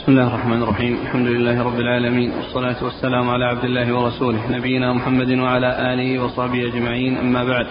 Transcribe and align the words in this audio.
بسم 0.00 0.12
الله 0.12 0.26
الرحمن 0.26 0.62
الرحيم. 0.62 0.98
الحمد 1.02 1.26
لله 1.26 1.62
رب 1.62 1.80
العالمين 1.80 2.32
والصلاة 2.32 2.84
والسلام 2.84 3.30
على 3.30 3.44
عبد 3.44 3.64
الله 3.64 3.92
ورسوله 3.94 4.50
نبينا 4.50 4.92
محمد 4.92 5.30
وعلى 5.38 5.92
آله 5.92 6.24
وصحبه 6.24 6.68
أجمعين. 6.68 7.16
أما 7.16 7.44
بعد 7.44 7.66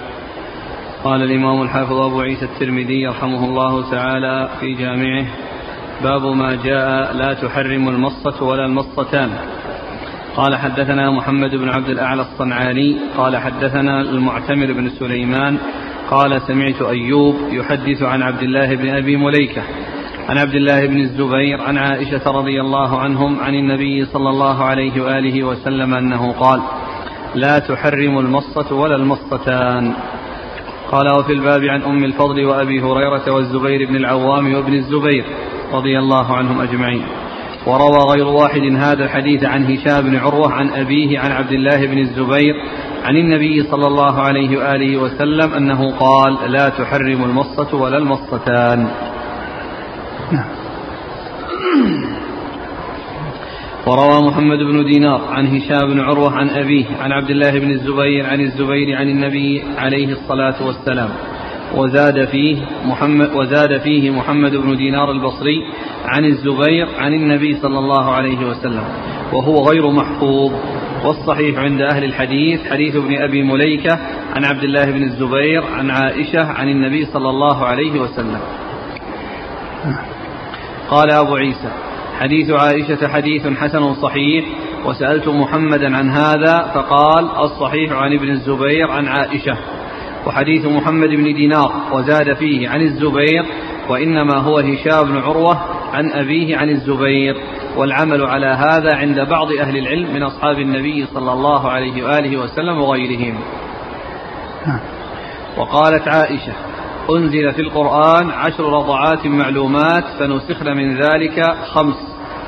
قال 1.03 1.23
الإمام 1.23 1.61
الحافظ 1.61 1.93
أبو 1.93 2.21
عيسى 2.21 2.45
الترمذي 2.45 3.07
رحمه 3.07 3.45
الله 3.45 3.91
تعالى 3.91 4.49
في 4.59 4.73
جامعه 4.73 5.25
باب 6.03 6.25
ما 6.25 6.55
جاء 6.63 7.13
لا 7.13 7.33
تحرم 7.33 7.89
المصة 7.89 8.43
ولا 8.43 8.65
المصتان. 8.65 9.29
قال 10.35 10.55
حدثنا 10.55 11.11
محمد 11.11 11.55
بن 11.55 11.69
عبد 11.69 11.89
الأعلى 11.89 12.21
الصنعاني 12.21 12.97
قال 13.17 13.37
حدثنا 13.37 14.01
المعتمر 14.01 14.73
بن 14.73 14.89
سليمان 14.89 15.57
قال 16.09 16.41
سمعت 16.41 16.81
أيوب 16.81 17.35
يحدث 17.51 18.03
عن 18.03 18.21
عبد 18.21 18.43
الله 18.43 18.75
بن 18.75 18.89
أبي 18.89 19.15
مليكة 19.15 19.63
عن 20.29 20.37
عبد 20.37 20.55
الله 20.55 20.85
بن 20.85 20.99
الزبير 20.99 21.61
عن 21.61 21.77
عائشة 21.77 22.31
رضي 22.31 22.61
الله 22.61 22.99
عنهم 22.99 23.39
عن 23.39 23.55
النبي 23.55 24.05
صلى 24.05 24.29
الله 24.29 24.63
عليه 24.63 25.01
وآله 25.01 25.43
وسلم 25.43 25.93
أنه 25.93 26.31
قال 26.31 26.61
لا 27.35 27.59
تحرم 27.59 28.19
المصة 28.19 28.75
ولا 28.75 28.95
المصتان. 28.95 29.93
قال 30.91 31.07
وفي 31.19 31.33
الباب 31.33 31.63
عن 31.63 31.81
أم 31.81 32.03
الفضل 32.03 32.45
وأبي 32.45 32.81
هريرة 32.81 33.31
والزبير 33.31 33.89
بن 33.89 33.95
العوام 33.95 34.53
وابن 34.53 34.73
الزبير 34.73 35.25
رضي 35.73 35.99
الله 35.99 36.35
عنهم 36.35 36.61
أجمعين. 36.61 37.03
وروى 37.67 37.99
غير 38.11 38.27
واحد 38.27 38.61
هذا 38.75 39.03
الحديث 39.03 39.43
عن 39.43 39.63
هشام 39.63 40.01
بن 40.01 40.15
عروة 40.15 40.51
عن 40.51 40.69
أبيه 40.69 41.19
عن 41.19 41.31
عبد 41.31 41.51
الله 41.51 41.85
بن 41.85 41.97
الزبير 41.97 42.53
عن 43.03 43.15
النبي 43.17 43.63
صلى 43.63 43.87
الله 43.87 44.21
عليه 44.21 44.57
وآله 44.57 44.97
وسلم 44.97 45.53
أنه 45.53 45.97
قال 45.97 46.51
لا 46.51 46.69
تحرم 46.69 47.23
المصة 47.23 47.77
ولا 47.77 47.97
المصتان. 47.97 48.89
نعم. 50.31 50.45
وروى 53.87 54.27
محمد 54.27 54.57
بن 54.57 54.85
دينار 54.85 55.21
عن 55.29 55.47
هشام 55.47 55.93
بن 55.93 55.99
عروة 55.99 56.31
عن 56.31 56.49
أبيه 56.49 56.85
عن 56.99 57.11
عبد 57.11 57.29
الله 57.29 57.59
بن 57.59 57.71
الزبير 57.71 58.25
عن 58.25 58.41
الزبير 58.41 58.97
عن 58.97 59.09
النبي 59.09 59.63
عليه 59.77 60.11
الصلاة 60.11 60.65
والسلام. 60.65 61.09
وزاد 61.75 62.25
فيه 62.25 62.57
محمد 62.85 63.29
وزاد 63.35 63.77
فيه 63.77 64.11
محمد 64.11 64.55
بن 64.55 64.77
دينار 64.77 65.11
البصري 65.11 65.57
عن 66.05 66.25
الزبير 66.25 66.87
عن 66.97 67.13
النبي 67.13 67.55
صلى 67.55 67.79
الله 67.79 68.11
عليه 68.11 68.45
وسلم. 68.45 68.83
وهو 69.33 69.69
غير 69.69 69.91
محفوظ. 69.91 70.51
والصحيح 71.05 71.59
عند 71.59 71.81
أهل 71.81 72.03
الحديث 72.03 72.71
حديث 72.71 72.95
ابن 72.95 73.21
أبي 73.21 73.43
مليكة 73.43 73.99
عن 74.35 74.45
عبد 74.45 74.63
الله 74.63 74.85
بن 74.85 75.03
الزبير 75.03 75.63
عن 75.63 75.91
عائشة 75.91 76.45
عن 76.51 76.69
النبي 76.69 77.05
صلى 77.05 77.29
الله 77.29 77.65
عليه 77.65 77.99
وسلم. 78.01 78.39
قال 80.91 81.11
أبو 81.11 81.35
عيسى 81.35 81.71
حديث 82.19 82.49
عائشة 82.49 83.07
حديث 83.07 83.47
حسن 83.47 83.93
صحيح 83.93 84.45
وسألت 84.85 85.27
محمدا 85.27 85.97
عن 85.97 86.09
هذا 86.09 86.71
فقال 86.73 87.29
الصحيح 87.43 87.91
عن 87.91 88.13
ابن 88.13 88.29
الزبير 88.29 88.91
عن 88.91 89.07
عائشة 89.07 89.57
وحديث 90.27 90.65
محمد 90.65 91.09
بن 91.09 91.23
دينار 91.23 91.71
وزاد 91.91 92.33
فيه 92.33 92.69
عن 92.69 92.81
الزبير 92.81 93.45
وإنما 93.89 94.37
هو 94.37 94.59
هشام 94.59 95.03
بن 95.03 95.17
عروة 95.17 95.59
عن 95.93 96.11
أبيه 96.11 96.57
عن 96.57 96.69
الزبير 96.69 97.35
والعمل 97.77 98.25
على 98.25 98.45
هذا 98.45 98.95
عند 98.95 99.19
بعض 99.19 99.51
أهل 99.51 99.77
العلم 99.77 100.13
من 100.13 100.23
أصحاب 100.23 100.59
النبي 100.59 101.05
صلى 101.05 101.33
الله 101.33 101.69
عليه 101.69 102.03
وآله 102.03 102.37
وسلم 102.37 102.81
وغيرهم. 102.81 103.39
وقالت 105.57 106.07
عائشة 106.07 106.53
أنزل 107.17 107.51
في 107.51 107.61
القرآن 107.61 108.29
عشر 108.29 108.63
رضعات 108.63 109.25
معلومات 109.27 110.03
فنسخن 110.19 110.77
من 110.77 110.95
ذلك 110.95 111.55
خمس 111.73 111.95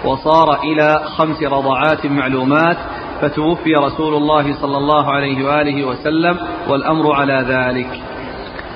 وصار 0.06 0.64
إلى 0.64 1.02
خمس 1.18 1.44
رضعات 1.44 2.06
معلومات 2.06 2.78
فتوفي 3.22 3.74
رسول 3.74 4.16
الله 4.16 4.54
صلى 4.62 4.78
الله 4.78 5.12
عليه 5.12 5.46
وآله 5.46 5.88
وسلم 5.88 6.38
والأمر 6.68 7.14
على 7.14 7.46
ذلك. 7.48 8.02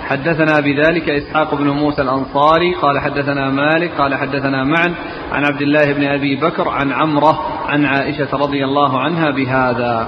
حدثنا 0.08 0.60
بذلك 0.60 1.10
إسحاق 1.10 1.56
بن 1.56 1.70
موسى 1.70 2.02
الأنصاري 2.02 2.74
قال 2.74 3.00
حدثنا 3.00 3.50
مالك 3.50 3.92
قال 3.98 4.16
حدثنا 4.16 4.64
معا 4.64 4.96
عن 5.32 5.46
عبد 5.46 5.62
الله 5.62 5.94
بن 5.94 6.04
أبي 6.04 6.36
بكر 6.36 6.70
عن 6.70 6.92
عمرة 6.92 7.40
عن 7.68 7.86
عائشة 7.86 8.38
رضي 8.38 8.66
الله 8.66 9.00
عنها 9.00 9.32
بهذا. 9.32 10.08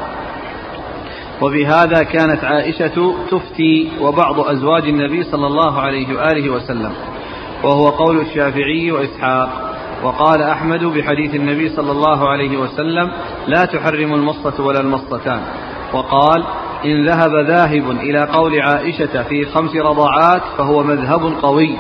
وبهذا 1.42 2.04
كانت 2.04 2.44
عائشة 2.44 3.14
تفتي 3.32 3.92
وبعض 4.02 4.40
أزواج 4.40 4.84
النبي 4.84 5.24
صلى 5.24 5.48
الله 5.48 5.82
عليه 5.82 6.16
وآله 6.16 6.50
وسلم 6.50 6.94
وهو 7.64 7.90
قول 7.90 8.20
الشافعي 8.20 8.92
وإسحاق 8.92 9.50
وقال 10.04 10.42
أحمد 10.42 10.84
بحديث 10.84 11.36
النبي 11.36 11.70
صلى 11.70 11.92
الله 11.92 12.30
عليه 12.30 12.58
وسلم 12.58 13.12
لا 13.48 13.66
تحرم 13.66 14.14
المصة 14.14 14.64
ولا 14.64 14.80
المصتان 14.80 15.42
وقال 15.94 16.44
إن 16.86 17.06
ذهب 17.08 17.32
ذاهب 17.48 17.92
إلى 17.92 18.24
قول 18.24 18.62
عائشة 18.62 19.24
في 19.24 19.46
خمس 19.46 19.76
رضعات 19.76 20.42
فهو 20.58 20.84
مذهب 20.84 21.34
قوي 21.42 21.78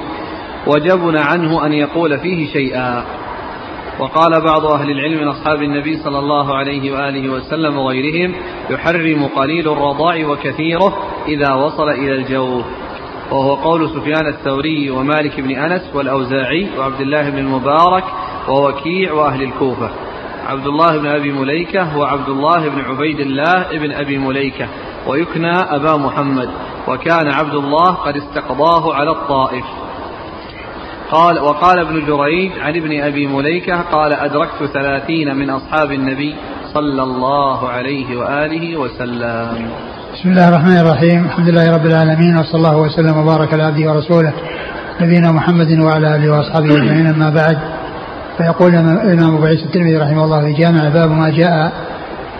وجبن 0.67 1.17
عنه 1.17 1.65
أن 1.65 1.73
يقول 1.73 2.19
فيه 2.19 2.53
شيئا 2.53 3.05
وقال 3.99 4.41
بعض 4.41 4.65
أهل 4.65 4.91
العلم 4.91 5.21
من 5.21 5.27
أصحاب 5.27 5.61
النبي 5.63 5.97
صلى 5.97 6.19
الله 6.19 6.55
عليه 6.55 6.91
وآله 6.91 7.29
وسلم 7.29 7.77
وغيرهم 7.77 8.35
يحرم 8.69 9.27
قليل 9.35 9.71
الرضاع 9.71 10.27
وكثيره 10.27 10.97
إذا 11.27 11.53
وصل 11.53 11.89
إلى 11.89 12.15
الجوف. 12.15 12.65
وهو 13.31 13.55
قول 13.55 13.89
سفيان 13.89 14.27
الثوري 14.27 14.89
ومالك 14.89 15.39
بن 15.39 15.51
أنس 15.51 15.95
والأوزاعي 15.95 16.67
وعبد 16.77 17.01
الله 17.01 17.29
بن 17.29 17.37
المبارك 17.37 18.03
ووكيع 18.47 19.13
وأهل 19.13 19.43
الكوفة. 19.43 19.89
عبد 20.47 20.67
الله 20.67 20.97
بن 20.97 21.07
أبي 21.07 21.31
مليكة 21.31 21.83
هو 21.83 22.03
عبد 22.03 22.29
الله 22.29 22.69
بن 22.69 22.81
عبيد 22.81 23.19
الله 23.19 23.65
بن 23.71 23.91
أبي 23.91 24.17
مليكة. 24.17 24.67
ويكنى 25.07 25.51
أبا 25.51 25.97
محمد. 25.97 26.49
وكان 26.87 27.27
عبد 27.27 27.53
الله 27.55 27.93
قد 27.93 28.17
استقضاه 28.17 28.93
على 28.93 29.11
الطائف. 29.11 29.65
قال 31.11 31.39
وقال 31.39 31.79
ابن 31.79 32.05
جريج 32.05 32.51
عن 32.59 32.75
ابن 32.75 33.01
أبي 33.01 33.27
مليكة 33.27 33.81
قال 33.81 34.13
أدركت 34.13 34.65
ثلاثين 34.73 35.35
من 35.35 35.49
أصحاب 35.49 35.91
النبي 35.91 36.35
صلى 36.73 37.03
الله 37.03 37.69
عليه 37.69 38.17
وآله 38.17 38.77
وسلم. 38.77 39.69
بسم 40.13 40.29
الله 40.29 40.49
الرحمن 40.49 40.77
الرحيم. 40.77 41.25
الحمد 41.25 41.49
لله 41.49 41.75
رب 41.75 41.85
العالمين 41.85 42.37
وصلى 42.37 42.55
الله 42.55 42.77
وسلم 42.77 43.17
وبارك 43.17 43.53
على 43.53 43.63
عبده 43.63 43.91
ورسوله 43.91 44.33
نبينا 45.01 45.31
محمد 45.31 45.79
وعلى 45.79 46.15
آله 46.15 46.31
وأصحابه 46.31 46.75
أجمعين. 46.77 47.07
أما 47.07 47.29
بعد 47.29 47.57
فيقول 48.37 48.75
الإمام 48.75 49.35
أبو 49.35 49.45
عيسى 49.45 49.65
الترمذي 49.65 49.97
رحمه 49.97 50.23
الله 50.23 50.41
في 50.41 50.53
جامع 50.53 50.89
باب 50.89 51.11
ما 51.11 51.29
جاء 51.29 51.71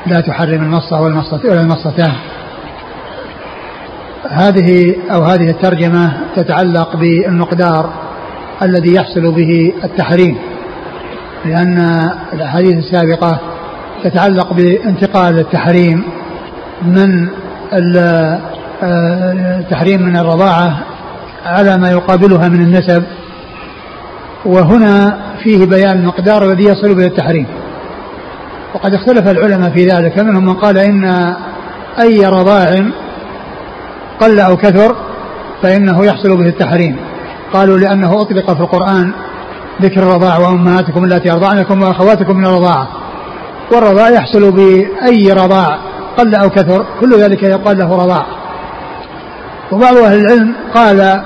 لا 0.07 0.21
تحرم 0.21 0.63
المصة 0.63 1.01
ولا 1.01 1.61
المصتان 1.61 2.13
هذه 4.29 4.95
أو 5.11 5.23
هذه 5.23 5.49
الترجمة 5.49 6.17
تتعلق 6.35 6.95
بالمقدار 6.95 8.06
الذي 8.61 8.93
يحصل 8.93 9.31
به 9.31 9.73
التحريم 9.83 10.37
لأن 11.45 12.09
الأحاديث 12.33 12.73
السابقة 12.73 13.39
تتعلق 14.03 14.53
بانتقال 14.53 15.39
التحريم 15.39 16.03
من 16.81 17.27
التحريم 18.83 20.01
من 20.01 20.17
الرضاعة 20.17 20.79
على 21.45 21.77
ما 21.77 21.91
يقابلها 21.91 22.47
من 22.47 22.61
النسب 22.61 23.03
وهنا 24.45 25.17
فيه 25.43 25.65
بيان 25.65 25.99
المقدار 25.99 26.45
الذي 26.45 26.63
يصل 26.63 26.95
به 26.95 27.05
التحريم. 27.05 27.47
وقد 28.73 28.93
اختلف 28.93 29.27
العلماء 29.27 29.69
في 29.69 29.85
ذلك 29.85 30.19
منهم 30.19 30.45
من 30.45 30.53
قال 30.53 30.77
إن 30.77 31.33
أي 31.99 32.25
رضاع 32.25 32.85
قل 34.19 34.39
أو 34.39 34.57
كثر 34.57 34.95
فإنه 35.61 36.05
يحصل 36.05 36.37
به 36.37 36.47
التحريم. 36.47 36.97
قالوا 37.53 37.77
لأنه 37.77 38.21
أطلق 38.21 38.53
في 38.53 38.59
القرآن 38.59 39.11
ذكر 39.81 40.03
الرضاع 40.03 40.37
وأمهاتكم 40.37 41.03
التي 41.03 41.31
أرضعنكم 41.31 41.81
وأخواتكم 41.81 42.37
من 42.37 42.45
الرضاعة 42.45 42.87
والرضاع 43.71 44.09
يحصل 44.09 44.51
بأي 44.51 45.31
رضاع 45.31 45.79
قل 46.17 46.35
أو 46.35 46.49
كثر 46.49 46.85
كل 46.99 47.19
ذلك 47.19 47.43
يقال 47.43 47.77
له 47.77 47.95
رضاع. 47.95 48.25
وبعض 49.71 49.97
أهل 49.97 50.19
العلم 50.19 50.55
قال 50.75 51.23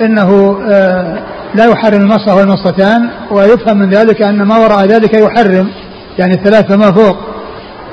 إنه 0.00 0.58
آه، 0.70 1.18
لا 1.54 1.64
يحرم 1.64 2.02
المصة 2.02 2.36
والمصتان 2.36 3.10
ويفهم 3.30 3.76
من 3.76 3.90
ذلك 3.90 4.22
أن 4.22 4.42
ما 4.42 4.58
وراء 4.58 4.86
ذلك 4.86 5.14
يحرم 5.14 5.68
يعني 6.18 6.34
الثلاث 6.34 6.72
فما 6.72 6.92
فوق. 6.92 7.16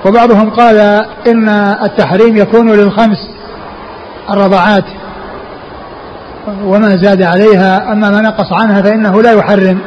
وبعضهم 0.06 0.50
قال 0.50 0.78
إن 1.28 1.50
التحريم 1.84 2.38
يكون 2.38 2.72
للخمس 2.72 3.30
الرضعات 4.30 4.86
وما 6.66 6.90
زاد 6.90 7.22
عليها 7.22 7.92
أما 7.92 8.10
ما 8.10 8.22
نقص 8.22 8.54
عنها 8.62 8.82
فإنه 8.82 9.22
لا 9.22 9.32
يحرم 9.32 9.80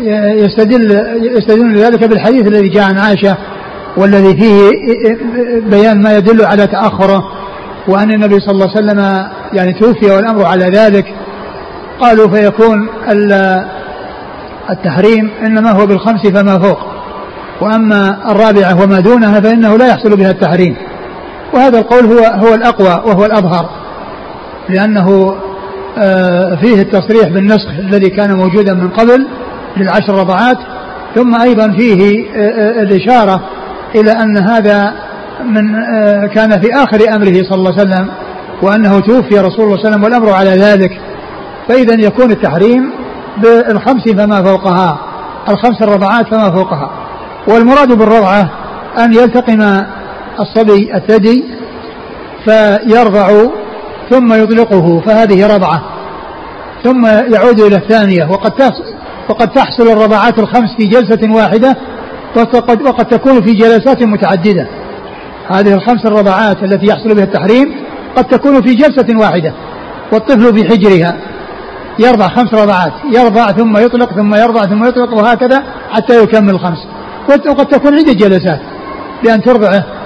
ويستدل 0.00 0.90
يستدل 1.36 1.78
ذلك 1.78 2.04
بالحديث 2.04 2.46
الذي 2.46 2.68
جاء 2.68 2.84
عن 2.84 2.98
عائشة 2.98 3.36
والذي 3.96 4.36
فيه 4.36 4.70
بيان 5.60 6.02
ما 6.02 6.16
يدل 6.16 6.44
على 6.44 6.66
تأخره 6.66 7.22
وأن 7.88 8.10
النبي 8.10 8.40
صلى 8.40 8.50
الله 8.50 8.68
عليه 8.76 8.78
وسلم 8.78 9.28
يعني 9.52 9.72
توفي 9.72 10.10
والأمر 10.10 10.44
على 10.44 10.64
ذلك. 10.64 11.14
قالوا 12.00 12.28
فيكون 12.28 12.88
التحريم 14.70 15.30
إنما 15.46 15.70
هو 15.70 15.86
بالخمس 15.86 16.26
فما 16.26 16.58
فوق 16.58 16.78
وأما 17.60 18.30
الرابعة 18.32 18.82
وما 18.82 19.00
دونها 19.00 19.40
فإنه 19.40 19.76
لا 19.76 19.86
يحصل 19.86 20.16
بها 20.16 20.30
التحريم. 20.30 20.76
وهذا 21.54 21.78
القول 21.78 22.04
هو 22.04 22.18
هو 22.18 22.54
الأقوى 22.54 23.02
وهو 23.06 23.24
الأظهر. 23.24 23.68
لأنه 24.68 25.36
آه، 25.98 26.54
فيه 26.54 26.82
التصريح 26.82 27.28
بالنسخ 27.28 27.68
الذي 27.78 28.10
كان 28.10 28.36
موجودا 28.36 28.74
من 28.74 28.88
قبل 28.88 29.26
للعشر 29.76 30.14
رضعات 30.14 30.58
ثم 31.14 31.40
أيضا 31.42 31.72
فيه 31.72 32.28
آه، 32.30 32.38
آه، 32.38 32.82
الإشارة 32.82 33.40
إلى 33.94 34.12
أن 34.12 34.36
هذا 34.36 34.94
من 35.44 35.72
كان 36.26 36.60
في 36.60 36.74
آخر 36.74 37.14
أمره 37.16 37.42
صلى 37.42 37.54
الله 37.54 37.72
عليه 37.72 37.80
وسلم 37.80 38.08
وأنه 38.62 39.00
توفي 39.00 39.38
رسول 39.38 39.40
الله 39.40 39.48
صلى 39.48 39.64
الله 39.64 39.76
عليه 39.76 39.88
وسلم 39.88 40.04
والأمر 40.04 40.32
على 40.32 40.50
ذلك. 40.50 41.00
فإذا 41.68 42.06
يكون 42.06 42.30
التحريم 42.30 42.90
بالخمس 43.36 44.08
فما 44.08 44.42
فوقها 44.42 44.98
الخمس 45.48 45.82
الرضعات 45.82 46.26
فما 46.26 46.50
فوقها. 46.50 46.90
والمراد 47.48 47.92
بالرضعة 47.92 48.50
أن 48.98 49.12
يلتقم 49.14 49.84
الصبي 50.40 50.94
الثدي 50.94 51.44
فيرضع 52.44 53.48
ثم 54.10 54.32
يطلقه 54.32 55.00
فهذه 55.00 55.54
رضعة. 55.54 55.82
ثم 56.84 57.06
يعود 57.06 57.60
إلى 57.60 57.76
الثانية. 57.76 58.24
وقد 58.30 58.52
وقد 59.28 59.48
تحصل 59.48 59.88
الرضعات 59.88 60.38
الخمس 60.38 60.76
في 60.78 60.86
جلسة 60.86 61.34
واحدة 61.34 61.76
وقد, 62.36 62.82
وقد 62.82 63.06
تكون 63.06 63.42
في 63.42 63.52
جلسات 63.52 64.02
متعددة. 64.02 64.66
هذه 65.48 65.74
الخمس 65.74 66.06
الرضعات 66.06 66.62
التي 66.62 66.86
يحصل 66.86 67.14
بها 67.14 67.24
التحريم 67.24 67.74
قد 68.16 68.24
تكون 68.24 68.62
في 68.62 68.74
جلسة 68.74 69.18
واحدة 69.18 69.52
والطفل 70.12 70.56
في 70.56 70.68
حجرها. 70.68 71.16
يرضع 71.98 72.28
خمس 72.28 72.54
رضعات 72.54 72.92
يرضع 73.14 73.46
ثم 73.46 73.76
يطلق 73.76 74.14
ثم 74.14 74.34
يرضع 74.34 74.62
ثم 74.62 74.84
يطلق 74.84 75.14
وهكذا 75.14 75.62
حتى 75.90 76.22
يكمل 76.22 76.50
الخمس 76.50 76.78
وقد 77.28 77.66
تكون 77.66 77.94
عدة 77.94 78.12
جلسات 78.12 78.60
بأن 79.24 79.42
ترضعه. 79.42 79.97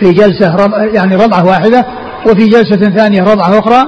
في 0.00 0.12
جلسة 0.12 0.56
يعني 0.94 1.16
رضعة 1.16 1.46
واحدة 1.46 1.86
وفي 2.26 2.46
جلسة 2.46 2.96
ثانية 2.96 3.22
رضعة 3.22 3.58
أخرى 3.58 3.84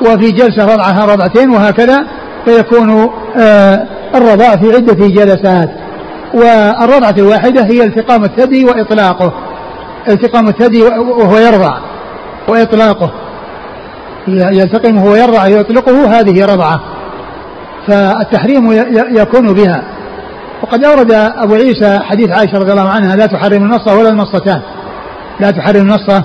وفي 0.00 0.30
جلسة 0.30 0.74
رضعها 0.74 1.06
رضعتين 1.06 1.50
وهكذا 1.50 1.98
فيكون 2.44 3.10
آه 3.36 3.86
الرضاع 4.14 4.56
في 4.56 4.74
عدة 4.74 5.06
جلسات. 5.06 5.70
والرضعة 6.34 7.14
الواحدة 7.18 7.64
هي 7.64 7.84
التقام 7.84 8.24
الثدي 8.24 8.64
وإطلاقه. 8.64 9.32
التقام 10.08 10.48
الثدي 10.48 10.82
وهو 10.82 11.38
يرضع 11.38 11.78
وإطلاقه. 12.48 13.10
يلتقم 14.28 14.96
وهو 14.96 15.14
يرضع 15.14 15.46
يطلقه 15.46 16.20
هذه 16.20 16.44
رضعة. 16.44 16.80
فالتحريم 17.86 18.72
يكون 19.10 19.54
بها. 19.54 19.82
وقد 20.62 20.84
أورد 20.84 21.12
أبو 21.12 21.54
عيسى 21.54 21.98
حديث 22.02 22.30
عائشة 22.30 22.58
رضي 22.58 22.72
الله 22.72 22.88
عنها 22.88 23.16
لا 23.16 23.26
تحرم 23.26 23.62
النصة 23.62 23.98
ولا 23.98 24.08
المصتان 24.08 24.60
لا 25.40 25.50
تحرم 25.50 25.80
النصة 25.80 26.24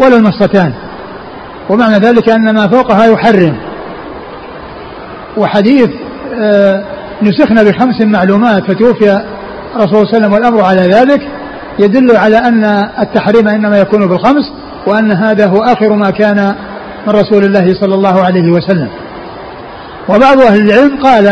ولا 0.00 0.16
المصتان 0.16 0.72
ومعنى 1.70 1.94
ذلك 1.94 2.28
أن 2.28 2.54
ما 2.54 2.68
فوقها 2.68 3.06
يحرم. 3.06 3.56
وحديث 5.36 5.90
آه، 6.42 6.84
نسخنا 7.22 7.62
بخمس 7.62 8.00
معلومات 8.00 8.62
فتوفي 8.64 9.22
رسول 9.76 9.98
الله 9.98 10.02
صلى 10.02 10.02
الله 10.02 10.08
عليه 10.08 10.16
وسلم 10.16 10.32
والأمر 10.32 10.64
على 10.64 10.80
ذلك 10.80 11.20
يدل 11.78 12.16
على 12.16 12.38
أن 12.38 12.64
التحريم 13.00 13.48
إنما 13.48 13.78
يكون 13.78 14.06
بالخمس 14.06 14.52
وأن 14.86 15.12
هذا 15.12 15.46
هو 15.46 15.58
آخر 15.58 15.92
ما 15.92 16.10
كان 16.10 16.54
من 17.06 17.12
رسول 17.12 17.44
الله 17.44 17.74
صلى 17.80 17.94
الله 17.94 18.24
عليه 18.24 18.52
وسلم. 18.52 18.88
وبعض 20.08 20.40
أهل 20.40 20.60
العلم 20.60 21.02
قال 21.02 21.26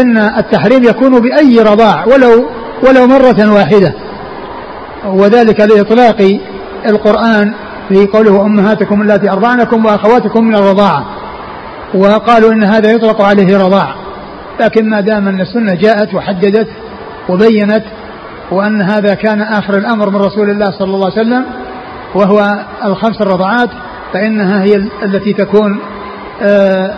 إن 0.00 0.18
التحريم 0.18 0.84
يكون 0.84 1.20
بأي 1.20 1.58
رضاع 1.60 2.04
ولو 2.04 2.48
ولو 2.88 3.06
مرة 3.06 3.54
واحدة. 3.54 3.94
وذلك 5.06 5.60
لإطلاق 5.60 6.38
القرآن 6.86 7.54
في 7.88 8.06
قوله 8.06 8.42
أمهاتكم 8.42 9.02
التي 9.02 9.30
أرضعنكم 9.30 9.86
وأخواتكم 9.86 10.44
من 10.44 10.54
الرضاعة. 10.54 11.04
وقالوا 11.94 12.52
إن 12.52 12.64
هذا 12.64 12.90
يطلق 12.90 13.22
عليه 13.22 13.58
رضاع. 13.58 13.94
لكن 14.60 14.90
ما 14.90 15.00
دام 15.00 15.28
أن 15.28 15.40
السنة 15.40 15.74
جاءت 15.74 16.14
وحددت 16.14 16.68
وبينت 17.28 17.84
وأن 18.50 18.82
هذا 18.82 19.14
كان 19.14 19.42
آخر 19.42 19.78
الأمر 19.78 20.10
من 20.10 20.16
رسول 20.16 20.50
الله 20.50 20.70
صلى 20.70 20.94
الله 20.94 21.10
عليه 21.10 21.20
وسلم 21.20 21.44
وهو 22.14 22.64
الخمس 22.84 23.20
الرضعات 23.20 23.68
فإنها 24.12 24.62
هي 24.62 24.76
التي 25.02 25.32
تكون 25.32 25.78
آه 26.42 26.94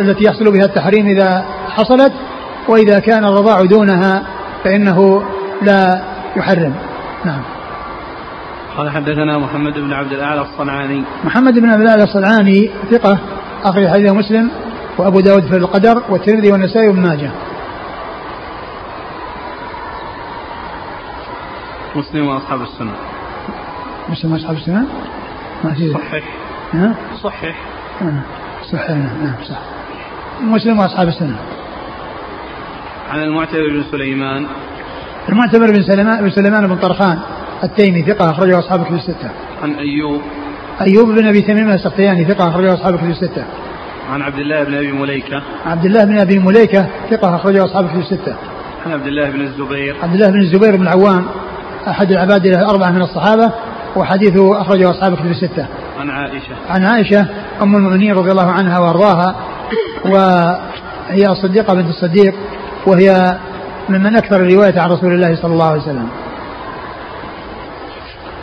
التي 0.00 0.24
يحصل 0.24 0.52
بها 0.52 0.64
التحريم 0.64 1.06
إذا 1.06 1.44
حصلت. 1.68 2.12
وإذا 2.68 2.98
كان 2.98 3.24
الرضاع 3.24 3.62
دونها 3.64 4.22
فإنه 4.64 5.22
لا 5.62 6.02
يحرم. 6.36 6.74
نعم. 7.24 7.42
قال 8.76 8.90
حدثنا 8.90 9.38
محمد 9.38 9.72
بن 9.72 9.92
عبد 9.92 10.12
الأعلى 10.12 10.40
الصنعاني. 10.40 11.02
محمد 11.24 11.58
بن 11.58 11.70
عبد 11.70 11.80
الأعلى 11.80 12.02
الصنعاني 12.02 12.70
ثقة 12.90 13.18
أخرج 13.64 13.88
حديث 13.88 14.10
مسلم 14.10 14.50
وأبو 14.98 15.20
داود 15.20 15.42
في 15.42 15.56
القدر 15.56 16.02
والترمذي 16.08 16.52
والنسائي 16.52 16.88
وابن 16.88 17.00
ماجه. 17.00 17.30
مسلم 21.96 22.28
وأصحاب 22.28 22.62
السنة. 22.62 22.92
مسلم 24.08 24.32
وأصحاب 24.32 24.56
السنة؟ 24.56 24.86
ما 25.64 25.74
في 25.74 25.92
صحح 25.92 26.22
ها؟ 26.74 26.94
صحح 27.22 27.54
صحيح. 28.72 28.88
نعم. 29.22 29.34
صح. 29.48 29.58
مسلم 30.40 30.78
وأصحاب 30.78 31.08
السنة. 31.08 31.36
عن 33.10 33.22
المعتمر 33.22 33.68
بن 33.68 33.84
سليمان 33.90 34.46
المعتمر 35.28 35.70
بن 35.70 35.82
سليمان 35.82 36.20
بن 36.22 36.30
سليمان 36.30 36.66
بن 36.66 36.76
طرخان 36.76 37.18
التيمي 37.64 38.02
ثقة 38.02 38.30
أخرجه 38.30 38.58
أصحاب 38.58 38.84
كتب 38.84 38.94
الستة. 38.94 39.30
عن 39.62 39.74
أيوب 39.74 40.20
أيوب 40.80 41.08
بن 41.08 41.26
أبي 41.26 41.42
تميم 41.42 41.70
السختياني 41.70 42.24
ثقة 42.24 42.48
أخرجه 42.48 42.74
أصحاب 42.74 42.96
كتب 42.96 43.10
الستة. 43.10 43.44
عن 44.12 44.22
عبد 44.22 44.38
الله 44.38 44.64
بن 44.64 44.74
أبي 44.74 44.92
مليكة. 44.92 45.42
عبد 45.66 45.84
الله 45.84 46.04
بن 46.04 46.18
أبي 46.18 46.38
مليكة 46.38 46.86
ثقة 47.10 47.36
أخرجه 47.36 47.64
أصحاب 47.64 47.88
كتب 47.88 47.98
الستة. 47.98 48.36
عن 48.86 48.92
عبد 48.92 49.06
الله 49.06 49.30
بن 49.30 49.40
الزبير. 49.40 49.96
عبد 50.02 50.14
الله 50.14 50.30
بن 50.30 50.40
الزبير 50.40 50.76
بن 50.76 50.82
العوام 50.82 51.26
أحد 51.88 52.10
العباد 52.10 52.46
الأربعة 52.46 52.90
من 52.90 53.02
الصحابة 53.02 53.52
وحديثه 53.96 54.60
أخرجه 54.60 54.90
أصحاب 54.90 55.14
كتب 55.14 55.30
الستة. 55.30 55.66
عن 56.00 56.10
عائشة. 56.10 56.54
عن 56.70 56.84
عائشة 56.84 57.26
أم 57.62 57.76
المؤمنين 57.76 58.14
رضي 58.14 58.30
الله 58.30 58.50
عنها 58.50 58.78
وأرضاها 58.78 59.36
وهي 60.04 61.26
الصديقة 61.26 61.74
بنت 61.74 61.88
الصديق 61.88 62.34
وهي 62.86 63.38
ممن 63.88 64.16
أكثر 64.16 64.36
الرواية 64.36 64.80
عن 64.80 64.90
رسول 64.90 65.12
الله 65.12 65.36
صلى 65.36 65.52
الله 65.52 65.66
عليه 65.66 65.82
وسلم. 65.82 66.08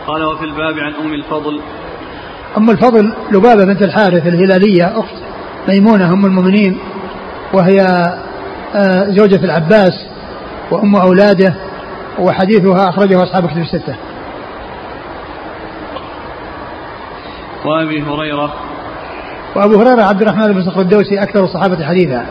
قال 0.08 0.24
وفي 0.24 0.44
الباب 0.44 0.80
عن 0.80 0.94
أم 0.94 1.14
الفضل. 1.14 1.62
أم 2.58 2.70
الفضل 2.70 3.14
لبابة 3.32 3.66
بنت 3.66 3.82
الحارث 3.82 4.28
الهلالية 4.28 5.00
أخت 5.00 5.16
ميمونة 5.68 6.14
أم 6.14 6.26
المؤمنين 6.26 6.78
وهي 7.54 7.82
آه، 8.76 9.10
زوجة 9.10 9.46
العباس 9.46 9.94
وأم 10.72 10.96
أولاده 10.96 11.56
وحديثها 12.20 12.90
أخرجه 12.90 13.24
أصحاب 13.24 13.46
كتب 13.46 13.58
الستة. 13.58 13.96
وأبي 17.66 18.02
هريرة. 18.02 18.54
وأبو 19.56 19.82
هريرة 19.82 20.02
عبد 20.02 20.22
الرحمن 20.22 20.54
بن 20.54 20.64
صخر 20.64 20.82
الدوسي 20.82 21.24
أكثر 21.24 21.44
الصحابة 21.44 21.86
حديثا. 21.86 22.26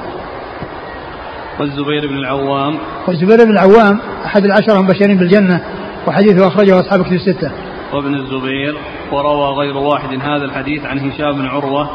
والزبير 1.61 2.07
بن 2.09 2.19
العوام 2.19 2.79
والزبير 3.09 3.45
بن 3.45 3.51
العوام 3.51 3.99
أحد 4.27 4.45
العشرة 4.45 4.81
المبشرين 4.81 5.19
بالجنة 5.19 5.61
وحديثه 6.07 6.49
أخرجه 6.49 6.81
أصحاب 6.81 7.03
كتب 7.03 7.13
الستة. 7.13 7.51
وابن 7.93 8.15
الزبير 8.15 8.77
وروى 9.13 9.57
غير 9.59 9.77
واحد 9.77 10.09
هذا 10.21 10.45
الحديث 10.45 10.87
عن 10.87 10.99
هشام 10.99 11.33
بن 11.33 11.47
عروة. 11.47 11.91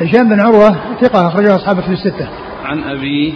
هشام 0.00 0.28
بن 0.28 0.40
عروة 0.40 0.76
ثقة 1.00 1.28
أخرجه 1.28 1.56
أصحاب 1.56 1.80
كتب 1.80 1.92
الستة. 1.92 2.28
عن 2.64 2.82
أبيه 2.84 3.32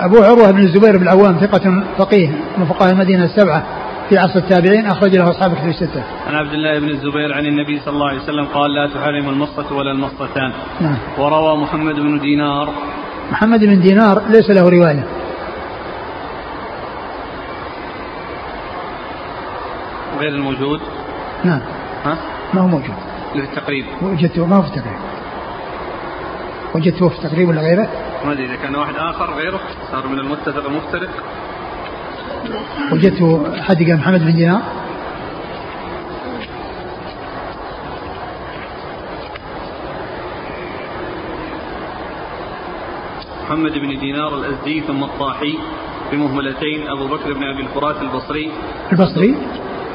أبو 0.00 0.22
عروة 0.22 0.50
بن 0.50 0.58
الزبير 0.58 0.96
بن 0.96 1.02
العوام 1.02 1.36
ثقة 1.36 1.84
فقيه 1.98 2.28
من 2.58 2.64
فقهاء 2.64 2.92
المدينة 2.92 3.24
السبعة 3.24 3.64
في 4.08 4.18
عصر 4.18 4.38
التابعين 4.38 4.86
أخرج 4.86 5.16
له 5.16 5.30
أصحاب 5.30 5.54
كتب 5.54 5.68
الستة. 5.68 6.02
عن 6.26 6.34
عبد 6.34 6.52
الله 6.52 6.78
بن 6.78 6.88
الزبير 6.88 7.32
عن 7.32 7.46
النبي 7.46 7.80
صلى 7.80 7.94
الله 7.94 8.08
عليه 8.08 8.22
وسلم 8.22 8.44
قال 8.44 8.74
لا 8.74 8.86
تحرم 8.94 9.28
المصة 9.28 9.76
ولا 9.76 9.92
المصتان. 9.92 10.52
نعم. 10.80 10.96
وروى 11.18 11.56
محمد 11.56 11.94
بن 11.94 12.18
دينار. 12.18 12.68
محمد 13.30 13.60
بن 13.60 13.80
دينار 13.80 14.22
ليس 14.28 14.50
له 14.50 14.68
رواية. 14.68 15.04
غير 20.18 20.28
الموجود؟ 20.28 20.80
نعم. 21.44 21.60
ها؟ 22.04 22.16
ما 22.54 22.60
هو 22.60 22.66
موجود. 22.66 22.94
للتقريب 23.34 23.84
وجدته 24.02 24.46
ما 24.46 24.56
هو 24.56 24.62
في 24.62 24.68
التقريب. 24.68 24.98
وجدته 26.74 27.08
في 27.08 27.18
التقريب 27.18 27.48
ولا 27.48 27.60
غيره؟ 27.60 27.88
ما 28.26 28.32
أدري 28.32 28.44
إذا 28.44 28.56
كان 28.56 28.76
واحد 28.76 28.94
آخر 28.96 29.34
غيره 29.34 29.60
صار 29.92 30.06
من 30.06 30.18
المتفق 30.18 30.66
المفترق. 30.66 31.10
وجدته 32.92 33.56
حد 33.62 33.76
قال 33.76 33.96
محمد 33.96 34.20
بن 34.20 34.34
دينار. 34.34 34.62
محمد 43.44 43.72
بن 43.72 43.98
دينار 43.98 44.34
الأزدي 44.34 44.80
ثم 44.80 45.04
الطاحي 45.04 45.58
بمهملتين 46.12 46.88
أبو 46.88 47.06
بكر 47.06 47.32
بن 47.32 47.44
أبي 47.44 47.62
الفرات 47.62 47.96
البصري. 48.02 48.50
البصري؟ 48.92 49.34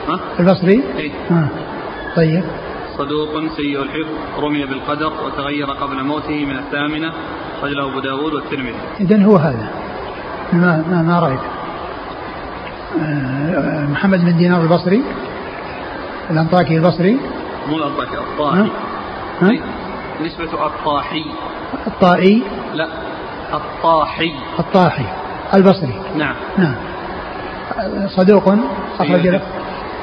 ها؟ 0.09 0.19
البصري؟ 0.39 0.83
إيه؟ 0.97 1.11
آه. 1.31 1.47
طيب. 2.15 2.43
صدوق 2.97 3.47
سيء 3.57 3.81
الحفظ 3.81 4.43
رمي 4.43 4.65
بالقدر 4.65 5.11
وتغير 5.25 5.65
قبل 5.65 6.03
موته 6.03 6.45
من 6.45 6.57
الثامنة 6.57 7.13
رجله 7.63 7.91
أبو 7.91 7.99
داود 7.99 8.33
والترمذي. 8.33 8.75
إذن 8.99 9.23
هو 9.23 9.35
هذا. 9.35 9.69
ما 10.53 10.83
ما, 10.89 11.01
ما 11.01 11.19
رأيت. 11.19 11.39
آه، 13.01 13.87
محمد 13.87 14.25
بن 14.25 14.37
دينار 14.37 14.61
البصري؟ 14.61 15.03
الأنطاكي 16.29 16.77
البصري؟ 16.77 17.19
مو 17.69 17.77
الأنطاكي 17.77 18.17
الطاحي. 18.17 18.69
ها؟ 19.41 19.49
أي 19.49 19.61
نسبة 20.21 20.65
الطاحي. 20.65 21.25
الطائي 21.87 22.43
لا. 22.73 23.08
الطاحي. 23.53 24.33
الطاحي 24.59 25.05
البصري. 25.53 25.93
نعم. 26.17 26.35
نعم. 26.57 26.75
صدوق 28.07 28.43
أخرج 28.99 29.27
له 29.27 29.41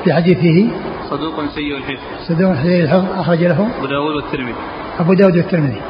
في 0.05 0.13
حديثه. 0.13 0.71
صدوق 1.11 1.45
سيء 1.55 1.77
الحفظ. 1.77 2.29
صدوق 2.29 2.55
حديث 2.57 2.85
الحفظ 2.85 3.21
أخرج 3.21 3.45
له. 3.45 3.69
أبو 3.79 3.87
داود 3.87 4.15
والترمذي. 4.15 4.55
أبو 5.01 5.15
داود 5.15 5.37
والترمذي. 5.37 5.81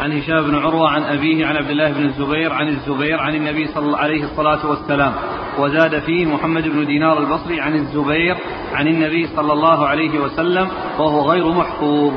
عن 0.00 0.12
هشام 0.12 0.42
بن 0.42 0.54
عروة 0.54 0.90
عن 0.90 1.02
أبيه 1.02 1.46
عن 1.46 1.56
عبد 1.56 1.70
الله 1.70 1.92
بن 1.92 2.04
الزبير 2.04 2.52
عن 2.52 2.68
الزبير 2.68 3.20
عن 3.20 3.34
النبي 3.34 3.66
صلى 3.66 3.86
الله 3.86 3.98
عليه 3.98 4.24
الصلاة 4.24 4.66
والسلام. 4.66 5.12
وزاد 5.58 5.98
فيه 5.98 6.26
محمد 6.26 6.68
بن 6.68 6.86
دينار 6.86 7.18
البصري 7.18 7.60
عن 7.60 7.74
الزبير 7.74 8.36
عن 8.74 8.88
النبي 8.88 9.26
صلى 9.36 9.52
الله 9.52 9.88
عليه 9.88 10.18
وسلم 10.18 10.68
وهو 10.98 11.30
غير 11.30 11.52
محفوظ. 11.52 12.12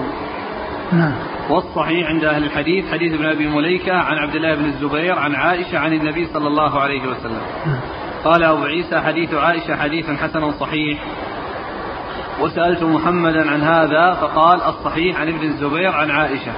نعم. 0.92 1.14
والصحيح 1.50 2.08
عند 2.08 2.24
أهل 2.24 2.44
الحديث 2.44 2.92
حديث 2.92 3.14
ابن 3.14 3.26
أبي 3.26 3.48
مليكة 3.48 3.94
عن 3.94 4.18
عبد 4.18 4.36
الله 4.36 4.56
بن 4.56 4.66
الزبير 4.66 5.20
عن 5.20 5.36
عائشة 5.36 5.80
عن 5.80 5.94
النبي 5.94 6.26
صلى 6.26 6.48
الله 6.48 6.80
عليه 6.80 7.02
وسلم. 7.02 7.42
قال 8.24 8.44
أبو 8.44 8.64
عيسى 8.64 9.00
حديث 9.00 9.34
عائشة 9.34 9.76
حديث 9.76 10.10
حسن 10.10 10.52
صحيح. 10.52 11.00
وسألت 12.42 12.84
محمدا 12.84 13.52
عن 13.52 13.62
هذا 13.62 14.14
فقال 14.14 14.62
الصحيح 14.62 15.22
عن 15.22 15.28
ابن 15.28 15.44
الزبير 15.44 15.92
عن 15.92 16.12
عائشة. 16.12 16.52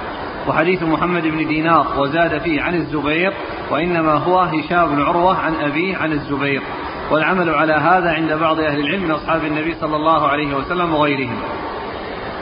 وحديث 0.48 0.82
محمد 0.82 1.22
بن 1.22 1.48
دينار 1.48 1.86
وزاد 1.98 2.38
فيه 2.38 2.62
عن 2.62 2.74
الزبير 2.74 3.32
وإنما 3.70 4.12
هو 4.12 4.38
هشام 4.38 4.88
بن 4.94 5.02
عروة 5.02 5.38
عن 5.38 5.54
أبيه 5.54 5.96
عن 5.96 6.12
الزبير. 6.12 6.62
والعمل 7.10 7.50
على 7.50 7.72
هذا 7.72 8.10
عند 8.10 8.32
بعض 8.32 8.60
أهل 8.60 8.80
العلم 8.80 9.04
من 9.04 9.10
أصحاب 9.10 9.44
النبي 9.44 9.74
صلى 9.74 9.96
الله 9.96 10.28
عليه 10.28 10.54
وسلم 10.54 10.94
وغيرهم. 10.94 11.38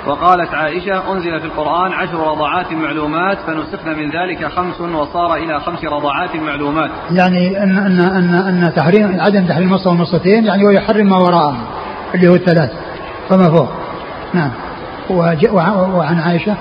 وقالت 0.08 0.54
عائشة 0.54 1.12
أنزل 1.12 1.40
في 1.40 1.46
القرآن 1.46 1.92
عشر 1.92 2.14
رضعات 2.14 2.72
معلومات 2.72 3.38
فنسخن 3.38 3.90
من 3.98 4.10
ذلك 4.10 4.46
خمس 4.46 4.80
وصار 4.80 5.34
إلى 5.34 5.60
خمس 5.60 5.84
رضعات 5.84 6.36
معلومات. 6.36 6.90
يعني 7.10 7.62
أن 7.62 7.78
أن 7.78 8.00
أن 8.00 8.34
أن 8.34 8.72
تحريم 8.76 9.20
عدم 9.20 9.46
تحريم 9.46 9.72
مصة 9.72 9.90
والمصتين 9.90 10.44
يعني 10.44 10.64
ويحرم 10.64 11.06
ما 11.06 11.16
وراءه 11.16 11.56
اللي 12.14 12.28
هو 12.28 12.34
الثلاث. 12.34 12.70
فما 13.28 13.50
فوق. 13.50 13.68
نعم. 14.34 14.50
وعن 15.10 16.20
عائشة؟ 16.20 16.56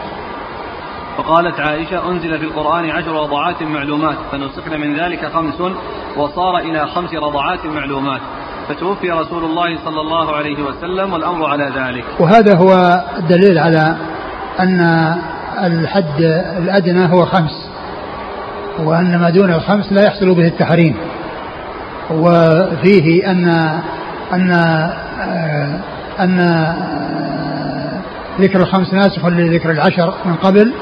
وقالت 1.18 1.60
عائشة 1.60 2.12
أنزل 2.12 2.39
في 2.39 2.46
القرآن 2.46 2.89
عشر 2.89 3.12
رضعات 3.12 3.63
معلومات 3.63 4.18
فنسخن 4.32 4.80
من 4.80 5.00
ذلك 5.00 5.25
خمس 5.25 5.62
وصار 6.18 6.58
إلى 6.58 6.88
خمس 6.88 7.13
رضعات 7.13 7.66
معلومات. 7.66 8.22
فتوفي 8.70 9.12
رسول 9.12 9.44
الله 9.44 9.78
صلى 9.86 10.02
الله 10.02 10.36
عليه 10.36 10.64
وسلم 10.64 11.14
والأمر 11.14 11.46
على 11.46 11.72
ذلك. 11.76 12.04
وهذا 12.20 12.58
هو 12.58 13.04
الدليل 13.18 13.60
على 13.60 13.98
أن 14.60 14.82
الحد 15.64 16.22
الأدنى 16.58 17.14
هو 17.14 17.26
خمس 17.26 17.70
وأن 18.84 19.20
ما 19.20 19.30
دون 19.30 19.54
الخمس 19.54 19.92
لا 19.92 20.04
يحصل 20.04 20.36
به 20.36 20.48
التحريم. 20.48 20.96
وفيه 22.12 23.32
أن 23.32 23.48
أن 24.34 24.52
آه، 24.52 25.80
أن 26.20 26.40
آه، 26.40 28.02
ذكر 28.40 28.60
الخمس 28.60 28.94
ناسخ 28.94 29.26
لذكر 29.26 29.72
العشر 29.72 30.14
من 30.26 30.36
قبل 30.36 30.74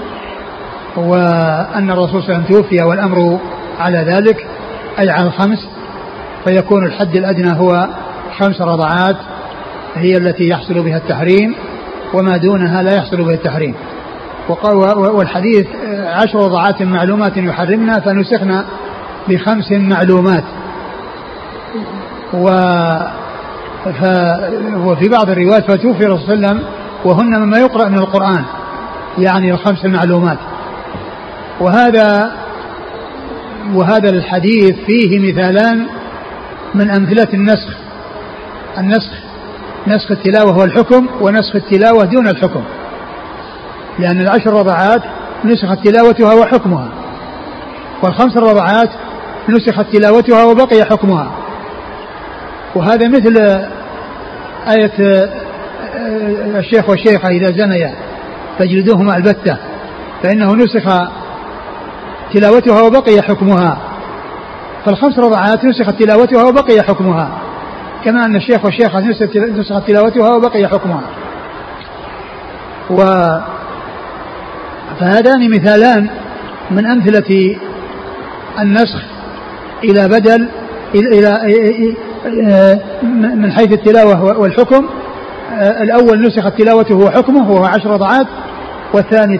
وأن 0.95 1.91
الرسول 1.91 2.23
صلى 2.23 2.29
الله 2.29 2.33
عليه 2.33 2.45
وسلم 2.45 2.61
توفي 2.61 2.83
والأمر 2.83 3.39
على 3.79 3.97
ذلك 3.97 4.47
أي 4.99 5.09
على 5.09 5.27
الخمس 5.27 5.67
فيكون 6.45 6.85
الحد 6.85 7.15
الأدنى 7.15 7.59
هو 7.59 7.87
خمس 8.39 8.61
رضعات 8.61 9.15
هي 9.95 10.17
التي 10.17 10.47
يحصل 10.49 10.73
بها 10.73 10.97
التحريم 10.97 11.55
وما 12.13 12.37
دونها 12.37 12.83
لا 12.83 12.95
يحصل 12.95 13.17
به 13.17 13.33
التحريم. 13.33 13.75
والحديث 14.95 15.67
آه، 15.85 16.15
عشر 16.15 16.39
رضعات 16.39 16.81
معلومات 16.81 17.37
يحرمنا 17.37 17.99
فنسخنا 17.99 18.65
بخمس 19.27 19.71
معلومات. 19.71 20.43
و 22.33 22.47
ف... 23.85 24.03
وفي 24.85 25.09
بعض 25.09 25.29
الروايات 25.29 25.71
فتوفي 25.71 25.99
صلى 25.99 26.05
الله 26.05 26.25
عليه 26.29 26.33
وسلم 26.33 26.63
وهن 27.05 27.39
مما 27.39 27.57
يقرأ 27.57 27.89
من 27.89 27.97
القرآن 27.97 28.43
يعني 29.17 29.51
الخمس 29.51 29.85
المعلومات 29.85 30.37
وهذا 31.59 32.31
وهذا 33.73 34.09
الحديث 34.09 34.75
فيه 34.85 35.19
مثالان 35.19 35.85
من 36.75 36.91
أمثلة 36.91 37.33
النسخ. 37.33 37.77
النسخ 38.77 39.11
نسخ 39.87 40.11
التلاوة 40.11 40.51
هو 40.51 40.63
الحكم 40.63 41.07
ونسخ 41.21 41.55
التلاوة 41.55 42.05
دون 42.05 42.27
الحكم. 42.27 42.63
لأن 43.99 44.21
العشر 44.21 44.53
رضعات 44.53 45.01
نسخت 45.45 45.87
تلاوتها 45.87 46.33
وحكمها 46.33 46.89
والخمس 48.03 48.37
رضعات 48.37 48.89
نسخت 49.49 49.85
تلاوتها 49.95 50.43
وبقي 50.43 50.85
حكمها. 50.85 51.31
وهذا 52.75 53.07
مثل 53.07 53.37
آية 54.67 54.91
الشيخ 56.59 56.89
والشيخة 56.89 57.27
إذا 57.27 57.51
زنيا 57.51 57.95
فاجلدوهما 58.59 59.17
البتة 59.17 59.57
فإنه 60.23 60.55
نسخ 60.55 61.09
تلاوتها 62.33 62.81
وبقي 62.81 63.21
حكمها. 63.21 63.77
فالخمس 64.85 65.19
رضعات 65.19 65.65
نسخت 65.65 66.03
تلاوتها 66.03 66.43
وبقي 66.43 66.81
حكمها. 66.81 67.29
كما 68.05 68.25
أن 68.25 68.35
الشيخ 68.35 68.65
والشيخة 68.65 68.99
نسخت 69.35 69.87
تلاوتها 69.87 70.35
وبقي 70.35 70.67
حكمها. 70.67 71.03
و 72.89 72.97
فهذان 74.99 75.49
مثالان 75.49 76.09
من 76.71 76.85
أمثلة 76.85 77.57
النسخ 78.59 79.03
إلى 79.83 80.07
بدل 80.07 80.49
إلى 80.95 81.41
من 83.03 83.51
حيث 83.51 83.71
التلاوة 83.71 84.39
والحكم. 84.39 84.85
الأول 85.59 86.21
نسخت 86.21 86.61
تلاوته 86.61 86.95
وحكمه 86.95 87.51
وهو 87.51 87.65
عشر 87.65 87.89
رضعات 87.89 88.27
والثاني 88.93 89.39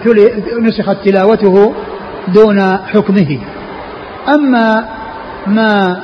نسخت 0.60 0.96
تلاوته 1.04 1.74
دون 2.28 2.60
حكمه. 2.76 3.38
أما 4.34 4.84
ما 5.46 5.96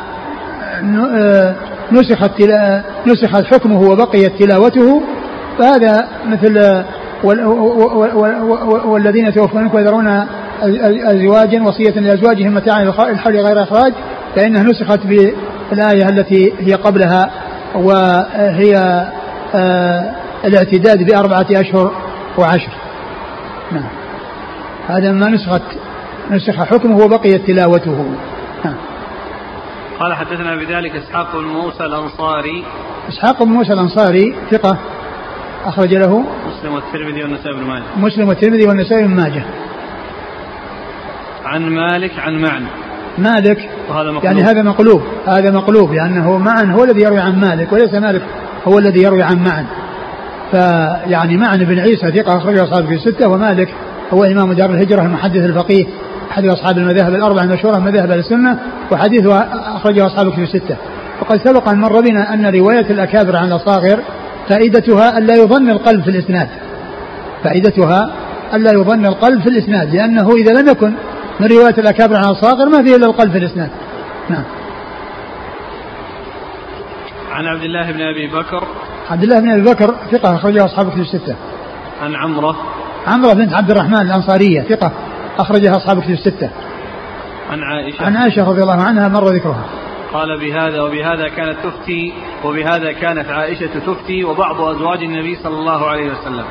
ن- 0.83 1.55
نسخت 1.93 2.31
نسخت 3.07 3.45
حكمه 3.55 3.81
وبقيت 3.81 4.43
تلاوته 4.43 5.03
فهذا 5.59 6.09
مثل 6.27 6.85
و- 7.25 8.91
والذين 8.93 9.27
يتوفون 9.27 9.63
منكم 9.63 9.79
يذرون 9.79 10.27
أزواجا 11.05 11.63
وصية 11.63 12.01
لأزواجهم 12.01 12.55
متاعا 12.55 12.83
الحول 12.83 13.37
غير 13.37 13.63
إخراج 13.63 13.93
فإنها 14.37 14.63
نسخت 14.63 15.01
بالآية 15.07 16.09
التي 16.09 16.53
هي 16.61 16.75
قبلها 16.75 17.31
وهي 17.75 18.77
آه، 19.55 20.11
الاعتداد 20.45 21.03
بأربعة 21.11 21.47
أشهر 21.51 21.93
وعشر 22.39 22.73
نعم 23.73 23.89
هذا 24.89 25.13
ما 25.13 25.27
نسخت 25.31 25.63
نسخ 26.31 26.65
حكمه 26.65 26.97
وبقيت 27.05 27.47
تلاوته. 27.47 28.05
قال 30.03 30.15
حدثنا 30.15 30.57
بذلك 30.57 30.97
إسحاق 30.97 31.37
بن 31.37 31.45
موسى 31.45 31.85
الأنصاري. 31.85 32.65
إسحاق 33.09 33.43
بن 33.43 33.51
موسى 33.51 33.73
الأنصاري 33.73 34.35
ثقة 34.51 34.79
أخرج 35.65 35.95
له 35.95 36.25
مسلم 36.47 36.75
والترمذي 36.75 37.23
والنسائي 37.23 37.55
بن 37.55 37.63
ماجه. 37.63 37.83
مسلم 37.97 38.29
والترمذي 38.29 38.67
والنسائي 38.67 39.07
بن 39.07 39.15
ماجه. 39.15 39.43
عن 41.45 41.69
مالك 41.69 42.19
عن 42.19 42.43
معن. 42.43 42.65
مالك 43.19 43.71
وهذا 43.89 44.11
مقلوب. 44.11 44.25
يعني 44.25 44.43
هذا 44.43 44.63
مقلوب 44.63 45.03
هذا 45.27 45.51
مقلوب 45.51 45.93
لأنه 45.93 46.39
معن 46.39 46.71
هو 46.71 46.85
الذي 46.85 47.01
يروي 47.01 47.21
عن 47.21 47.41
مالك 47.41 47.73
وليس 47.73 47.95
مالك 47.95 48.23
هو 48.69 48.79
الذي 48.79 49.03
يروي 49.03 49.23
عن 49.23 49.45
معن. 49.45 49.67
فيعني 50.51 51.37
معن 51.37 51.59
بن 51.59 51.79
عيسى 51.79 52.23
ثقة 52.23 52.37
أخرجه 52.37 52.65
اصحابه 52.65 52.87
في 52.87 52.95
الستة 52.95 53.29
ومالك 53.29 53.75
هو 54.13 54.25
إمام 54.25 54.53
دار 54.53 54.71
الهجرة 54.71 55.03
المحدث 55.03 55.45
الفقيه. 55.45 55.85
احد 56.33 56.47
أصحاب 56.47 56.79
المذاهب 56.79 57.15
الأربعة 57.15 57.43
المشهورة 57.43 57.79
من 57.79 57.85
مذاهب 57.85 58.11
أهل 58.11 58.19
السنة 58.19 58.59
وحديثه 58.93 59.41
أخرجه 59.77 60.07
اصحابه 60.07 60.31
في 60.31 60.43
الستة. 60.43 60.77
وقد 61.21 61.41
سبق 61.45 61.69
أن 61.69 61.81
مر 61.81 62.01
بنا 62.01 62.35
أن 62.35 62.47
رواية 62.47 62.91
الأكابر 62.91 63.37
عن 63.37 63.49
الأصاغر 63.49 64.01
فائدتها 64.49 65.19
الا 65.19 65.35
يظن 65.35 65.71
القلب 65.71 66.03
في 66.03 66.11
الإسناد. 66.11 66.49
فائدتها 67.45 68.13
الا 68.55 68.73
يظن 68.73 69.07
القلب 69.07 69.43
في 69.43 69.49
الإسناد 69.49 69.95
لأنه 69.95 70.31
إذا 70.31 70.61
لم 70.61 70.69
يكن 70.69 70.93
من 71.41 71.47
رواية 71.47 71.75
الأكابر 71.79 72.17
عن 72.17 72.31
الصاغر 72.31 72.69
ما 72.69 72.83
فيه 72.83 72.97
إلا 72.97 73.07
القلب 73.07 73.33
في 73.33 73.39
الإسناد. 73.39 73.71
نعم. 74.31 74.45
عن 77.33 77.47
عبد 77.47 77.63
الله 77.63 77.93
بن 77.93 78.01
أبي 78.01 78.27
بكر. 78.27 78.65
عبد 79.11 79.23
الله 79.23 79.41
بن 79.41 79.51
أبي 79.51 79.63
بكر 79.63 79.95
ثقة 80.13 80.37
أخرجها 80.37 80.65
أصحاب 80.65 80.91
كتب 80.91 81.01
الستة. 81.01 81.37
عن 82.03 82.15
عمرة. 82.15 82.57
عمرة 83.07 83.33
بنت 83.33 83.55
عبد 83.55 83.71
الرحمن 83.71 84.01
الأنصارية 84.01 84.63
ثقة. 84.63 84.93
أخرجها 85.39 85.77
أصحاب 85.77 86.01
كتب 86.01 86.11
الستة. 86.11 86.51
عن 87.51 87.63
عائشة. 87.63 88.05
عن 88.05 88.17
عائشة 88.17 88.49
رضي 88.51 88.63
الله 88.63 88.83
عنها 88.83 89.09
مر 89.09 89.29
ذكرها. 89.29 89.65
قال 90.13 90.41
بهذا 90.41 90.83
وبهذا 90.83 91.29
كانت 91.29 91.57
تفتي 91.65 92.13
وبهذا 92.45 92.93
كانت 92.93 93.31
عائشة 93.31 93.71
تفتي 93.87 94.25
وبعض 94.25 94.61
أزواج 94.61 95.03
النبي 95.03 95.37
صلى 95.37 95.55
الله 95.55 95.87
عليه 95.87 96.11
وسلم. 96.11 96.45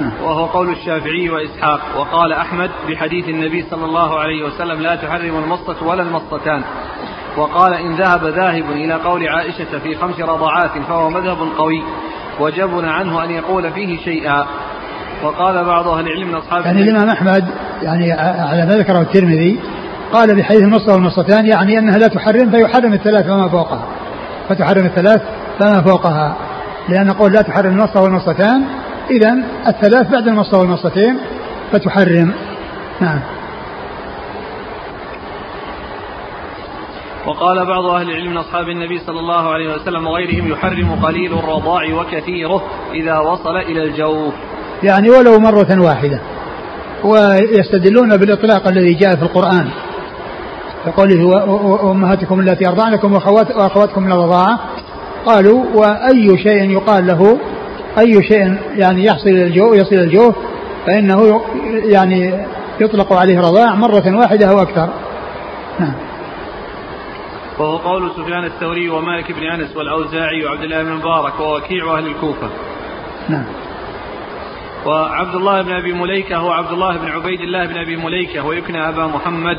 نعم. 0.00 0.12
وهو 0.22 0.44
قول 0.44 0.70
الشافعي 0.70 1.30
وإسحاق. 1.30 1.80
وقال 1.96 2.32
أحمد 2.32 2.70
بحديث 2.88 3.28
النبي 3.28 3.64
صلى 3.70 3.84
الله 3.84 4.18
عليه 4.18 4.44
وسلم 4.44 4.80
لا 4.80 4.96
تحرم 4.96 5.38
المصة 5.44 5.86
ولا 5.86 6.02
المصتان 6.02 6.62
وقال 7.36 7.74
إن 7.74 7.94
ذهب 7.94 8.24
ذاهب 8.24 8.70
إلى 8.70 8.94
قول 8.94 9.28
عائشة 9.28 9.78
في 9.78 9.94
خمس 9.94 10.20
رضعات 10.20 10.78
فهو 10.88 11.10
مذهب 11.10 11.38
قوي. 11.58 11.82
وجبن 12.40 12.88
عنه 12.88 13.24
أن 13.24 13.30
يقول 13.30 13.72
فيه 13.72 14.04
شيئا. 14.04 14.46
وقال 15.22 15.64
بعض 15.64 15.88
أهل 15.88 16.06
العلم 16.06 16.28
من 16.28 16.34
أصحاب 16.34 16.66
يعني 16.66 16.82
الإمام 16.82 17.08
أحمد 17.08 17.44
يعني 17.82 18.12
على 18.12 18.66
ما 18.66 18.76
ذكره 18.76 19.00
الترمذي 19.00 19.60
قال 20.12 20.36
بحديث 20.36 20.62
المصة 20.62 20.92
والمصتان 20.92 21.46
يعني 21.46 21.78
أنها 21.78 21.98
لا 21.98 22.08
تحرم 22.08 22.50
فيحرم 22.50 22.92
الثلاث 22.92 23.26
فما 23.26 23.48
فوقها. 23.48 23.86
فتحرم 24.48 24.86
الثلاث 24.86 25.22
فما 25.58 25.82
فوقها. 25.82 26.36
لأن 26.88 27.10
قول 27.10 27.32
لا 27.32 27.42
تحرم 27.42 27.72
المصة 27.72 28.02
والمصتان 28.02 28.64
إذا 29.10 29.36
الثلاث 29.66 30.10
بعد 30.10 30.28
المصة 30.28 30.58
والمصتين 30.58 31.18
فتحرم. 31.72 32.32
نعم. 33.00 33.20
وقال 37.26 37.66
بعض 37.66 37.84
أهل 37.84 38.10
العلم 38.10 38.30
من 38.30 38.36
أصحاب 38.36 38.68
النبي 38.68 38.98
صلى 38.98 39.20
الله 39.20 39.52
عليه 39.52 39.74
وسلم 39.74 40.06
وغيرهم 40.06 40.52
يحرم 40.52 40.98
قليل 41.02 41.32
الرضاع 41.38 41.94
وكثيره 41.94 42.62
إذا 42.94 43.18
وصل 43.18 43.56
إلى 43.56 43.82
الجوف. 43.82 44.34
يعني 44.82 45.10
ولو 45.10 45.38
مرة 45.38 45.80
واحدة. 45.80 46.20
ويستدلون 47.04 48.16
بالإطلاق 48.16 48.68
الذي 48.68 48.94
جاء 48.94 49.16
في 49.16 49.22
القرآن. 49.22 49.68
كقوله 50.86 51.24
وأمهاتكم 51.84 52.40
التي 52.40 52.68
أرضعنكم 52.68 53.12
وأخواتكم 53.12 54.02
من 54.02 54.12
الرضاعة. 54.12 54.58
قالوا 55.26 55.64
وأي 55.74 56.38
شيء 56.38 56.70
يقال 56.70 57.06
له 57.06 57.38
أي 57.98 58.22
شيء 58.22 58.56
يعني 58.76 59.04
يحصل 59.04 59.28
إلى 59.28 59.42
الجو 59.42 59.74
يصل 59.74 59.94
الجوف 59.94 60.34
فإنه 60.86 61.40
يعني 61.84 62.46
يطلق 62.80 63.12
عليه 63.12 63.40
رضاع 63.40 63.74
مرة 63.74 64.16
واحدة 64.16 64.50
أو 64.50 64.62
أكثر. 64.62 64.88
نعم. 65.80 65.92
وهو 67.58 67.76
قول 67.76 68.10
سفيان 68.16 68.44
الثوري 68.44 68.90
ومالك 68.90 69.32
بن 69.32 69.42
أنس 69.42 69.76
والأوزاعي 69.76 70.44
وعبد 70.44 70.62
الله 70.62 70.82
بن 70.82 70.92
مبارك 70.92 71.40
ووكيع 71.40 71.98
أهل 71.98 72.06
الكوفة. 72.06 72.48
نعم. 73.28 73.44
وعبد 74.86 75.34
الله 75.34 75.62
بن 75.62 75.72
أبي 75.72 75.92
مليكة 75.92 76.36
هو 76.36 76.50
عبد 76.50 76.72
الله 76.72 76.96
بن 76.96 77.08
عبيد 77.08 77.40
الله 77.40 77.66
بن 77.66 77.76
أبي 77.76 77.96
مليكة 77.96 78.46
ويكنى 78.46 78.88
أبا 78.88 79.06
محمد 79.06 79.56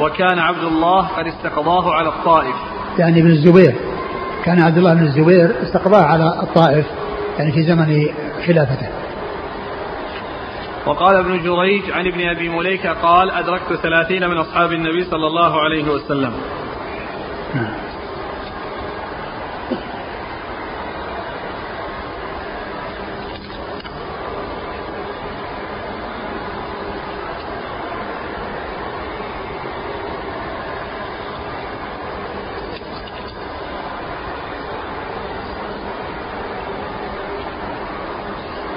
وكان 0.00 0.38
عبد 0.38 0.62
الله 0.62 1.06
قد 1.06 1.26
استقضاه 1.26 1.94
على 1.94 2.08
الطائف. 2.08 2.54
يعني 2.98 3.20
ابن 3.20 3.30
الزبير 3.30 3.74
كان 4.44 4.62
عبد 4.62 4.78
الله 4.78 4.94
بن 4.94 5.02
الزبير 5.02 5.62
استقضاه 5.62 6.02
على 6.02 6.40
الطائف 6.42 6.86
يعني 7.38 7.52
في 7.52 7.62
زمن 7.62 8.06
خلافته. 8.46 8.88
وقال 10.86 11.16
ابن 11.16 11.42
جريج 11.42 11.90
عن 11.90 12.06
ابن 12.06 12.28
أبي 12.28 12.48
مليكة 12.48 12.92
قال 12.92 13.30
أدركت 13.30 13.74
ثلاثين 13.82 14.28
من 14.28 14.36
أصحاب 14.36 14.72
النبي 14.72 15.04
صلى 15.04 15.26
الله 15.26 15.60
عليه 15.60 15.84
وسلم. 15.84 16.32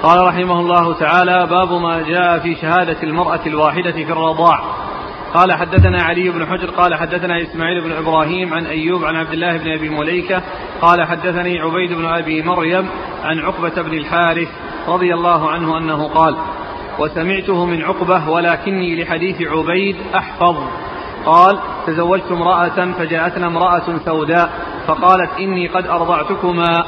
قال 0.04 0.26
رحمه 0.26 0.60
الله 0.60 0.94
تعالى 0.94 1.46
باب 1.46 1.72
ما 1.72 2.02
جاء 2.02 2.38
في 2.38 2.54
شهادة 2.54 3.02
المرأة 3.02 3.40
الواحدة 3.46 3.92
في 3.92 4.12
الرضاع. 4.12 4.60
قال 5.34 5.52
حدثنا 5.52 6.02
علي 6.02 6.28
بن 6.30 6.46
حجر 6.46 6.70
قال 6.70 6.94
حدثنا 6.94 7.42
إسماعيل 7.42 7.80
بن 7.80 7.92
إبراهيم 7.92 8.54
عن 8.54 8.66
أيوب 8.66 9.04
عن 9.04 9.16
عبد 9.16 9.32
الله 9.32 9.56
بن 9.56 9.72
أبي 9.72 9.88
مليكة 9.88 10.42
قال 10.82 11.04
حدثني 11.04 11.60
عبيد 11.60 11.92
بن 11.92 12.04
أبي 12.04 12.42
مريم 12.42 12.88
عن 13.24 13.38
عقبة 13.38 13.82
بن 13.82 13.92
الحارث 13.92 14.48
رضي 14.88 15.14
الله 15.14 15.50
عنه 15.50 15.78
أنه 15.78 16.08
قال 16.08 16.36
وسمعته 16.98 17.66
من 17.66 17.82
عقبة 17.82 18.30
ولكني 18.30 19.02
لحديث 19.02 19.42
عبيد 19.42 19.96
أحفظ. 20.14 20.56
قال 21.26 21.58
تزوجت 21.86 22.32
امرأة 22.32 22.92
فجاءتنا 22.98 23.46
امرأة 23.46 23.98
سوداء 24.04 24.50
فقالت 24.86 25.30
إني 25.40 25.68
قد 25.68 25.86
أرضعتكما. 25.86 26.84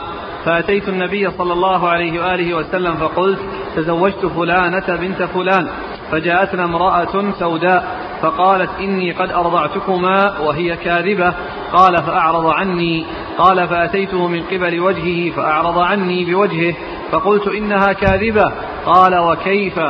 فأتيت 0.47 0.89
النبي 0.89 1.31
صلى 1.31 1.53
الله 1.53 1.89
عليه 1.89 2.21
وآله 2.21 2.55
وسلم 2.55 2.95
فقلت 2.95 3.39
تزوجت 3.77 4.27
فلانة 4.27 4.87
بنت 4.89 5.23
فلان. 5.23 5.69
فجاءتنا 6.13 6.65
امرأة 6.65 7.33
سوداء 7.39 7.99
فقالت 8.23 8.71
إني 8.81 9.13
قد 9.13 9.31
أرضعتكما 9.31 10.39
وهي 10.39 10.77
كاذبة. 10.77 11.35
قال 11.73 11.97
فأعرض 11.97 12.47
عني. 12.47 13.07
قال 13.39 13.69
فأتيته 13.69 14.29
من 14.29 14.43
قبل 14.43 14.81
وجهه 14.81 15.31
فأعرض 15.31 15.79
عني 15.79 16.25
بوجهه. 16.25 16.75
فقلت 17.13 17.49
إنها 17.49 17.93
كاذبة. 17.93 18.53
قال 18.87 19.19
وكيف؟ 19.19 19.81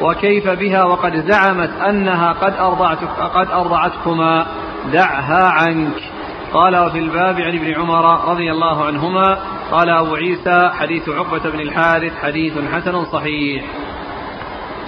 وكيف 0.00 0.48
بها؟ 0.48 0.84
وقد 0.84 1.24
زعمت 1.30 1.70
أنها 1.88 2.32
قد 2.32 2.54
أرضعتك 2.60 3.08
قد 3.34 3.50
أرضعتكما. 3.50 4.46
دعها 4.92 5.44
عنك. 5.44 6.17
قال 6.54 6.76
وفي 6.76 6.98
الباب 6.98 7.40
عن 7.40 7.56
ابن 7.56 7.74
عمر 7.74 8.30
رضي 8.30 8.50
الله 8.50 8.84
عنهما 8.84 9.38
قال 9.72 9.88
أبو 9.88 10.14
عيسى 10.14 10.70
حديث 10.72 11.08
عقبة 11.08 11.50
بن 11.50 11.60
الحارث 11.60 12.12
حديث 12.22 12.52
حسن 12.72 13.04
صحيح. 13.04 13.64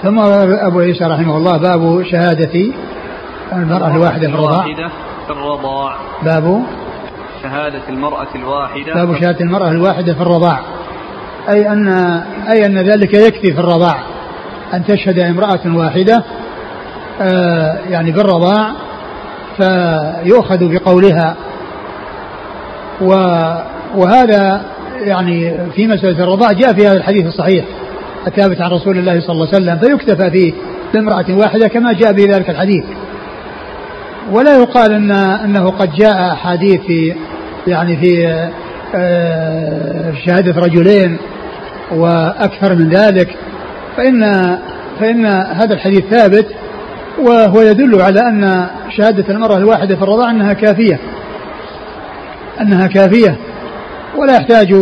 ثم 0.02 0.18
أبو 0.18 0.80
عيسى 0.80 1.04
رحمه 1.04 1.36
الله 1.36 1.56
باب 1.56 2.02
شهادة 2.10 2.72
المرأة 3.52 3.96
الواحدة 3.96 4.28
في 4.28 4.34
الرضاع. 4.34 4.62
في 5.26 5.32
الرضاع. 5.32 5.96
باب 6.22 6.62
شهادة 7.42 7.82
المرأة 7.88 8.28
الواحدة. 8.34 8.94
باب 8.94 9.16
شهادة 9.20 9.40
المرأة 9.40 9.70
الواحدة 9.70 10.14
في 10.14 10.20
الرضاع. 10.20 10.60
أي 11.48 11.72
أن 11.72 11.88
أي 12.50 12.66
أن 12.66 12.78
ذلك 12.78 13.14
يكفي 13.14 13.52
في 13.52 13.60
الرضاع. 13.60 14.02
أن 14.74 14.84
تشهد 14.84 15.18
امرأة 15.18 15.76
واحدة 15.76 16.24
آه 17.20 17.78
يعني 17.88 18.12
في 18.12 18.20
الرضاع 18.20 18.72
فيؤخذ 19.56 20.58
بقولها 20.74 21.36
وهذا 23.96 24.62
يعني 25.00 25.58
في 25.74 25.86
مسألة 25.86 26.24
الرضاع 26.24 26.52
جاء 26.52 26.72
في 26.72 26.86
هذا 26.86 26.96
الحديث 26.96 27.26
الصحيح 27.26 27.64
الثابت 28.26 28.60
عن 28.60 28.70
رسول 28.70 28.98
الله 28.98 29.20
صلى 29.20 29.32
الله 29.32 29.46
عليه 29.46 29.56
وسلم 29.56 29.78
فيكتفى 29.78 30.30
فيه 30.30 30.52
بامرأة 30.94 31.26
واحدة 31.30 31.68
كما 31.68 31.92
جاء 31.92 32.12
في 32.12 32.24
ذلك 32.24 32.50
الحديث. 32.50 32.84
ولا 34.32 34.56
يقال 34.56 34.92
ان 34.92 35.10
إنه 35.44 35.70
قد 35.70 35.92
جاء 35.92 36.32
أحاديث 36.32 36.80
في 36.80 37.14
يعني 37.66 37.96
في 37.96 38.26
آه، 38.94 40.12
شهادة 40.26 40.60
رجلين 40.60 41.16
وأكثر 41.96 42.74
من 42.74 42.88
ذلك 42.88 43.36
فان 43.96 44.58
فإن 45.00 45.26
هذا 45.26 45.74
الحديث 45.74 46.04
ثابت 46.10 46.46
وهو 47.18 47.60
يدل 47.60 48.00
على 48.02 48.20
أن 48.20 48.66
شهادة 48.96 49.34
المرأة 49.34 49.56
الواحدة 49.56 49.96
في 49.96 50.02
الرضاعة 50.02 50.30
إنها 50.30 50.52
كافية. 50.52 51.00
أنها 52.60 52.86
كافية 52.86 53.36
ولا 54.16 54.36
يحتاج 54.36 54.74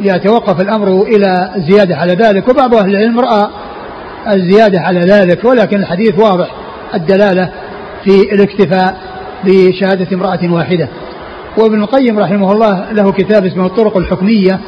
يتوقف 0.00 0.60
الأمر 0.60 1.02
إلى 1.02 1.50
الزيادة 1.56 1.96
على 1.96 2.12
ذلك 2.12 2.48
وبعض 2.48 2.74
أهل 2.74 2.90
العلم 2.90 3.20
رأى 3.20 3.48
الزيادة 4.34 4.80
على 4.80 5.00
ذلك 5.00 5.44
ولكن 5.44 5.76
الحديث 5.76 6.18
واضح 6.18 6.50
الدلالة 6.94 7.50
في 8.04 8.34
الاكتفاء 8.34 8.96
بشهادة 9.44 10.16
امرأة 10.16 10.52
واحدة. 10.52 10.88
وابن 11.58 11.82
القيم 11.82 12.18
رحمه 12.18 12.52
الله 12.52 12.92
له 12.92 13.12
كتاب 13.12 13.46
اسمه 13.46 13.66
الطرق 13.66 13.96
الحكمية 13.96 14.60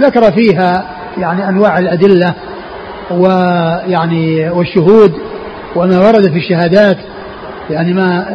ذكر 0.00 0.32
فيها 0.32 0.84
يعني 1.18 1.48
أنواع 1.48 1.78
الأدلة 1.78 2.34
ويعني 3.10 4.50
والشهود 4.50 5.12
وما 5.76 5.98
ورد 5.98 6.30
في 6.30 6.38
الشهادات 6.38 6.96
يعني 7.70 7.92
ما 7.92 8.26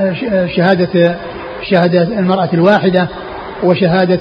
شهادة 0.56 1.16
شهادة 1.70 2.02
المرأة 2.02 2.50
الواحدة 2.54 3.08
وشهادة 3.64 4.20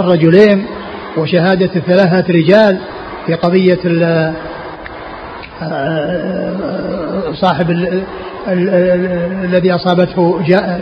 الرجلين 0.00 0.66
وشهادة 1.16 1.70
الثلاثة 1.76 2.32
رجال 2.32 2.78
في 3.26 3.34
قضية 3.34 3.78
صاحب 7.34 7.70
ال 7.70 8.02
ال 8.48 8.68
ال 8.68 9.44
الذي 9.44 9.74
أصابته 9.74 10.40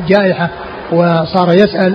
جائحة 0.09 0.51
وصار 0.93 1.53
يسأل 1.53 1.95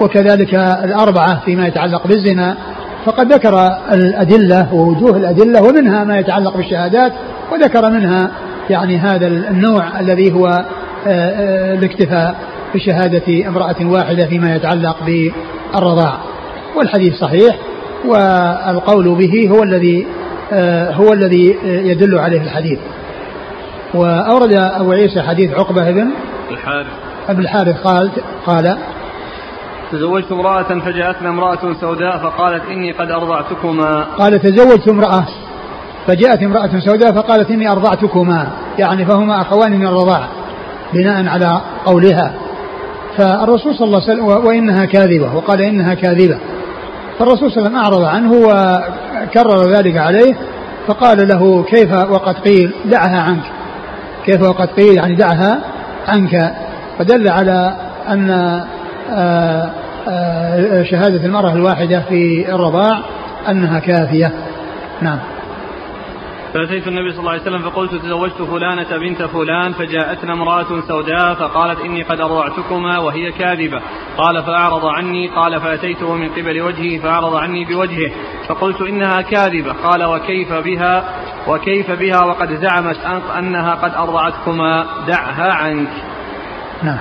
وكذلك 0.00 0.54
الأربعة 0.84 1.40
فيما 1.44 1.66
يتعلق 1.66 2.06
بالزنا. 2.06 2.56
فقد 3.04 3.32
ذكر 3.32 3.78
الأدلة 3.92 4.74
ووجوه 4.74 5.16
الأدلة 5.16 5.62
ومنها 5.62 6.04
ما 6.04 6.18
يتعلق 6.18 6.56
بالشهادات 6.56 7.12
وذكر 7.52 7.90
منها 7.90 8.30
يعني 8.70 8.98
هذا 8.98 9.26
النوع 9.26 10.00
الذي 10.00 10.32
هو 10.32 10.46
آه، 10.46 11.08
آه، 11.08 11.74
الاكتفاء. 11.74 12.34
بشهادة 12.74 13.48
امرأة 13.48 13.76
واحدة 13.82 14.26
فيما 14.26 14.54
يتعلق 14.54 14.96
بالرضاع. 15.06 16.18
والحديث 16.76 17.14
صحيح 17.14 17.56
والقول 18.04 19.14
به 19.14 19.48
هو 19.50 19.62
الذي 19.62 20.06
آه، 20.52 20.92
هو 20.92 21.12
الذي 21.12 21.58
يدل 21.64 22.18
عليه 22.18 22.42
الحديث. 22.42 22.78
وأورد 23.94 24.52
أبو 24.52 24.92
عيسى 24.92 25.22
حديث 25.22 25.50
عقبة 25.54 25.90
بن 25.90 26.10
الحارث. 26.50 26.86
ابن 27.28 27.40
الحارث 27.40 27.76
قال 27.80 28.10
قال 28.46 28.78
تزوجت 29.92 30.32
امرأة 30.32 30.62
فجاءتنا 30.62 31.28
امرأة 31.28 31.74
سوداء 31.80 32.18
فقالت 32.18 32.62
إني 32.64 32.92
قد 32.92 33.10
أرضعتكما. 33.10 34.04
قال 34.18 34.40
تزوجت 34.40 34.88
امرأة 34.88 35.26
فجاءت 36.06 36.42
امرأة 36.42 36.70
سوداء 36.78 37.12
فقالت 37.12 37.50
إني 37.50 37.72
أرضعتكما. 37.72 38.46
يعني 38.78 39.06
فهما 39.06 39.40
أخوان 39.40 39.72
من 39.72 39.86
الرضاعة 39.86 40.28
بناء 40.94 41.28
على 41.28 41.60
قولها. 41.84 42.34
فالرسول 43.16 43.74
صلى 43.74 43.86
الله 43.86 44.02
عليه 44.02 44.12
وسلم 44.12 44.46
وإنها 44.46 44.84
كاذبة 44.84 45.34
وقال 45.34 45.62
إنها 45.62 45.94
كاذبة. 45.94 46.38
فالرسول 47.18 47.52
صلى 47.52 47.66
الله 47.66 47.78
عليه 47.78 47.88
وسلم 47.88 48.04
أعرض 48.04 48.04
عنه 48.04 48.32
وكرر 48.32 49.70
ذلك 49.70 49.96
عليه 49.96 50.34
فقال 50.86 51.28
له 51.28 51.62
كيف 51.62 51.92
وقد 51.92 52.34
قيل 52.34 52.72
دعها 52.84 53.20
عنك؟ 53.20 53.44
كيف 54.26 54.42
وقد 54.42 54.68
قيل؟ 54.68 54.94
يعني 54.94 55.14
دعها 55.14 55.60
عنك. 56.08 56.54
فدل 56.98 57.28
على 57.28 57.76
أن 58.08 58.30
آه، 59.10 59.70
آه، 60.08 60.82
شهادة 60.82 61.26
المرأة 61.26 61.52
الواحدة 61.52 62.02
في 62.08 62.54
الرضاع 62.54 63.02
أنها 63.48 63.78
كافية. 63.78 64.32
نعم. 65.02 65.18
فأتيت 66.54 66.88
النبي 66.88 67.10
صلى 67.12 67.20
الله 67.20 67.30
عليه 67.30 67.42
وسلم 67.42 67.70
فقلت 67.70 67.94
تزوجت 67.94 68.42
فلانة 68.42 68.96
بنت 68.96 69.22
فلان 69.22 69.72
فجاءتنا 69.72 70.32
امرأة 70.32 70.80
سوداء 70.88 71.34
فقالت 71.34 71.80
إني 71.80 72.02
قد 72.02 72.20
أرضعتكما 72.20 72.98
وهي 72.98 73.32
كاذبة. 73.32 73.80
قال 74.16 74.42
فأعرض 74.42 74.86
عني 74.86 75.28
قال 75.28 75.60
فأتيته 75.60 76.14
من 76.14 76.28
قبل 76.28 76.60
وجهه 76.60 76.98
فأعرض 76.98 77.34
عني 77.34 77.64
بوجهه. 77.64 78.10
فقلت 78.48 78.80
إنها 78.80 79.20
كاذبة. 79.20 79.72
قال 79.72 80.04
وكيف 80.04 80.52
بها؟ 80.52 81.04
وكيف 81.48 81.90
بها؟ 81.90 82.24
وقد 82.24 82.54
زعمت 82.54 82.96
أنها 83.38 83.74
قد 83.74 83.94
أرضعتكما. 83.94 84.86
دعها 85.06 85.52
عنك. 85.52 85.92
نعم. 86.82 86.98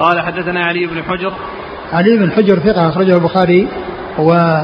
قال 0.00 0.20
حدثنا 0.20 0.64
علي 0.64 0.86
بن 0.86 1.02
حجر. 1.02 1.32
علي 1.92 2.16
بن 2.16 2.32
حجر 2.32 2.58
ثقة 2.58 2.88
أخرجه 2.88 3.14
البخاري 3.14 3.68
و... 4.18 4.60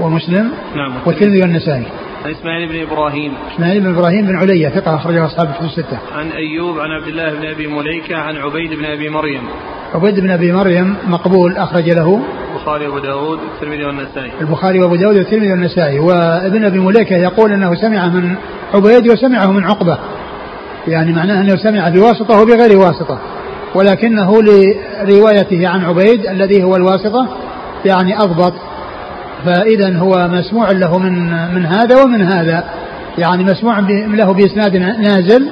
ومسلم 0.00 0.52
نعم. 0.74 0.94
والترمذي 1.06 1.40
والنسائي. 1.40 1.86
عن 2.24 2.30
إسماعيل 2.30 2.68
بن 2.68 2.92
إبراهيم. 2.92 3.32
إسماعيل 3.54 3.80
بن 3.80 3.94
إبراهيم 3.94 4.26
بن 4.26 4.36
عليا 4.36 4.70
ثقة 4.70 4.94
أخرجه 4.96 5.26
أصحاب 5.26 5.48
الكتب 5.48 5.64
الستة. 5.64 5.98
عن 6.12 6.30
أيوب 6.30 6.78
عن 6.78 6.90
عبد 6.90 7.08
الله 7.08 7.30
بن 7.30 7.46
أبي 7.46 7.66
مليكة 7.66 8.16
عن 8.16 8.36
عبيد 8.36 8.78
بن 8.78 8.84
أبي 8.84 9.08
مريم. 9.08 9.42
عبيد 9.94 10.20
بن 10.20 10.30
أبي 10.30 10.52
مريم 10.52 10.96
مقبول 11.06 11.56
أخرج 11.56 11.90
له. 11.90 12.22
البخاري 12.50 12.86
وأبو 12.86 12.98
داود 12.98 13.38
والترمذي 13.38 13.84
والنسائي. 13.84 14.30
البخاري 14.40 14.80
وأبو 14.80 14.96
داود 14.96 15.16
والترمذي 15.16 15.50
والنسائي. 15.50 15.98
وابن 15.98 16.64
أبي 16.64 16.78
مليكة 16.78 17.16
يقول 17.16 17.52
أنه 17.52 17.74
سمع 17.74 18.06
من 18.06 18.36
عبيد 18.74 19.08
وسمعه 19.08 19.52
من 19.52 19.64
عقبة. 19.64 19.98
يعني 20.88 21.12
معناه 21.12 21.40
أنه 21.40 21.56
سمع 21.56 21.88
بواسطة 21.88 22.42
وبغير 22.42 22.78
واسطة. 22.78 23.18
ولكنه 23.74 24.42
لروايته 24.42 25.68
عن 25.68 25.84
عبيد 25.84 26.26
الذي 26.26 26.62
هو 26.62 26.76
الواسطة 26.76 27.28
يعني 27.84 28.18
أضبط 28.18 28.52
فإذا 29.44 29.98
هو 29.98 30.28
مسموع 30.28 30.70
له 30.70 30.98
من 30.98 31.12
من 31.54 31.66
هذا 31.66 32.02
ومن 32.02 32.22
هذا. 32.22 32.64
يعني 33.18 33.44
مسموع 33.44 33.78
له 33.90 34.32
بإسناد 34.32 34.76
نازل 34.76 35.50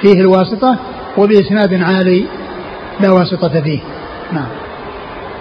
فيه 0.00 0.20
الواسطة 0.20 0.76
وبإسناد 1.18 1.82
عالي 1.82 2.26
لا 3.00 3.10
واسطة 3.10 3.60
فيه. 3.60 3.80
نعم. 4.32 4.48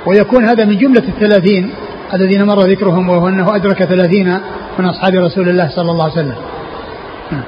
ويكون 0.06 0.46
هذا 0.46 0.66
من 0.66 0.78
جملة 0.78 1.04
الثلاثين 1.08 1.74
الذين 2.14 2.44
مر 2.44 2.60
ذكرهم 2.60 3.10
وهو 3.10 3.28
أنه 3.28 3.56
أدرك 3.56 3.84
ثلاثين 3.84 4.40
من 4.80 4.86
أصحاب 4.86 5.14
رسول 5.16 5.50
الله 5.50 5.70
صلى 5.76 5.92
الله 5.92 6.04
عليه 6.04 6.14
وسلم. 6.14 6.36
نعم. 7.32 7.44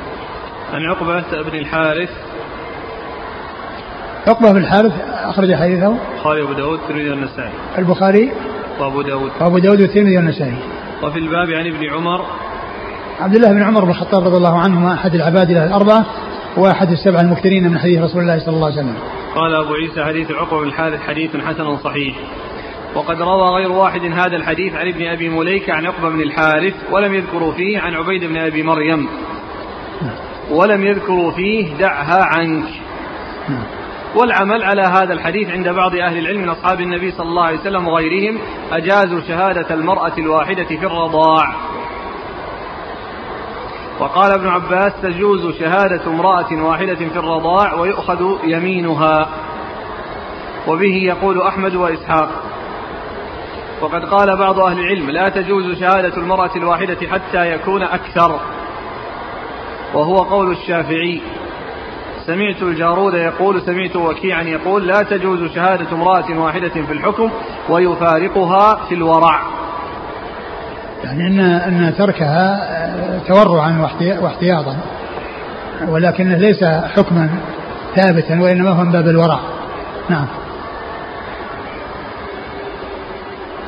عن 0.74 0.82
عقبة 0.86 1.50
بن 1.50 1.60
الحارث. 1.60 2.10
عقبة 4.28 4.52
بن 4.52 4.58
الحارث 4.58 4.92
أخرج 5.24 5.56
حديثه. 5.56 5.96
البخاري 6.14 6.42
وأبو 6.42 6.54
داود 6.54 6.80
والترمذي 6.80 7.10
والنسائي. 7.10 7.52
البخاري 7.78 8.32
وأبو 8.80 9.02
داود. 9.02 9.32
وأبو 9.42 9.58
داود 9.58 9.82
والترمذي 9.82 10.18
والنسائي. 10.18 10.58
وفي 11.04 11.20
الباب 11.20 11.50
عن 11.50 11.68
ابن 11.68 11.90
عمر. 11.94 12.26
عبد 13.20 13.36
الله 13.36 13.52
بن 13.52 13.64
عمر 13.64 13.86
بن 13.86 13.90
الخطاب 13.90 14.24
رضي 14.24 14.38
الله 14.38 14.60
عنهما 14.60 14.94
أحد 14.94 15.16
العباد 15.16 15.52
الأربعة 15.52 16.06
وأحد 16.58 16.92
السبعة 16.92 17.22
المكثرين 17.22 17.72
من 17.72 17.80
حديث 17.80 18.02
رسول 18.02 18.22
الله 18.22 18.40
صلى 18.40 18.56
الله 18.56 18.66
عليه 18.66 18.76
وسلم. 18.76 18.96
قال 19.36 19.56
أبو 19.56 19.74
عيسى 19.74 20.04
حديث 20.04 20.32
عقبة 20.32 20.62
بن 20.62 20.68
الحارث 20.68 21.02
حديث 21.02 21.38
حسن 21.38 21.78
صحيح. 21.78 22.16
وقد 22.96 23.22
روى 23.22 23.50
غير 23.50 23.72
واحد 23.72 24.02
هذا 24.02 24.36
الحديث 24.36 24.74
عن 24.74 24.88
ابن 24.88 25.08
أبي 25.08 25.30
مليكة 25.30 25.74
عن 25.74 25.86
عقبة 25.86 26.10
بن 26.10 26.22
الحارث 26.22 26.74
ولم 26.92 27.14
يذكروا 27.14 27.54
فيه 27.54 27.80
عن 27.80 27.94
عبيد 27.94 28.24
بن 28.24 28.38
أبي 28.38 28.64
مريم. 28.64 29.08
ولم 30.52 30.84
يذكروا 30.84 31.32
فيه 31.32 31.78
دعها 31.78 32.24
عنك. 32.24 32.66
والعمل 34.16 34.64
على 34.64 34.82
هذا 34.82 35.14
الحديث 35.14 35.50
عند 35.50 35.70
بعض 35.70 35.96
أهل 35.96 36.18
العلم 36.18 36.42
من 36.42 36.50
أصحاب 36.50 36.82
النبي 36.82 37.12
صلى 37.12 37.26
الله 37.28 37.44
عليه 37.44 37.60
وسلم 37.60 37.88
وغيرهم 37.88 38.40
أجازوا 38.72 39.22
شهادة 39.22 39.74
المرأة 39.76 40.14
الواحدة 40.18 40.64
في 40.64 40.86
الرضاع. 40.86 41.56
وقال 44.00 44.34
ابن 44.34 44.48
عباس 44.48 44.94
تجوز 45.02 45.60
شهادة 45.60 46.08
امرأة 46.08 46.64
واحدة 46.64 46.96
في 46.96 47.20
الرضاع 47.20 47.74
ويؤخذ 47.74 48.38
يمينها. 48.44 49.30
وبه 50.68 50.96
يقول 50.96 51.42
أحمد 51.42 51.76
وإسحاق. 51.76 52.30
وقد 53.82 54.06
قال 54.06 54.38
بعض 54.38 54.60
أهل 54.60 54.80
العلم 54.80 55.10
لا 55.10 55.30
تجوز 55.30 55.80
شهادة 55.80 56.18
المرأة 56.18 56.52
الواحدة 56.56 57.08
حتى 57.08 57.52
يكون 57.52 57.84
أكثر. 57.84 58.40
وهو 59.94 60.18
قول 60.18 60.52
الشافعي. 60.52 61.22
سمعت 62.28 62.62
الجارود 62.62 63.14
يقول 63.14 63.62
سمعت 63.62 63.96
وكيعا 63.96 64.44
يقول 64.44 64.88
لا 64.88 65.04
تجوز 65.04 65.52
شهادة 65.56 65.92
امرأة 65.92 66.40
واحدة 66.40 66.70
في 66.70 66.92
الحكم 66.92 67.30
ويفارقها 67.70 68.86
في 68.90 68.96
الورع. 68.96 69.42
يعني 71.04 71.28
أن 71.28 71.40
أن 71.40 71.94
تركها 71.98 72.60
آه، 72.62 73.20
تورعا 73.28 73.90
واحتياطا 74.22 74.78
ولكنه 75.88 76.38
ليس 76.38 76.64
حكما 76.64 77.30
ثابتا 77.96 78.42
وإنما 78.42 78.70
هو 78.70 78.84
من 78.84 78.92
باب 78.92 79.08
الورع. 79.08 79.40
نعم. 80.10 80.26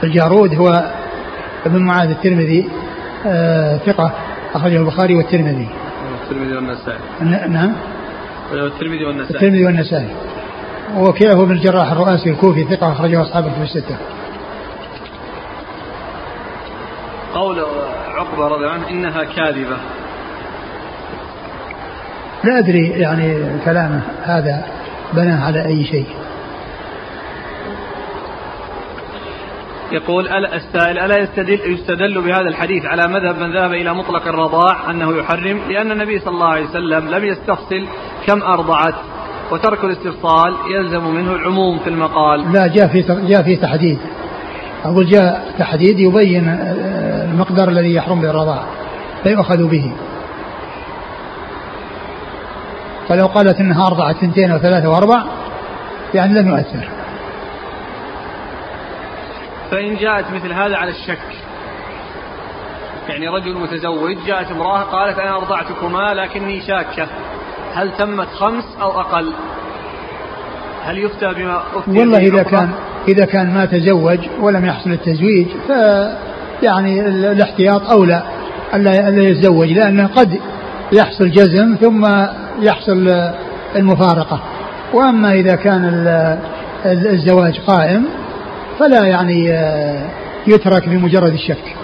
الجارود 0.04 0.56
هو 0.56 0.84
ابن 1.66 1.86
معاذ 1.86 2.10
الترمذي 2.10 2.70
آه 3.26 3.78
ثقة 3.78 4.12
أخرجه 4.56 4.78
البخاري 4.78 5.16
والترمذي. 5.16 5.68
الترمذي 6.24 6.56
والنسائي. 6.56 7.00
نعم. 7.50 7.74
الترمذي 8.54 9.06
والنسائي. 9.06 9.36
الترمذي 9.36 9.66
والنسائي. 9.66 10.10
هو 10.94 11.10
ابن 11.44 11.52
الجراح 11.52 11.92
الرؤاسي 11.92 12.30
الكوفي 12.30 12.64
ثقة 12.64 12.92
أخرجه 12.92 13.22
أصحابه 13.22 13.50
في 13.50 13.64
الستة. 13.64 13.98
قول 17.34 17.66
عقبة 18.08 18.48
رضي 18.48 18.56
الله 18.56 18.72
عنه 18.72 18.90
إنها 18.90 19.24
كاذبة. 19.24 19.78
لا 22.44 22.60
أدري 22.60 22.88
يعني 22.90 23.60
كلامه 23.66 24.02
هذا 24.24 24.66
بناه 25.14 25.46
على 25.46 25.66
أي 25.66 25.86
شيء. 25.86 26.08
يقول 29.92 30.28
ألا 30.28 30.56
السائل 30.56 31.00
ألا 31.00 31.18
يستدل, 31.18 31.60
يستدل 31.74 32.22
بهذا 32.22 32.50
الحديث 32.50 32.86
على 32.86 33.08
مذهب 33.08 33.40
من 33.40 33.58
ذهب 33.58 33.74
إلى 33.74 33.94
مطلق 33.94 34.28
الرضاع 34.28 34.92
أنه 34.92 35.18
يحرم؟ 35.18 35.62
لأن 35.70 35.92
النبي 35.92 36.20
صلى 36.20 36.34
الله 36.34 36.48
عليه 36.48 36.66
وسلم 36.66 37.10
لم 37.10 37.26
يستفصل 37.26 37.88
كم 38.28 38.42
أرضعت؟ 38.42 38.96
وترك 39.52 39.84
الاستفصال 39.84 40.56
يلزم 40.68 41.04
منه 41.04 41.32
العموم 41.32 41.80
في 41.80 41.90
المقال. 41.90 42.52
لا 42.54 42.68
جاء 42.68 42.88
في 42.88 43.02
جاء 43.28 43.44
في 43.44 43.56
تحديد. 43.56 44.00
أقول 44.86 45.06
جاء 45.06 45.54
تحديد 45.60 46.00
يبين 46.00 46.50
آه، 46.50 47.26
المقدار 47.26 47.70
الذي 47.70 47.94
يحرم 47.94 48.22
بالرضاع 48.22 48.64
فيؤخذ 49.24 49.68
به. 49.68 49.94
فلو 53.08 53.26
قالت 53.26 53.60
إنها 53.60 53.88
أرضعت 53.88 54.16
اثنتين 54.16 54.52
أو 54.52 54.58
ثلاثة 54.58 54.90
واربع 54.90 55.24
يعني 56.14 56.34
لم 56.34 56.48
يؤثر. 56.48 56.90
فإن 59.72 59.96
جاءت 59.96 60.32
مثل 60.32 60.54
هذا 60.54 60.76
على 60.76 60.92
الشك 60.92 61.46
يعني 63.10 63.28
رجل 63.28 63.54
متزوج 63.54 64.18
جاءت 64.28 64.52
امرأة 64.52 64.82
قالت 64.82 65.20
أنا 65.20 65.38
أرضعتكما 65.38 66.14
لكني 66.14 66.62
شاكة. 66.62 67.08
هل 67.76 67.92
تمت 67.98 68.28
خمس 68.28 68.64
أو 68.82 69.00
أقل؟ 69.00 69.34
هل 70.86 70.98
يفتى 70.98 71.34
بما 71.34 71.62
أفتي 71.76 72.00
والله 72.00 72.18
إذا 72.18 72.44
كان 72.44 72.70
إذا 73.08 73.26
كان 73.26 73.54
ما 73.54 73.66
تزوج 73.66 74.20
ولم 74.40 74.66
يحصل 74.66 74.92
التزويج 74.92 75.48
ف 75.68 75.72
يعني 76.64 77.00
الاحتياط 77.08 77.90
أولى 77.90 78.24
ألا 78.74 79.10
ألا 79.10 79.30
يتزوج 79.30 79.68
لأنه 79.68 80.08
قد 80.08 80.40
يحصل 80.94 81.32
جزم 81.32 81.76
ثم 81.82 82.08
يحصل 82.62 83.32
المفارقة. 83.76 84.42
وأما 84.94 85.34
إذا 85.34 85.56
كان 85.56 86.06
الزواج 86.86 87.60
قائم 87.68 88.06
فلا 88.80 89.06
يعني 89.06 89.46
يترك 90.48 90.90
بمجرد 90.90 91.34
الشك 91.34 91.76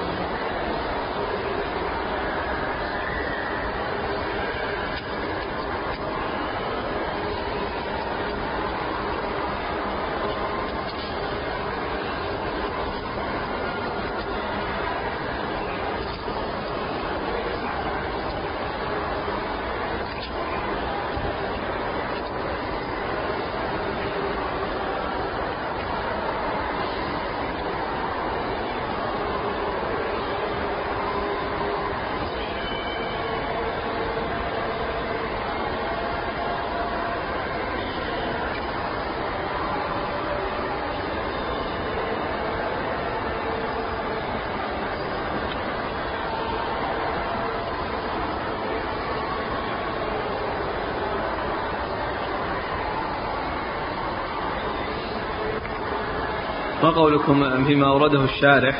ما 56.83 56.91
قولكم 57.27 57.65
فيما 57.65 57.87
أورده 57.87 58.23
الشارح. 58.23 58.79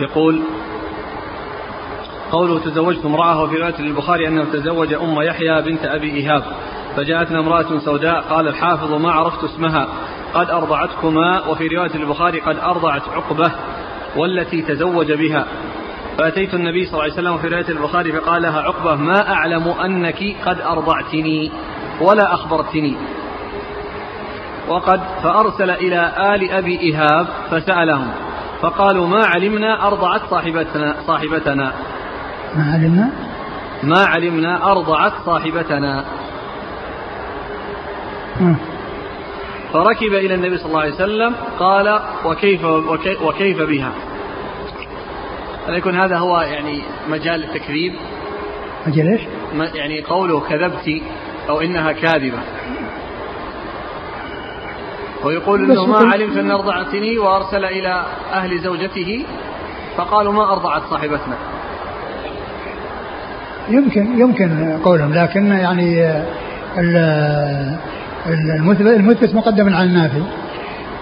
يقول 0.00 0.42
قوله 2.32 2.58
تزوجت 2.58 3.04
امرأة 3.04 3.42
وفي 3.42 3.56
رواية 3.56 3.80
للبخاري 3.80 4.28
أنه 4.28 4.44
تزوج 4.44 4.92
أم 4.92 5.20
يحيى 5.20 5.62
بنت 5.62 5.84
أبي 5.84 6.10
إيهاب 6.10 6.42
فجاءتنا 6.96 7.40
امرأة 7.40 7.78
سوداء 7.78 8.20
قال 8.20 8.48
الحافظ 8.48 8.92
ما 8.92 9.12
عرفت 9.12 9.44
اسمها 9.44 9.88
قد 10.34 10.50
أرضعتكما 10.50 11.48
وفي 11.48 11.66
رواية 11.66 11.94
البخاري 11.94 12.40
قد 12.40 12.56
أرضعت 12.56 13.08
عقبة 13.08 13.52
والتي 14.16 14.62
تزوج 14.62 15.12
بها. 15.12 15.46
فأتيت 16.18 16.54
النبي 16.54 16.84
صلى 16.84 16.92
الله 16.92 17.02
عليه 17.02 17.12
وسلم 17.12 17.38
في 17.38 17.48
رواية 17.48 17.68
البخاري 17.68 18.12
فقال 18.12 18.42
لها 18.42 18.60
عقبة 18.60 18.94
ما 18.94 19.32
أعلم 19.32 19.68
أنك 19.68 20.36
قد 20.46 20.60
أرضعتني؟ 20.60 21.50
ولا 22.00 22.34
أخبرتني 22.34 22.96
وقد 24.68 25.00
فأرسل 25.22 25.70
إلى 25.70 26.12
آل 26.34 26.50
أبي 26.50 26.80
إيهاب 26.80 27.26
فسألهم 27.50 28.10
فقالوا 28.62 29.06
ما 29.06 29.26
علمنا 29.26 29.86
أرضعت 29.86 30.20
صاحبتنا 30.30 30.96
صاحبتنا؟ 31.06 31.72
ما 32.56 32.72
علمنا؟ 32.72 33.10
ما 33.82 34.00
علمنا 34.04 34.72
أرضعت 34.72 35.12
صاحبتنا؟ 35.26 36.04
فركب 39.72 40.14
إلى 40.14 40.34
النبي 40.34 40.58
صلى 40.58 40.66
الله 40.66 40.80
عليه 40.80 40.94
وسلم 40.94 41.34
قال 41.58 42.00
وكيف 42.24 42.64
وكيف 43.22 43.62
بها؟ 43.62 43.92
هل 45.68 45.74
يكون 45.74 45.96
هذا 46.00 46.18
هو 46.18 46.40
يعني 46.40 46.82
مجال 47.08 47.44
التكذيب؟ 47.44 47.94
مجال 48.86 49.08
إيش؟ 49.08 49.20
يعني 49.74 50.02
قوله 50.02 50.40
كذبت 50.40 51.02
أو 51.48 51.60
إنها 51.60 51.92
كاذبة 51.92 52.38
ويقول 55.24 55.70
إنه 55.70 55.86
ما 55.86 55.98
علمت 55.98 56.36
أن 56.36 56.50
ارضعتني 56.50 57.18
وأرسل 57.18 57.64
إلى 57.64 58.04
أهل 58.32 58.58
زوجته 58.58 59.24
فقالوا 59.96 60.32
ما 60.32 60.52
أرضعت 60.52 60.82
صاحبتنا. 60.90 61.36
يمكن 63.68 64.18
يمكن 64.20 64.78
قولهم 64.84 65.14
لكن 65.14 65.52
يعني 65.52 66.12
المثبت 68.26 68.86
المثبت 68.86 69.34
مقدم 69.34 69.74
على 69.74 69.88
النافي 69.88 70.22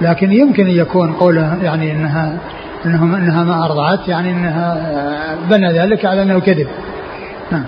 لكن 0.01 0.33
يمكن 0.33 0.67
أن 0.67 0.77
يكون 0.77 1.13
قوله 1.13 1.59
يعني 1.63 1.93
إنها 1.93 2.39
إنهم 2.87 3.15
إنها 3.15 3.45
ما 3.45 3.65
أرضعت 3.65 4.09
يعني 4.09 4.31
إنها 4.31 4.79
بنى 5.51 5.73
ذلك 5.73 6.05
على 6.05 6.23
أنه 6.23 6.41
كذب. 6.41 6.69
نعم. 7.51 7.65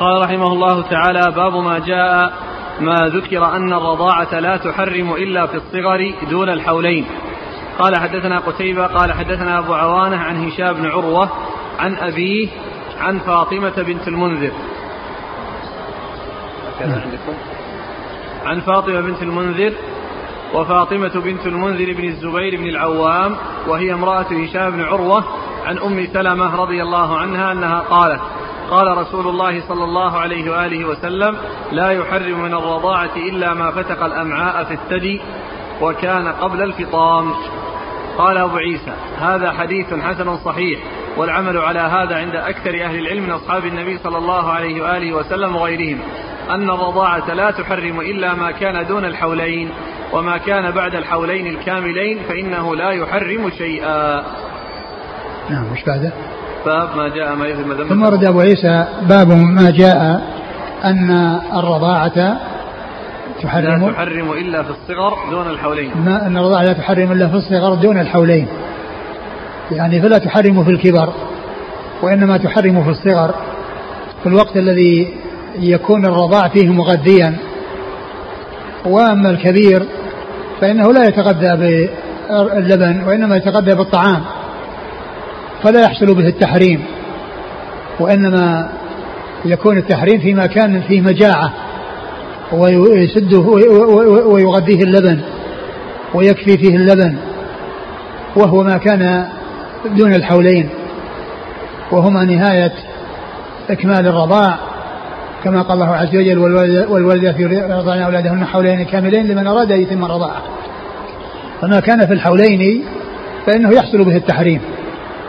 قال 0.00 0.22
رحمه 0.22 0.52
الله 0.52 0.82
تعالى 0.82 1.32
باب 1.36 1.56
ما 1.56 1.78
جاء 1.78 2.32
ما 2.80 2.94
ذكر 2.94 3.56
أن 3.56 3.72
الرضاعة 3.72 4.40
لا 4.40 4.56
تحرم 4.56 5.12
إلا 5.12 5.46
في 5.46 5.54
الصغر 5.54 6.14
دون 6.30 6.48
الحولين. 6.48 7.06
قال 7.78 7.96
حدثنا 7.96 8.38
قتيبة 8.38 8.86
قال 8.86 9.12
حدثنا 9.12 9.58
أبو 9.58 9.74
عوانة 9.74 10.16
عن 10.16 10.46
هشام 10.46 10.72
بن 10.72 10.86
عروة 10.86 11.30
عن 11.78 11.96
أبيه 11.96 12.48
عن 13.00 13.18
فاطمة 13.18 13.82
بنت 13.82 14.08
المنذر. 14.08 14.52
عن 18.44 18.60
فاطمة 18.60 19.00
بنت 19.00 19.22
المنذر 19.22 19.72
وفاطمة 20.54 21.20
بنت 21.20 21.46
المنذر 21.46 21.92
بن 21.92 22.04
الزبير 22.04 22.56
بن 22.56 22.66
العوام 22.66 23.36
وهي 23.68 23.92
امرأة 23.92 24.26
هشام 24.44 24.70
بن 24.70 24.80
عروة 24.80 25.24
عن 25.66 25.78
أم 25.78 26.06
سلمة 26.12 26.56
رضي 26.56 26.82
الله 26.82 27.18
عنها 27.18 27.52
أنها 27.52 27.80
قالت 27.80 28.20
قال 28.70 28.98
رسول 28.98 29.28
الله 29.28 29.60
صلى 29.68 29.84
الله 29.84 30.18
عليه 30.18 30.50
وآله 30.50 30.84
وسلم 30.84 31.36
لا 31.72 31.90
يحرم 31.90 32.42
من 32.42 32.54
الرضاعة 32.54 33.16
إلا 33.16 33.54
ما 33.54 33.70
فتق 33.70 34.04
الأمعاء 34.04 34.64
في 34.64 34.74
الثدي 34.74 35.20
وكان 35.82 36.28
قبل 36.28 36.62
الفطام 36.62 37.34
قال 38.18 38.38
أبو 38.38 38.56
عيسى 38.56 38.92
هذا 39.20 39.52
حديث 39.52 39.94
حسن 39.94 40.36
صحيح 40.36 40.80
والعمل 41.16 41.58
على 41.58 41.80
هذا 41.80 42.16
عند 42.16 42.34
أكثر 42.34 42.84
أهل 42.84 42.98
العلم 42.98 43.22
من 43.22 43.30
أصحاب 43.30 43.64
النبي 43.64 43.98
صلى 43.98 44.18
الله 44.18 44.50
عليه 44.50 44.82
وآله 44.82 45.12
وسلم 45.12 45.56
وغيرهم 45.56 45.98
أن 46.50 46.70
الرضاعة 46.70 47.34
لا 47.34 47.50
تحرم 47.50 48.00
إلا 48.00 48.34
ما 48.34 48.50
كان 48.50 48.86
دون 48.86 49.04
الحولين 49.04 49.70
وما 50.12 50.38
كان 50.38 50.70
بعد 50.70 50.94
الحولين 50.94 51.46
الكاملين 51.46 52.18
فإنه 52.28 52.76
لا 52.76 52.90
يحرم 52.90 53.50
شيئا 53.50 54.24
نعم 55.50 55.72
وش 55.72 55.84
بعده؟ 55.86 56.12
باب 56.66 56.96
ما 56.96 57.08
جاء 57.08 57.34
ما 57.34 57.46
يثم 57.46 57.72
ذنب 57.72 57.88
ثم 57.88 58.02
ورد 58.02 58.24
أبو 58.24 58.40
عيسى 58.40 58.86
باب 59.08 59.28
ما 59.28 59.70
جاء 59.70 60.22
أن 60.84 61.10
الرضاعة 61.56 62.38
تحرم 63.42 63.86
لا 63.86 63.92
تحرم 63.92 64.32
إلا 64.32 64.62
في 64.62 64.70
الصغر 64.70 65.30
دون 65.30 65.50
الحولين. 65.50 65.90
ما 66.04 66.26
أن 66.26 66.36
الرضاعة 66.36 66.62
لا 66.62 66.72
تحرم 66.72 67.12
إلا 67.12 67.28
في 67.28 67.34
الصغر 67.34 67.74
دون 67.74 68.00
الحولين. 68.00 68.46
يعني 69.70 70.02
فلا 70.02 70.18
تحرم 70.18 70.64
في 70.64 70.70
الكبر 70.70 71.12
وإنما 72.02 72.36
تحرم 72.36 72.84
في 72.84 72.90
الصغر. 72.90 73.34
في 74.22 74.28
الوقت 74.28 74.56
الذي 74.56 75.14
يكون 75.58 76.06
الرضاع 76.06 76.48
فيه 76.48 76.68
مغذيا. 76.68 77.36
وأما 78.84 79.30
الكبير 79.30 79.82
فإنه 80.60 80.92
لا 80.92 81.04
يتغذى 81.04 81.56
باللبن 82.30 83.02
وإنما 83.06 83.36
يتغذى 83.36 83.74
بالطعام. 83.74 84.22
فلا 85.62 85.80
يحصل 85.80 86.14
به 86.14 86.28
التحريم 86.28 86.84
وإنما 88.00 88.68
يكون 89.44 89.78
التحريم 89.78 90.20
فيما 90.20 90.46
كان 90.46 90.80
فيه 90.80 91.00
مجاعة 91.00 91.52
ويسده 92.52 93.38
ويغذيه 94.26 94.82
اللبن 94.82 95.20
ويكفي 96.14 96.58
فيه 96.58 96.76
اللبن 96.76 97.16
وهو 98.36 98.62
ما 98.62 98.78
كان 98.78 99.28
دون 99.96 100.14
الحولين 100.14 100.68
وهما 101.92 102.24
نهاية 102.24 102.72
إكمال 103.70 104.06
الرضاع 104.06 104.58
كما 105.44 105.62
قال 105.62 105.82
الله 105.82 105.94
عز 105.96 106.16
وجل 106.16 106.38
والوالدة 106.88 107.34
يرضعن 107.38 108.02
أولادهن 108.02 108.44
حولين 108.44 108.82
كاملين 108.84 109.26
لمن 109.26 109.46
أراد 109.46 109.72
أن 109.72 109.80
يتم 109.80 110.04
الرضاعة 110.04 110.42
فما 111.60 111.80
كان 111.80 112.06
في 112.06 112.12
الحولين 112.12 112.84
فإنه 113.46 113.70
يحصل 113.70 114.04
به 114.04 114.16
التحريم. 114.16 114.60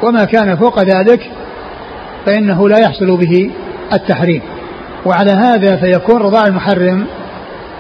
وما 0.03 0.25
كان 0.25 0.57
فوق 0.57 0.83
ذلك 0.83 1.31
فإنه 2.25 2.69
لا 2.69 2.79
يحصل 2.79 3.17
به 3.17 3.51
التحريم. 3.93 4.41
وعلى 5.05 5.31
هذا 5.31 5.75
فيكون 5.75 6.21
رضاع 6.21 6.47
المحرم 6.47 7.05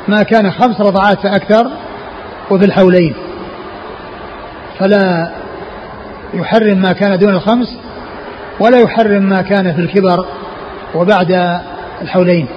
ما 0.07 0.23
كان 0.23 0.51
خمس 0.51 0.81
رضعات 0.81 1.19
فأكثر 1.19 1.71
وفي 2.51 2.65
الحولين. 2.65 3.13
فلا 4.79 5.31
يحرم 6.33 6.77
ما 6.77 6.93
كان 6.93 7.17
دون 7.17 7.33
الخمس 7.33 7.67
ولا 8.59 8.79
يحرم 8.79 9.23
ما 9.23 9.41
كان 9.41 9.73
في 9.73 9.81
الكبر 9.81 10.25
وبعد 10.95 11.59
الحولين. 12.01 12.47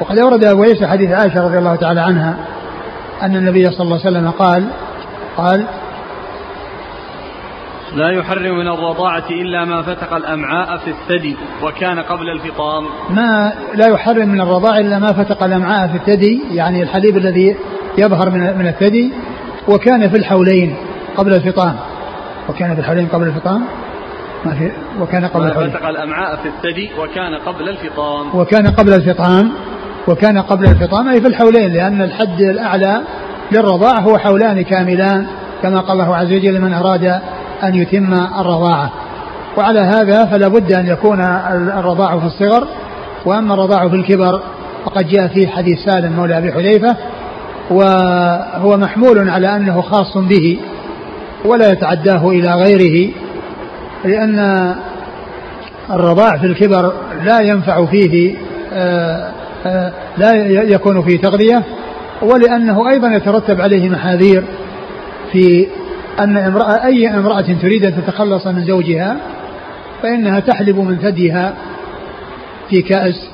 وقد 0.00 0.18
أورد 0.18 0.44
أبو 0.44 0.62
عيسى 0.62 0.86
حديث 0.86 1.10
عائشة 1.10 1.44
رضي 1.44 1.58
الله 1.58 1.76
تعالى 1.76 2.00
عنها 2.00 2.36
أن 3.22 3.36
النبي 3.36 3.64
صلى 3.64 3.82
الله 3.82 4.00
عليه 4.04 4.10
وسلم 4.10 4.30
قال 4.30 4.64
قال 5.36 5.66
لا 7.96 8.10
يحرم 8.10 8.58
من 8.58 8.68
الرضاعة 8.68 9.24
إلا 9.30 9.64
ما 9.64 9.82
فتق 9.82 10.14
الأمعاء 10.14 10.78
في 10.78 10.90
الثدي 10.90 11.36
وكان 11.62 11.98
قبل 11.98 12.30
الفطام. 12.30 12.84
ما 13.10 13.52
لا 13.74 13.88
يحرم 13.88 14.28
من 14.28 14.40
الرضاعة 14.40 14.78
إلا 14.78 14.98
ما 14.98 15.12
فتق 15.12 15.42
الأمعاء 15.42 15.88
في 15.88 15.96
الثدي 15.96 16.42
يعني 16.50 16.82
الحليب 16.82 17.16
الذي 17.16 17.56
يظهر 17.98 18.30
من 18.30 18.58
من 18.58 18.66
الثدي 18.66 19.12
وكان 19.68 20.08
في 20.08 20.16
الحولين 20.16 20.76
قبل 21.16 21.34
الفطام. 21.34 21.76
وكان 22.48 22.74
في 22.74 22.80
الحولين 22.80 23.08
قبل 23.08 23.26
الفطام؟ 23.26 23.64
ما 24.44 24.54
في 24.54 24.72
وكان 25.00 25.24
قبل 25.24 25.42
ما 25.42 25.48
الحولين. 25.48 25.70
فتق 25.70 25.88
الأمعاء 25.88 26.36
في 26.36 26.48
الثدي 26.48 26.90
وكان 26.98 27.34
قبل 27.34 27.68
الفطام. 27.68 28.38
وكان 28.38 28.66
قبل 28.66 28.92
الفطام 28.94 29.52
وكان 30.08 30.38
قبل 30.38 30.64
الفطام 30.64 31.08
أي 31.08 31.20
في 31.20 31.26
الحولين 31.26 31.72
لأن 31.72 32.02
الحد 32.02 32.40
الأعلى 32.40 33.00
للرضاعة 33.52 34.00
هو 34.00 34.18
حولان 34.18 34.62
كاملان 34.62 35.26
كما 35.62 35.80
قال 35.80 36.00
الله 36.00 36.16
عز 36.16 36.32
وجل 36.32 36.54
لمن 36.54 36.74
أراد 36.74 37.20
أن 37.64 37.74
يتم 37.74 38.14
الرضاعة. 38.14 38.92
وعلى 39.56 39.80
هذا 39.80 40.24
فلا 40.24 40.48
بد 40.48 40.72
أن 40.72 40.86
يكون 40.86 41.20
الرضاع 41.78 42.18
في 42.18 42.26
الصغر 42.26 42.66
وأما 43.24 43.54
الرضاع 43.54 43.88
في 43.88 43.96
الكبر 43.96 44.42
فقد 44.84 45.08
جاء 45.08 45.26
في 45.28 45.46
حديث 45.46 45.78
سالم 45.84 46.12
مولى 46.12 46.38
أبي 46.38 46.52
حذيفة 46.52 46.96
وهو 47.70 48.76
محمول 48.76 49.30
على 49.30 49.56
أنه 49.56 49.80
خاص 49.80 50.16
به 50.16 50.58
ولا 51.44 51.72
يتعداه 51.72 52.28
إلى 52.28 52.50
غيره 52.50 53.12
لأن 54.04 54.74
الرضاع 55.90 56.38
في 56.38 56.46
الكبر 56.46 56.92
لا 57.24 57.40
ينفع 57.40 57.84
فيه 57.86 58.36
آه، 58.72 59.30
آه، 59.66 59.92
لا 60.18 60.32
يكون 60.62 61.02
فيه 61.02 61.20
تغذية 61.20 61.62
ولأنه 62.22 62.88
أيضا 62.88 63.08
يترتب 63.08 63.60
عليه 63.60 63.88
محاذير 63.88 64.44
في 65.32 65.66
أن 66.18 66.36
امرأة 66.36 66.84
أي 66.84 67.08
امرأة 67.08 67.40
تريد 67.62 67.84
أن 67.84 67.96
تتخلص 67.96 68.46
من 68.46 68.64
زوجها 68.64 69.16
فإنها 70.02 70.40
تحلب 70.40 70.78
من 70.78 70.96
ثديها 70.96 71.54
في 72.70 72.82
كأس 72.82 73.28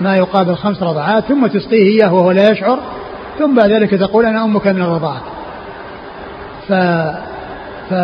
ما 0.00 0.16
يقابل 0.16 0.56
خمس 0.56 0.82
رضعات 0.82 1.24
ثم 1.24 1.46
تسقيه 1.46 1.82
إياه 1.82 2.14
وهو 2.14 2.30
لا 2.30 2.50
يشعر 2.50 2.78
ثم 3.38 3.54
بعد 3.54 3.70
ذلك 3.70 3.90
تقول 3.90 4.26
أنا 4.26 4.44
أمك 4.44 4.66
من 4.66 4.82
الرضاعة. 4.82 5.22
ف 6.68 6.72
ف 7.90 7.94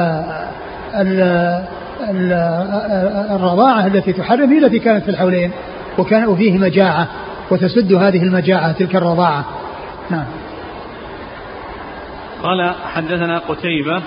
الرضاعة 3.30 3.86
التي 3.86 4.12
تحرم 4.12 4.50
هي 4.52 4.58
التي 4.58 4.78
كانت 4.78 5.04
في 5.04 5.10
الحولين 5.10 5.50
وكان 5.98 6.36
فيه 6.36 6.58
مجاعة 6.58 7.08
وتسد 7.50 7.92
هذه 7.92 8.22
المجاعة 8.22 8.72
تلك 8.72 8.96
الرضاعة. 8.96 9.44
نعم. 10.10 10.24
قال 12.44 12.74
حدثنا 12.94 13.38
قتيبة 13.38 14.02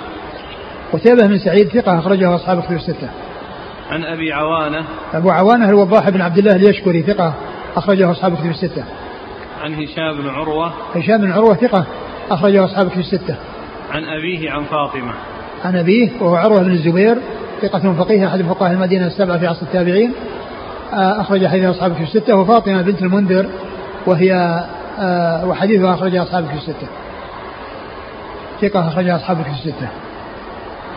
قتيبة 0.93 1.27
من 1.27 1.37
سعيد 1.37 1.67
ثقة 1.67 1.99
أخرجه 1.99 2.35
أصحاب 2.35 2.61
كتب 2.61 2.75
الستة. 2.75 3.09
عن 3.89 4.03
أبي 4.03 4.33
عوانة 4.33 4.85
أبو 5.13 5.29
عوانة 5.29 5.69
الوضاح 5.69 6.09
بن 6.09 6.21
عبد 6.21 6.37
الله 6.37 6.55
اليشكري 6.55 7.01
ثقة 7.01 7.33
أخرجه 7.75 8.11
أصحاب 8.11 8.35
كتب 8.35 8.49
الستة. 8.49 8.83
عن 9.61 9.73
هشام 9.73 10.17
بن 10.21 10.29
عروة 10.29 10.73
هشام 10.95 11.21
بن 11.21 11.31
عروة 11.31 11.55
ثقة 11.55 11.85
أخرجه 12.31 12.65
أصحاب 12.65 12.89
كتب 12.89 12.99
الستة. 12.99 13.35
عن 13.91 14.03
أبيه 14.03 14.51
عن 14.51 14.63
فاطمة. 14.63 15.13
عن 15.65 15.75
أبيه 15.75 16.09
وهو 16.21 16.35
عروة 16.35 16.63
بن 16.63 16.71
الزبير 16.71 17.17
ثقة 17.61 17.93
فقيه 17.93 18.27
أحد 18.27 18.41
فقهاء 18.41 18.71
المدينة 18.71 19.07
السبعة 19.07 19.37
في 19.37 19.47
عصر 19.47 19.61
التابعين 19.61 20.13
آه، 20.93 21.21
أخرج 21.21 21.47
حديث 21.47 21.65
أصحاب 21.65 21.93
كتب 21.93 22.03
الستة 22.03 22.35
وفاطمة 22.35 22.81
بنت 22.81 23.01
المنذر 23.01 23.49
وهي 24.05 24.33
آه، 24.99 25.45
وحديثها 25.47 25.93
أخرجها 25.93 26.23
أصحاب 26.23 26.47
كتب 26.47 26.57
الستة. 26.57 26.87
ثقة 28.61 28.87
أخرجها 28.87 29.15
أصحاب 29.15 29.41
كتب 29.41 29.51
الستة. 29.51 29.89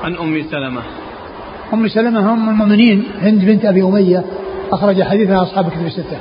عن 0.04 0.16
أم 0.16 0.42
سلمة. 0.50 0.82
أم 1.72 1.88
سلمة 1.88 2.34
هم 2.34 2.48
المؤمنين 2.48 3.04
هند 3.20 3.44
بنت 3.44 3.64
أبي 3.64 3.82
أمية 3.82 4.24
أخرج 4.72 5.02
حديثها 5.02 5.42
أصحاب 5.42 5.70
كتب 5.70 5.86
الستة. 5.86 6.18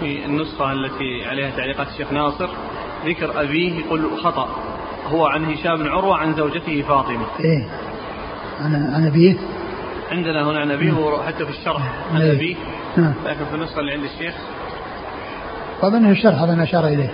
في 0.00 0.24
النسخة 0.24 0.72
التي 0.72 1.24
عليها 1.30 1.50
تعليقات 1.56 1.88
الشيخ 1.88 2.12
ناصر 2.12 2.48
ذكر 3.06 3.40
أبيه 3.40 3.78
يقول 3.78 4.18
خطأ 4.22 4.48
هو 5.08 5.26
عن 5.26 5.44
هشام 5.44 5.76
بن 5.76 5.88
عروة 5.88 6.16
عن 6.16 6.34
زوجته 6.34 6.82
فاطمة. 6.82 7.26
إيه. 7.40 7.68
عن 8.60 8.74
عن 8.94 9.06
أبيه. 9.06 9.36
عندنا 10.10 10.50
هنا 10.50 10.60
عن 10.60 10.70
أبيه 10.70 10.92
حتى 11.26 11.44
في 11.44 11.50
الشرح. 11.50 11.82
عن 12.14 12.20
إيه. 12.20 12.32
أبيه. 12.32 12.56
نعم. 12.96 13.14
لكن 13.26 13.44
في 13.44 13.54
النسخة 13.54 13.80
اللي 13.80 13.92
عند 13.92 14.04
الشيخ. 14.04 14.34
ومنه 15.82 16.10
الشرح 16.10 16.42
هذا 16.42 16.62
أشار 16.62 16.86
إليه. 16.86 17.10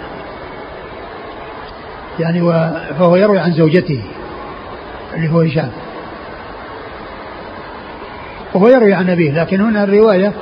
يعني 2.20 2.40
فهو 2.98 3.16
يروي 3.16 3.38
عن 3.38 3.52
زوجته 3.52 4.02
اللي 5.14 5.28
هو 5.28 5.40
هشام. 5.40 5.70
وهو 8.54 8.68
يروي 8.68 8.94
عن 8.94 9.10
أبيه 9.10 9.30
لكن 9.30 9.60
هنا 9.60 9.84
الرواية 9.84 10.32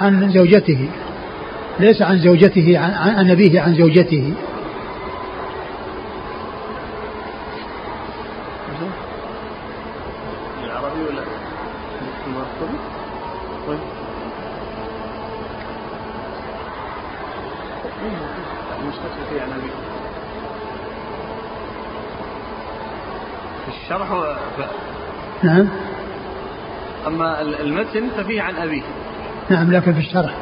عن 0.00 0.30
زوجته 0.30 0.88
ليس 1.80 2.02
عن 2.02 2.18
زوجته 2.18 2.78
عن, 2.78 3.30
أبيه 3.30 3.60
عن 3.60 3.74
زوجته 3.74 4.34
العربي 10.64 11.00
ولا 11.00 11.22
طيب 13.66 13.78
فيه 19.30 19.42
عن 19.42 19.52
أبيه 19.52 19.70
في 23.64 23.82
الشرح 23.82 24.08
ف... 24.58 24.62
نعم 25.42 25.68
أما 27.16 27.40
المتن 27.40 28.08
ففيه 28.16 28.42
عن 28.42 28.56
أبيه. 28.56 28.82
نعم 29.50 29.72
لكن 29.72 29.92
في 29.92 29.98
الشرح. 29.98 30.34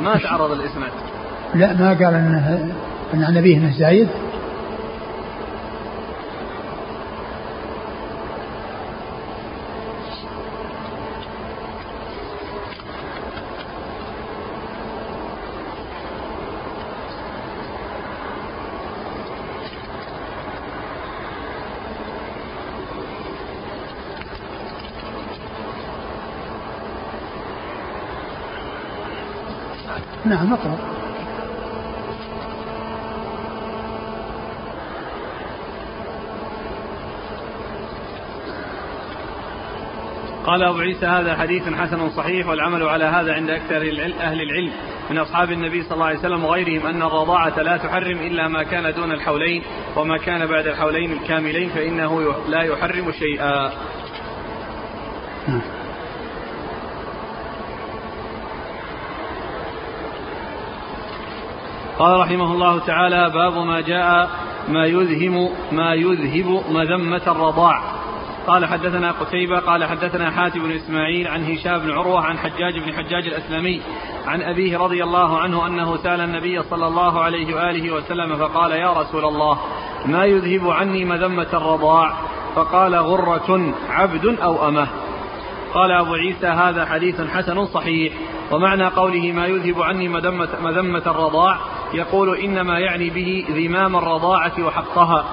ما 0.00 0.16
تعرض 0.16 0.50
الإسناد؟ 0.50 0.90
لا 1.54 1.72
ما 1.72 1.88
قال 1.88 2.14
أنه 2.14 2.72
أن 3.14 3.24
عن 3.24 3.36
أبيه 3.36 3.56
أنه 3.56 3.72
زايد. 3.78 4.08
نعم 30.30 30.52
اقرأ. 30.52 30.78
قال 40.46 40.62
أبو 40.62 40.78
عيسى 40.78 41.06
هذا 41.06 41.36
حديث 41.36 41.68
حسن 41.68 42.10
صحيح 42.10 42.46
والعمل 42.46 42.82
على 42.82 43.04
هذا 43.04 43.32
عند 43.34 43.50
أكثر 43.50 43.76
أهل 44.20 44.42
العلم. 44.42 44.72
من 45.10 45.18
أصحاب 45.18 45.52
النبي 45.52 45.82
صلى 45.82 45.94
الله 45.94 46.06
عليه 46.06 46.18
وسلم 46.18 46.44
وغيرهم 46.44 46.86
أن 46.86 47.02
الرضاعة 47.02 47.62
لا 47.62 47.76
تحرم 47.76 48.18
إلا 48.18 48.48
ما 48.48 48.62
كان 48.62 48.94
دون 48.94 49.12
الحولين 49.12 49.62
وما 49.96 50.16
كان 50.18 50.46
بعد 50.46 50.66
الحولين 50.66 51.12
الكاملين 51.12 51.68
فإنه 51.68 52.34
لا 52.48 52.62
يحرم 52.62 53.12
شيئا. 53.12 53.72
قال 62.00 62.20
رحمه 62.20 62.52
الله 62.52 62.78
تعالى 62.78 63.30
باب 63.34 63.66
ما 63.66 63.80
جاء 63.80 64.30
ما 64.68 64.86
يذهم 64.86 65.50
ما 65.72 65.94
يذهب 65.94 66.62
مذمة 66.70 67.22
الرضاع. 67.26 67.82
قال 68.46 68.66
حدثنا 68.66 69.12
قتيبة 69.12 69.58
قال 69.58 69.84
حدثنا 69.84 70.30
حاتم 70.30 70.60
بن 70.60 70.72
إسماعيل 70.72 71.28
عن 71.28 71.44
هشام 71.44 71.78
بن 71.78 71.90
عروة 71.90 72.20
عن 72.20 72.38
حجاج 72.38 72.78
بن 72.78 72.92
حجاج 72.92 73.26
الأسلمي 73.26 73.82
عن 74.26 74.42
أبيه 74.42 74.78
رضي 74.78 75.04
الله 75.04 75.38
عنه 75.38 75.66
أنه 75.66 75.96
سأل 75.96 76.20
النبي 76.20 76.62
صلى 76.62 76.86
الله 76.86 77.20
عليه 77.20 77.54
وآله 77.54 77.94
وسلم 77.94 78.36
فقال 78.36 78.72
يا 78.72 78.92
رسول 78.92 79.24
الله 79.24 79.58
ما 80.06 80.24
يذهب 80.24 80.70
عني 80.70 81.04
مذمة 81.04 81.48
الرضاع؟ 81.52 82.12
فقال 82.54 82.94
غرة 82.94 83.74
عبد 83.90 84.38
أو 84.42 84.68
أمة. 84.68 84.86
قال 85.74 85.92
أبو 85.92 86.14
عيسى 86.14 86.46
هذا 86.46 86.86
حديث 86.86 87.20
حسن 87.20 87.66
صحيح 87.66 88.12
ومعنى 88.52 88.84
قوله 88.84 89.32
ما 89.32 89.46
يذهب 89.46 89.82
عني 89.82 90.08
مذمة, 90.08 90.48
مذمة 90.62 91.02
الرضاع 91.06 91.58
يقول 91.94 92.38
إنما 92.38 92.78
يعني 92.78 93.10
به 93.10 93.44
ذمام 93.50 93.96
الرضاعة 93.96 94.52
وحقها. 94.58 95.24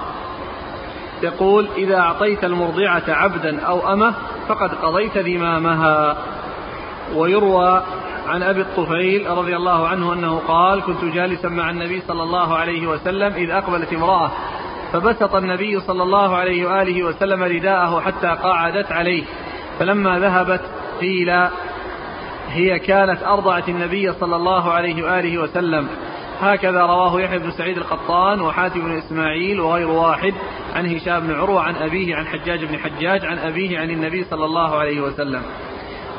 يقول 1.22 1.68
إذا 1.76 1.98
أعطيت 1.98 2.44
المرضعة 2.44 3.02
عبدا 3.08 3.60
أو 3.60 3.92
أمة 3.92 4.14
فقد 4.48 4.74
قضيت 4.74 5.18
ذمامها. 5.18 6.16
ويروى 7.14 7.82
عن 8.28 8.42
أبي 8.42 8.60
الطفيل 8.60 9.30
رضي 9.30 9.56
الله 9.56 9.88
عنه 9.88 10.12
أنه 10.12 10.38
قال 10.48 10.82
كنت 10.82 11.04
جالسا 11.04 11.48
مع 11.48 11.70
النبي 11.70 12.02
صلى 12.08 12.22
الله 12.22 12.56
عليه 12.56 12.86
وسلم 12.86 13.32
إذ 13.32 13.50
أقبلت 13.50 13.92
امرأة 13.92 14.30
فبسط 14.92 15.34
النبي 15.34 15.80
صلى 15.80 16.02
الله 16.02 16.36
عليه 16.36 16.66
وآله 16.66 17.02
وسلم 17.02 17.42
رداءه 17.42 18.00
حتى 18.00 18.26
قعدت 18.26 18.92
عليه. 18.92 19.24
فلما 19.78 20.18
ذهبت 20.18 20.60
قيل 21.00 21.30
هي 22.50 22.78
كانت 22.78 23.22
أرضعت 23.22 23.68
النبي 23.68 24.12
صلى 24.12 24.36
الله 24.36 24.72
عليه 24.72 25.02
وآله 25.02 25.38
وسلم. 25.38 25.88
هكذا 26.40 26.80
رواه 26.80 27.20
يحيى 27.20 27.38
بن 27.38 27.50
سعيد 27.50 27.76
القطان 27.76 28.40
وحاتم 28.40 28.80
بن 28.80 28.96
إسماعيل 28.96 29.60
وغير 29.60 29.88
واحد 29.88 30.34
عن 30.74 30.94
هشام 30.94 31.26
بن 31.26 31.34
عروة 31.34 31.60
عن 31.60 31.74
أبيه 31.74 32.16
عن 32.16 32.26
حجاج 32.26 32.64
بن 32.64 32.78
حجاج 32.78 33.24
عن 33.24 33.38
أبيه 33.38 33.78
عن 33.78 33.90
النبي 33.90 34.24
صلى 34.24 34.44
الله 34.44 34.76
عليه 34.76 35.00
وسلم. 35.00 35.42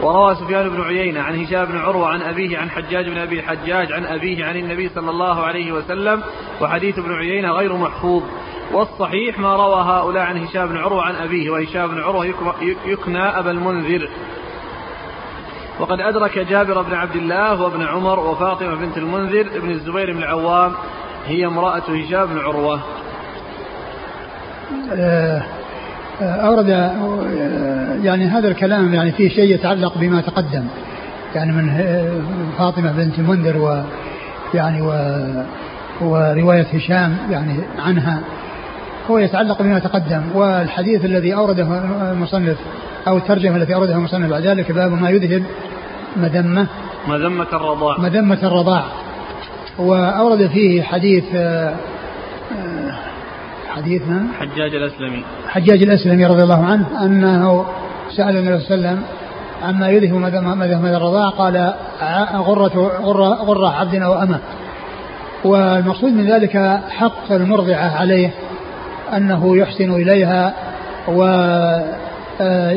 وروى 0.02 0.36
سفيان 0.36 0.70
بن 0.70 0.82
عيينة 0.82 1.22
عن 1.22 1.44
هشام 1.44 1.66
بن 1.66 1.78
عروة 1.78 2.08
عن 2.08 2.22
أبيه 2.22 2.58
عن 2.58 2.70
حجاج 2.70 3.10
بن 3.10 3.18
أبي 3.18 3.42
حجاج 3.42 3.92
عن 3.92 4.06
أبيه 4.06 4.46
عن 4.46 4.58
النبي 4.58 4.90
صلى 4.90 5.10
الله 5.10 5.42
عليه 5.44 5.72
وسلم 5.72 6.24
وحديث 6.62 7.00
ابن 7.00 7.14
عيينة 7.14 7.52
غير 7.52 7.78
محفوظ. 7.78 8.24
والصحيح 8.74 9.40
ما 9.40 9.56
روى 9.56 9.82
هؤلاء 9.82 10.24
عن 10.24 10.38
هشام 10.38 10.68
بن 10.68 10.78
عروة 10.78 11.04
عن 11.04 11.16
أبيه 11.16 11.50
وهشام 11.50 11.88
بن 11.88 12.02
عروة 12.02 12.26
يكنى 12.86 13.24
أبا 13.24 13.52
المنذر. 13.52 14.10
وقد 15.80 16.00
أدرك 16.00 16.40
جابر 16.40 16.82
بن 16.82 16.94
عبد 16.94 17.16
الله 17.16 17.62
وابن 17.62 17.84
عمر 17.84 18.20
وفاطمة 18.20 18.76
بنت 18.76 18.98
المنذر 18.98 19.48
ابن 19.56 19.72
الزبير 19.72 20.14
بن 20.14 20.18
العوام 20.18 20.72
هي 21.28 21.46
امرأة 21.46 21.82
هشام 21.82 22.26
بن 22.26 22.38
عروة. 22.38 22.80
آه، 24.94 25.42
آه، 26.22 26.24
أورد 26.24 26.70
آه، 26.70 27.96
يعني 28.04 28.26
هذا 28.26 28.48
الكلام 28.48 28.94
يعني 28.94 29.12
فيه 29.12 29.30
شيء 29.30 29.54
يتعلق 29.56 29.98
بما 29.98 30.22
تقدم. 30.22 30.68
يعني 31.36 31.52
من 31.52 31.70
فاطمة 32.58 32.92
بنت 32.92 33.20
المنذر 33.20 33.58
و 33.58 33.84
يعني 34.54 34.82
و 34.82 34.92
ورواية 36.02 36.68
هشام 36.74 37.18
يعني 37.30 37.60
عنها 37.80 38.22
هو 39.10 39.18
يتعلق 39.18 39.62
بما 39.62 39.80
تقدم. 39.80 40.22
والحديث 40.36 41.06
الذي 41.06 41.36
أورده 41.36 41.68
المصنف 42.12 42.58
أو 43.08 43.18
الترجمة 43.18 43.56
التي 43.56 43.76
أوردها 43.76 43.96
المصنف 43.96 44.30
بعد 44.30 44.42
ذلك 44.42 44.72
باب 44.72 44.92
ما 44.92 45.10
يذهب 45.10 45.44
مذمة. 46.18 46.68
مذمة 47.08 47.48
الرضاع. 47.54 47.98
مذمة 48.00 48.40
الرضاع. 48.44 48.84
وأورد 49.78 50.48
فيه 50.48 50.82
حديث 50.82 51.24
آه، 51.36 51.76
حديث 53.70 54.02
من؟ 54.08 54.28
حجاج 54.40 54.76
الأسلمي. 54.76 55.24
حجاج 55.48 55.84
الأسلمي 55.84 56.26
رضي 56.26 56.44
الله 56.44 56.66
عنه 56.66 57.06
أنه 57.06 57.66
سأل 58.18 58.38
النبي 58.38 58.60
صلى 58.60 58.76
الله 58.76 58.90
عليه 58.90 58.98
وسلم 58.98 59.04
عما 59.64 59.90
يذهب 59.90 60.16
مذمة 60.58 60.98
الرضاع 60.98 61.30
قال 61.30 61.74
غرة 62.36 63.00
غرة, 63.02 63.28
غرة 63.28 63.68
عبد 63.68 63.96
أو 63.96 64.24
أمة. 64.24 64.40
والمقصود 65.44 66.14
من 66.14 66.32
ذلك 66.32 66.82
حق 66.90 67.32
المرضعة 67.32 67.98
عليه 67.98 68.32
أنه 69.18 69.58
يحسن 69.58 69.92
إليها 69.92 70.54
ويكون 71.08 72.00
آه، 72.42 72.72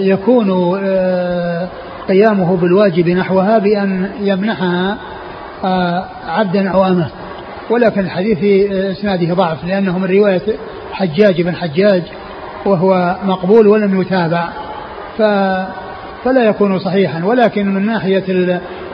قيامه 2.09 2.57
بالواجب 2.57 3.09
نحوها 3.09 3.59
بأن 3.59 4.11
يمنحها 4.21 4.99
آه، 5.65 6.05
عبدا 6.29 6.71
أو 6.71 6.87
أمة. 6.87 7.09
ولكن 7.71 8.01
الحديث 8.01 8.39
في 8.39 8.93
إسناده 8.93 9.35
ضعف 9.35 9.65
لأنه 9.65 9.99
من 9.99 10.05
رواية 10.05 10.43
حجاج 10.93 11.43
بن 11.43 11.57
حجاج 11.57 12.03
وهو 12.67 13.17
مقبول 13.25 13.67
ولم 13.67 14.01
يتابع. 14.01 14.49
ف 15.19 15.23
فلا 16.25 16.45
يكون 16.45 16.79
صحيحا. 16.79 17.25
ولكن 17.25 17.75
من 17.75 17.87
ناحية 17.87 18.25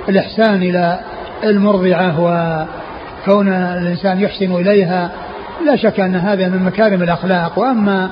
الإحسان 0.09 0.62
إلى 0.62 0.99
المرضعة 1.45 2.21
وكون 2.21 3.49
الإنسان 3.49 4.21
يحسن 4.21 4.55
إليها 4.55 5.11
لا 5.66 5.77
شك 5.77 6.01
أن 6.01 6.16
هذا 6.16 6.49
من 6.49 6.62
مكارم 6.62 7.03
الأخلاق. 7.03 7.59
وأما 7.59 8.11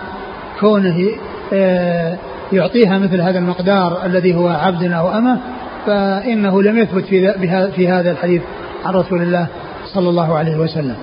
كونه 0.60 1.08
آه، 1.52 2.16
يعطيها 2.52 2.98
مثل 2.98 3.20
هذا 3.20 3.38
المقدار 3.38 4.06
الذي 4.06 4.34
هو 4.34 4.48
عبد 4.48 4.92
أو 4.92 5.18
أمة 5.18 5.38
فإنه 5.86 6.62
لم 6.62 6.78
يثبت 6.78 7.04
في, 7.04 7.32
في 7.76 7.88
هذا 7.88 8.10
الحديث 8.10 8.42
عن 8.84 8.94
رسول 8.94 9.22
الله 9.22 9.46
صلى 9.94 10.08
الله 10.08 10.38
عليه 10.38 10.56
وسلم. 10.56 10.96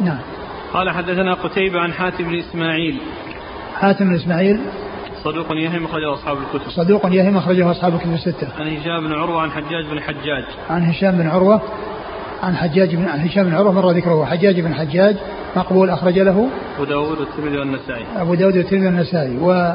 نعم. 0.00 0.18
قال 0.72 0.90
حدثنا 0.90 1.34
قتيبة 1.34 1.80
عن 1.80 1.92
حاتم 1.92 2.24
بن 2.24 2.38
إسماعيل. 2.38 3.00
حاتم 3.74 4.04
بن 4.04 4.14
إسماعيل. 4.14 4.60
صدوق 5.24 5.46
يهم 5.52 5.84
أخرجه 5.84 6.14
أصحاب 6.14 6.36
الكتب. 6.38 6.70
صدوق 6.70 7.06
يهم 7.12 7.36
أخرجه 7.36 7.70
أصحاب 7.70 7.94
الكتب 7.94 8.12
الستة. 8.12 8.48
عن 8.58 8.76
هشام 8.76 9.08
بن 9.08 9.12
عروة 9.12 9.42
عن 9.42 9.50
حجاج 9.50 9.84
بن 9.90 10.00
حجاج. 10.00 10.44
عن 10.70 10.82
هشام 10.82 11.16
بن 11.16 11.26
عروة 11.26 11.62
عن 12.42 12.56
حجاج 12.56 12.94
بن 12.94 13.08
عن 13.08 13.20
هشام 13.20 13.44
بن 13.44 13.54
عروة 13.54 13.72
مر 13.72 13.90
ذكره 13.90 14.24
حجاج 14.24 14.60
بن 14.60 14.74
حجاج 14.74 15.16
مقبول 15.56 15.90
أخرج 15.90 16.18
له. 16.18 16.48
أبو 16.76 16.84
داود 16.84 17.18
والترمذي 17.18 17.58
والنسائي. 17.58 18.04
أبو 18.16 18.34
داود 18.34 18.56
والترمذي 18.56 18.86
والنسائي. 18.86 19.38
و 19.38 19.74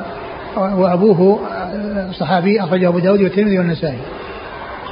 وأبوه 0.58 1.40
صحابي 2.20 2.64
أخرجه 2.64 2.88
أبو 2.88 3.00
داود 3.00 3.22
والترمذي 3.22 3.60
والنسائي. 3.60 4.00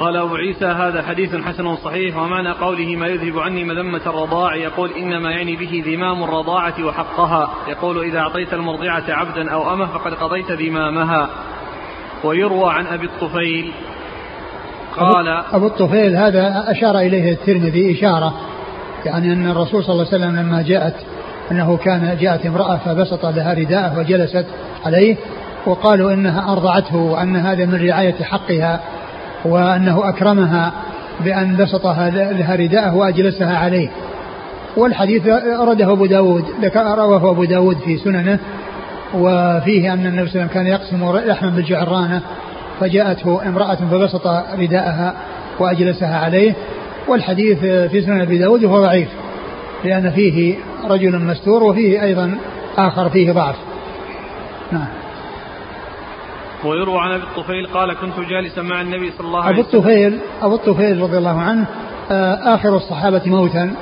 قال 0.00 0.16
أبو 0.16 0.34
عيسى 0.34 0.66
هذا 0.66 1.02
حديث 1.02 1.36
حسن 1.36 1.76
صحيح 1.76 2.16
ومعنى 2.16 2.50
قوله 2.52 2.96
ما 2.96 3.06
يذهب 3.06 3.38
عني 3.38 3.64
مذمة 3.64 4.00
الرضاع 4.06 4.54
يقول 4.54 4.90
إنما 4.96 5.30
يعني 5.30 5.56
به 5.56 5.82
ذمام 5.86 6.24
الرضاعة 6.24 6.84
وحقها. 6.84 7.50
يقول 7.68 8.04
إذا 8.04 8.18
أعطيت 8.18 8.54
المرضعة 8.54 9.04
عبدا 9.08 9.50
أو 9.50 9.72
أمة 9.72 9.86
فقد 9.86 10.14
قضيت 10.14 10.52
ذمامها. 10.52 11.28
ويروى 12.24 12.72
عن 12.72 12.86
أبي 12.86 13.06
الطفيل. 13.06 13.72
قال 14.98 15.28
أبو 15.52 15.66
الطفيل 15.66 16.16
هذا 16.16 16.64
أشار 16.68 16.98
إليه 16.98 17.32
الترمذي 17.32 17.98
إشارة 17.98 18.34
يعني 19.04 19.32
أن 19.32 19.50
الرسول 19.50 19.84
صلى 19.84 19.92
الله 19.92 20.06
عليه 20.12 20.16
وسلم 20.24 20.36
لما 20.36 20.62
جاءت 20.62 20.94
أنه 21.50 21.76
كان 21.76 22.16
جاءت 22.20 22.46
امرأة 22.46 22.76
فبسط 22.76 23.26
لها 23.26 23.54
رداءه 23.54 23.98
وجلست 23.98 24.46
عليه 24.86 25.16
وقالوا 25.66 26.12
إنها 26.12 26.52
أرضعته 26.52 26.96
وأن 26.96 27.36
هذا 27.36 27.66
من 27.66 27.88
رعاية 27.88 28.22
حقها 28.22 28.80
وأنه 29.44 30.08
أكرمها 30.08 30.72
بأن 31.20 31.56
بسطها 31.56 32.10
لها 32.10 32.56
رداءه 32.56 32.96
وأجلسها 32.96 33.58
عليه. 33.58 33.88
والحديث 34.76 35.26
أرده 35.60 35.92
أبو 35.92 36.06
داود 36.06 36.44
رواه 36.76 37.30
أبو 37.30 37.44
داود 37.44 37.78
في 37.78 37.96
سننه 37.96 38.38
وفيه 39.14 39.92
أن 39.92 40.06
النبي 40.06 40.28
صلى 40.28 40.42
الله 40.42 40.42
عليه 40.42 40.46
وسلم 40.46 40.46
كان 40.46 40.66
يقسم 40.66 41.16
لحما 41.28 41.50
بالجعرانة 41.50 42.22
فجاءته 42.84 43.48
امرأة 43.48 43.74
فبسط 43.74 44.26
رداءها 44.58 45.14
وأجلسها 45.58 46.18
عليه 46.18 46.54
والحديث 47.08 47.58
في 47.58 48.02
سنن 48.02 48.20
أبي 48.20 48.38
داود 48.38 48.64
وهو 48.64 48.82
ضعيف 48.84 49.08
لأن 49.84 50.10
فيه 50.10 50.56
رجل 50.84 51.18
مستور 51.18 51.62
وفيه 51.62 52.02
أيضا 52.02 52.38
آخر 52.78 53.08
فيه 53.08 53.32
ضعف. 53.32 53.56
نعم. 54.72 54.86
ويروى 56.64 56.98
عن 56.98 57.12
أبي 57.12 57.22
الطفيل 57.22 57.66
قال 57.66 57.92
كنت 57.92 58.28
جالسا 58.28 58.62
مع 58.62 58.80
النبي 58.80 59.12
صلى 59.18 59.26
الله 59.26 59.42
عليه 59.42 59.58
وسلم. 59.58 59.78
ابو 59.78 59.78
الطفيل 59.78 60.18
أبو 60.42 60.54
الطفيل 60.54 61.00
رضي 61.00 61.18
الله 61.18 61.40
عنه 61.40 61.66
آه، 62.10 62.54
آخر 62.54 62.76
الصحابة 62.76 63.22
موتا 63.26 63.74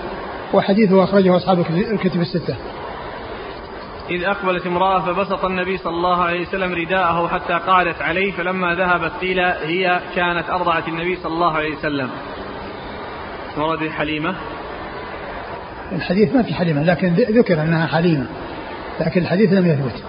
وحديثه 0.55 1.05
أخرجه 1.05 1.37
أصحاب 1.37 1.65
الكتب 1.71 2.21
الستة. 2.21 2.57
إذ 4.11 4.25
أقبلت 4.25 4.67
امرأة 4.67 5.01
فبسط 5.01 5.45
النبي 5.45 5.79
صلى 5.79 5.93
الله 5.93 6.23
عليه 6.23 6.41
وسلم 6.41 6.75
رداءه 6.75 7.29
حتى 7.29 7.53
قعدت 7.53 8.03
عليه 8.03 8.33
فلما 8.33 8.75
ذهبت 8.75 9.13
قيل 9.21 9.41
هي 9.41 10.01
كانت 10.17 10.51
أرضعت 10.51 10.89
النبي 10.89 11.17
صلى 11.17 11.33
الله 11.33 11.53
عليه 11.53 11.77
وسلم. 11.77 12.11
ورد 13.57 13.89
حليمة. 13.89 14.35
الحديث 15.93 16.35
ما 16.35 16.43
في 16.43 16.55
حليمة 16.55 16.83
لكن 16.83 17.15
ذكر 17.15 17.63
أنها 17.63 17.87
حليمة 17.87 18.27
لكن 19.01 19.21
الحديث 19.21 19.53
لم 19.53 19.67
يثبت. 19.67 20.03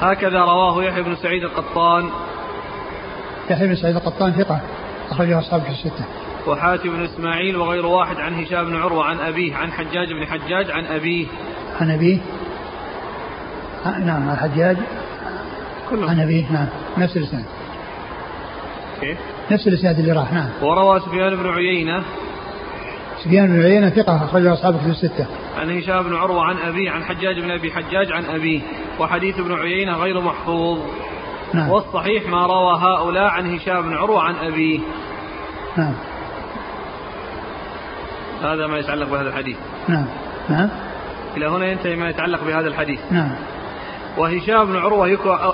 هكذا 0.00 0.40
رواه 0.40 0.84
يحيى 0.84 1.02
بن 1.02 1.16
سعيد 1.16 1.44
القطان. 1.44 2.10
يحيى 3.50 3.66
بن 3.66 3.74
سعيد 3.74 3.96
القطان 3.96 4.32
ثقة 4.32 4.60
أخرجه 5.10 5.38
أصحاب 5.38 5.62
الستة. 5.70 6.04
وحاتم 6.46 6.90
بن 6.90 7.04
إسماعيل 7.04 7.56
وغير 7.56 7.86
واحد 7.86 8.16
عن 8.16 8.34
هشام 8.34 8.64
بن 8.64 8.76
عروة 8.76 9.04
عن 9.04 9.18
أبيه 9.18 9.54
عن 9.56 9.72
حجاج 9.72 10.12
بن 10.12 10.26
حجاج 10.26 10.70
عن 10.70 10.84
أبيه 10.86 11.26
عن 11.80 11.90
أبيه 11.90 12.18
نعم 13.86 14.28
عن 14.28 14.36
حجاج 14.36 14.76
كله. 15.90 16.10
عن 16.10 16.20
أبيه 16.20 16.52
نعم 16.52 16.66
نفس 16.98 17.16
الإسناد 17.16 17.44
كيف؟ 19.00 19.18
نفس 19.50 19.66
الإسناد 19.68 19.98
اللي 19.98 20.12
راح 20.12 20.32
نعم 20.32 20.48
وروى 20.62 21.00
سفيان 21.00 21.36
بن 21.36 21.46
عيينة 21.48 22.02
سفيان 23.24 23.46
بن 23.46 23.62
عيينة 23.62 23.90
ثقة 23.90 24.24
أخرجه 24.24 24.52
أصحاب 24.52 24.80
كتب 24.80 24.90
الستة. 24.90 25.26
عن 25.60 25.78
هشام 25.78 26.02
بن 26.02 26.14
عروة 26.14 26.44
عن 26.44 26.56
أبيه 26.56 26.90
عن 26.90 27.04
حجاج 27.04 27.40
بن 27.40 27.50
أبي 27.50 27.72
حجاج 27.72 28.12
عن 28.12 28.24
أبيه 28.24 28.60
وحديث 29.00 29.38
ابن 29.38 29.52
عيينة 29.52 29.96
غير 29.96 30.20
محفوظ. 30.20 30.78
نعم. 31.54 31.70
والصحيح 31.70 32.28
ما 32.28 32.46
روى 32.46 32.78
هؤلاء 32.80 33.24
عن 33.24 33.54
هشام 33.54 33.82
بن 33.82 33.94
عروة 33.94 34.22
عن 34.22 34.34
أبيه. 34.34 34.78
نعم. 35.76 35.94
هذا 38.44 38.66
ما 38.66 38.78
يتعلق 38.78 39.10
بهذا 39.10 39.28
الحديث. 39.28 39.56
نعم. 39.88 40.06
نعم. 40.48 40.68
إلى 41.36 41.48
هنا 41.48 41.66
ينتهي 41.66 41.96
ما 41.96 42.08
يتعلق 42.08 42.44
بهذا 42.44 42.68
الحديث. 42.68 43.00
نعم. 43.10 43.30
وهشام 44.18 44.66
بن 44.66 44.76
عروة 44.76 45.08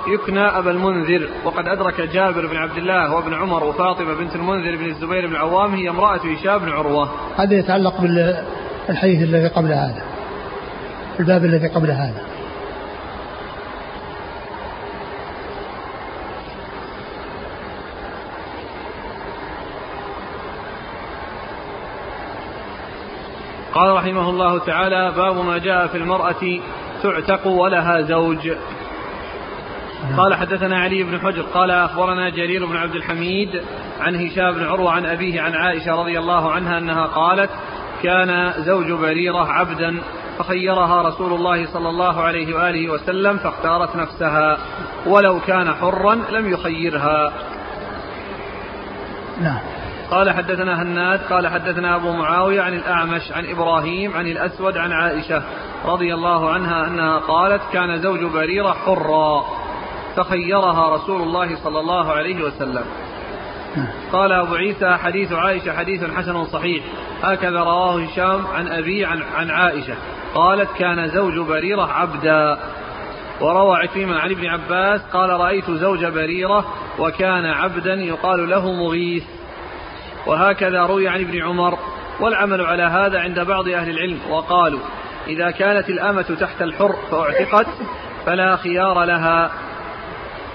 يكنى 0.07 0.39
أبا 0.39 0.71
المنذر 0.71 1.29
وقد 1.45 1.67
أدرك 1.67 2.01
جابر 2.01 2.47
بن 2.47 2.57
عبد 2.57 2.77
الله 2.77 3.15
وابن 3.15 3.33
عمر 3.33 3.63
وفاطمة 3.63 4.13
بنت 4.13 4.35
المنذر 4.35 4.75
بن 4.75 4.85
الزبير 4.85 5.27
بن 5.27 5.31
العوام 5.31 5.73
هي 5.75 5.89
امرأة 5.89 6.17
هشام 6.17 6.57
بن 6.57 6.69
عروة 6.69 7.09
هذا 7.37 7.53
يتعلق 7.53 8.01
بالحديث 8.01 9.23
الذي 9.23 9.47
قبل 9.47 9.71
هذا 9.71 10.01
الباب 11.19 11.45
الذي 11.45 11.67
قبل 11.67 11.91
هذا 11.91 12.21
قال 23.77 23.95
رحمه 23.95 24.29
الله 24.29 24.59
تعالى 24.59 25.13
باب 25.17 25.45
ما 25.45 25.57
جاء 25.57 25.87
في 25.87 25.97
المرأة 25.97 26.59
تعتق 27.03 27.47
ولها 27.47 28.01
زوج. 28.01 28.51
قال 30.17 30.35
حدثنا 30.35 30.79
علي 30.79 31.03
بن 31.03 31.19
حجر 31.19 31.41
قال 31.41 31.71
أخبرنا 31.71 32.29
جرير 32.29 32.65
بن 32.65 32.77
عبد 32.77 32.95
الحميد 32.95 33.61
عن 33.99 34.15
هشام 34.15 34.51
بن 34.51 34.65
عروة 34.65 34.91
عن 34.91 35.05
أبيه 35.05 35.41
عن 35.41 35.53
عائشة 35.55 35.91
رضي 35.91 36.19
الله 36.19 36.51
عنها 36.51 36.77
أنها 36.77 37.05
قالت 37.05 37.49
كان 38.03 38.53
زوج 38.57 38.91
بريرة 38.91 39.51
عبدا 39.51 39.97
فخيرها 40.39 41.01
رسول 41.01 41.33
الله 41.33 41.65
صلى 41.65 41.89
الله 41.89 42.21
عليه 42.21 42.55
وآله 42.55 42.89
وسلم 42.89 43.37
فاختارت 43.37 43.95
نفسها 43.95 44.57
ولو 45.05 45.39
كان 45.39 45.73
حرا 45.73 46.15
لم 46.15 46.49
يخيرها. 46.49 47.33
نعم. 49.41 49.76
قال 50.11 50.31
حدثنا 50.31 50.81
هناد 50.81 51.19
قال 51.19 51.47
حدثنا 51.47 51.95
أبو 51.95 52.11
معاوية 52.11 52.61
عن 52.61 52.73
الأعمش 52.73 53.31
عن 53.31 53.45
إبراهيم 53.45 54.13
عن 54.13 54.27
الأسود 54.27 54.77
عن 54.77 54.91
عائشة 54.91 55.43
رضي 55.85 56.13
الله 56.13 56.49
عنها 56.49 56.87
أنها 56.87 57.19
قالت 57.19 57.61
كان 57.73 58.01
زوج 58.01 58.23
بريرة 58.23 58.71
حرا 58.85 59.45
فخيرها 60.15 60.95
رسول 60.95 61.21
الله 61.21 61.55
صلى 61.63 61.79
الله 61.79 62.11
عليه 62.11 62.43
وسلم. 62.43 62.83
قال 64.11 64.31
أبو 64.31 64.55
عيسى 64.55 64.97
حديث 64.97 65.33
عائشة 65.33 65.73
حديث 65.73 66.03
حسن 66.03 66.45
صحيح. 66.45 66.83
هكذا 67.23 67.59
رواه 67.59 68.01
هشام 68.01 68.47
عن 68.47 68.67
أبي 68.67 69.05
عن, 69.05 69.23
عن 69.35 69.51
عائشة. 69.51 69.95
قالت 70.35 70.69
كان 70.77 71.07
زوج 71.07 71.39
بريرة 71.39 71.93
عبدا. 71.93 72.57
وروى 73.41 73.77
عكرمة 73.77 74.19
عن 74.19 74.31
ابن 74.31 74.45
عباس 74.45 75.01
قال 75.01 75.29
رأيت 75.29 75.71
زوج 75.71 76.05
بريرة 76.05 76.65
وكان 76.99 77.45
عبدا 77.45 77.93
يقال 77.93 78.49
له 78.49 78.71
مغيث. 78.71 79.23
وهكذا 80.27 80.85
روي 80.85 81.07
عن 81.07 81.19
ابن 81.21 81.41
عمر 81.41 81.77
والعمل 82.19 82.61
على 82.61 82.83
هذا 82.83 83.19
عند 83.19 83.39
بعض 83.39 83.67
أهل 83.67 83.89
العلم 83.89 84.19
وقالوا 84.29 84.79
إذا 85.27 85.51
كانت 85.51 85.89
الأمة 85.89 86.35
تحت 86.39 86.61
الحر 86.61 86.95
فأعتقت 87.11 87.67
فلا 88.25 88.55
خيار 88.55 89.03
لها 89.03 89.51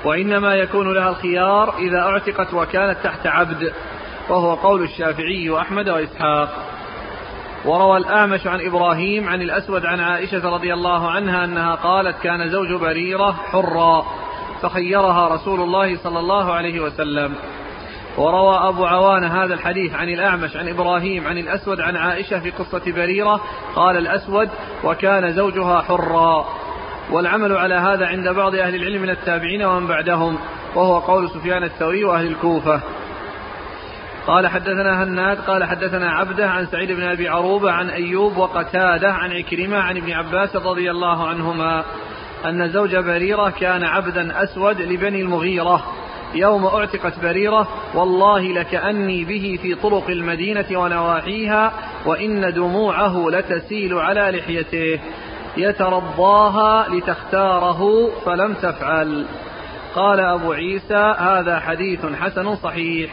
وإنما 0.04 0.54
يكون 0.54 0.94
لها 0.94 1.08
الخيار 1.08 1.78
إذا 1.78 1.98
أعتقت 1.98 2.54
وكانت 2.54 2.98
تحت 3.04 3.26
عبد 3.26 3.72
وهو 4.28 4.54
قول 4.54 4.82
الشافعي 4.82 5.50
وأحمد 5.50 5.88
وإسحاق. 5.88 6.48
وروى 7.64 7.96
الأعمش 7.96 8.46
عن 8.46 8.60
إبراهيم 8.66 9.28
عن 9.28 9.42
الأسود 9.42 9.86
عن 9.86 10.00
عائشة 10.00 10.50
رضي 10.54 10.74
الله 10.74 11.10
عنها 11.10 11.44
أنها 11.44 11.74
قالت 11.74 12.22
كان 12.22 12.48
زوج 12.48 12.80
بريرة 12.80 13.32
حرا 13.32 14.06
فخيرها 14.62 15.28
رسول 15.28 15.60
الله 15.60 15.96
صلى 15.96 16.18
الله 16.18 16.52
عليه 16.52 16.80
وسلم. 16.80 17.34
وروى 18.16 18.68
أبو 18.68 18.84
عوان 18.84 19.24
هذا 19.24 19.54
الحديث 19.54 19.94
عن 19.94 20.08
الأعمش 20.08 20.56
عن 20.56 20.68
إبراهيم 20.68 21.26
عن 21.26 21.38
الأسود 21.38 21.80
عن 21.80 21.96
عائشة 21.96 22.40
في 22.40 22.50
قصة 22.50 22.92
بريرة 22.92 23.40
قال 23.74 23.96
الأسود 23.96 24.48
وكان 24.84 25.32
زوجها 25.32 25.82
حرا. 25.82 26.46
والعمل 27.10 27.56
على 27.56 27.74
هذا 27.74 28.06
عند 28.06 28.28
بعض 28.28 28.54
أهل 28.54 28.74
العلم 28.74 29.02
من 29.02 29.10
التابعين 29.10 29.62
ومن 29.62 29.86
بعدهم 29.86 30.38
وهو 30.74 30.98
قول 30.98 31.30
سفيان 31.30 31.64
الثوري 31.64 32.04
وأهل 32.04 32.26
الكوفة. 32.26 32.80
قال 34.26 34.48
حدثنا 34.48 35.02
هناد 35.02 35.38
قال 35.38 35.64
حدثنا 35.64 36.10
عبده 36.10 36.48
عن 36.48 36.66
سعيد 36.66 36.92
بن 36.92 37.02
أبي 37.02 37.28
عروبة 37.28 37.72
عن 37.72 37.90
أيوب 37.90 38.36
وقتادة 38.36 39.12
عن 39.12 39.32
عكرمة 39.32 39.76
عن 39.76 39.96
ابن 39.96 40.12
عباس 40.12 40.56
رضي 40.56 40.90
الله 40.90 41.28
عنهما 41.28 41.84
أن 42.44 42.68
زوج 42.68 42.96
بريرة 42.96 43.50
كان 43.50 43.84
عبدا 43.84 44.42
أسود 44.42 44.80
لبني 44.80 45.20
المغيرة. 45.20 45.84
يوم 46.34 46.66
أعتقت 46.66 47.18
بريرة 47.22 47.68
والله 47.94 48.40
لكأني 48.40 49.24
به 49.24 49.58
في 49.62 49.74
طرق 49.74 50.10
المدينة 50.10 50.66
ونواحيها 50.72 51.72
وإن 52.06 52.52
دموعه 52.54 53.30
لتسيل 53.30 53.94
على 53.94 54.38
لحيته. 54.38 55.00
يترضاها 55.56 56.88
لتختاره 56.88 58.10
فلم 58.24 58.54
تفعل. 58.54 59.26
قال 59.94 60.20
أبو 60.20 60.52
عيسى 60.52 61.14
هذا 61.18 61.60
حديث 61.60 62.06
حسن 62.20 62.56
صحيح. 62.56 63.10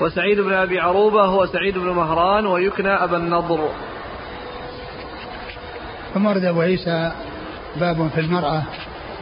وسعيد 0.00 0.40
بن 0.40 0.52
أبي 0.52 0.80
عروبة 0.80 1.24
هو 1.24 1.46
سعيد 1.46 1.78
بن 1.78 1.88
مهران 1.88 2.46
ويكنى 2.46 2.90
أبا 2.90 3.16
النضر. 3.16 3.68
ثم 6.14 6.26
أبو 6.26 6.60
عيسى 6.60 7.12
باب 7.76 8.10
في 8.14 8.20
المرأة 8.20 8.62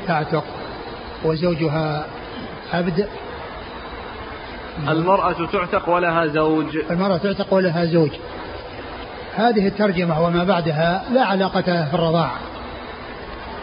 تعتق 0.07 0.45
وزوجها 1.25 2.07
عبد 2.73 3.09
المرأة 4.89 5.47
تعتق 5.53 5.89
ولها 5.89 6.27
زوج. 6.27 6.79
المرأة 6.91 7.17
تعتق 7.17 7.55
ولها 7.55 7.85
زوج. 7.85 8.11
هذه 9.35 9.69
الترجمة 9.69 10.23
وما 10.23 10.45
بعدها 10.45 11.03
لا 11.13 11.25
علاقة 11.25 11.65
لها 11.67 11.87
في 11.87 11.95
الرضاع. 11.95 12.31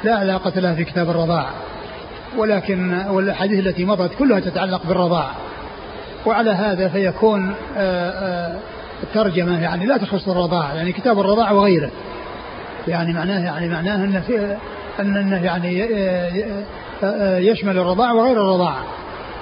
لا 0.03 0.15
علاقة 0.15 0.59
لها 0.59 0.73
في 0.75 0.83
كتاب 0.83 1.09
الرضاع. 1.09 1.45
ولكن 2.37 3.05
والأحاديث 3.09 3.67
التي 3.67 3.85
مضت 3.85 4.15
كلها 4.19 4.39
تتعلق 4.39 4.81
بالرضاع. 4.87 5.31
وعلى 6.25 6.51
هذا 6.51 6.87
فيكون 6.87 7.53
آه، 7.77 8.09
آه، 8.09 8.59
الترجمة 9.03 9.61
يعني 9.61 9.85
لا 9.85 9.97
تخص 9.97 10.27
الرضاع. 10.27 10.73
يعني 10.73 10.91
كتاب 10.91 11.19
الرضاع 11.19 11.51
وغيره. 11.51 11.91
يعني 12.87 13.13
معناه 13.13 13.45
يعني 13.45 13.69
معناه 13.69 13.95
أن 13.95 14.21
في 14.21 14.57
أنه 14.99 15.43
يعني 15.43 15.87
آه، 17.03 17.37
يشمل 17.37 17.77
الرضاع 17.77 18.11
وغير 18.11 18.41
الرضاع. 18.41 18.75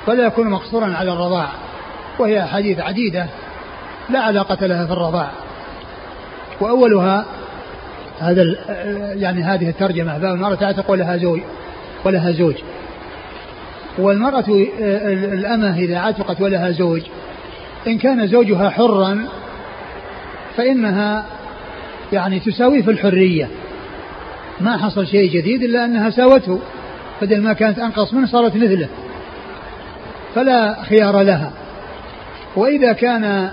فلا 0.08 0.26
يكون 0.26 0.50
مقصورا 0.50 0.94
على 0.94 1.14
الرضاع 1.14 1.50
وهي 2.20 2.44
أحاديث 2.44 2.80
عديدة 2.80 3.28
لا 4.10 4.20
علاقة 4.20 4.66
لها 4.66 4.86
في 4.86 4.94
الرضاع. 4.94 5.32
وأولها 6.62 7.26
هذا 8.20 8.44
يعني 9.14 9.44
هذه 9.44 9.70
الترجمة 9.70 10.18
باب 10.18 10.36
المرأة 10.36 10.56
تعتق 10.56 10.92
ولها 10.92 11.18
زوج 11.18 11.42
ولها 12.06 12.32
زوج. 12.32 12.56
والمرأة 13.98 14.46
الأمة 15.34 15.78
إذا 15.78 15.98
عتقت 15.98 16.42
ولها 16.42 16.72
زوج 16.72 17.02
إن 17.88 17.98
كان 17.98 18.28
زوجها 18.28 18.70
حرا 18.70 19.28
فإنها 20.58 21.26
يعني 22.14 22.40
تساويه 22.40 22.82
في 22.82 22.92
الحرية. 22.92 23.50
ما 24.62 24.78
حصل 24.78 25.08
شيء 25.08 25.32
جديد 25.32 25.64
إلا 25.64 25.86
أنها 25.86 26.10
ساوته 26.10 26.60
بدل 27.22 27.42
ما 27.42 27.54
كانت 27.54 27.80
أنقص 27.80 28.14
منه 28.14 28.28
صارت 28.28 28.56
مثله. 28.56 28.88
فلا 30.36 30.84
خيار 30.84 31.22
لها. 31.22 31.52
وإذا 32.56 32.94
كان 32.94 33.50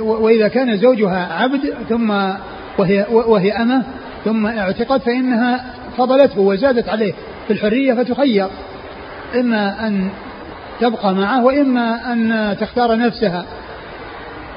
وإذا 0.00 0.48
كان 0.48 0.76
زوجها 0.76 1.32
عبد 1.32 1.74
ثم 1.88 2.10
وهي 2.78 3.06
وهي 3.10 3.52
أمة 3.52 3.82
ثم 4.24 4.46
اعتقت 4.46 5.02
فإنها 5.02 5.64
فضلته 5.96 6.40
وزادت 6.40 6.88
عليه 6.88 7.12
في 7.46 7.52
الحرية 7.52 7.94
فتخير. 7.94 8.48
إما 9.40 9.86
أن 9.86 10.08
تبقى 10.80 11.14
معه 11.14 11.44
وإما 11.44 12.12
أن 12.12 12.56
تختار 12.60 12.96
نفسها. 12.96 13.44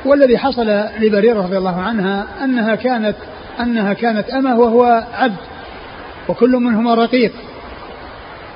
والذي 0.06 0.38
حصل 0.38 0.68
لبريرة 1.00 1.42
رضي 1.42 1.58
الله 1.58 1.82
عنها 1.82 2.26
أنها 2.44 2.76
كانت 2.76 3.16
أنها 3.60 3.94
كانت 3.94 4.30
أمة 4.30 4.60
وهو 4.60 5.04
عبد 5.14 5.38
وكل 6.30 6.52
منهما 6.52 6.94
رقيق. 6.94 7.32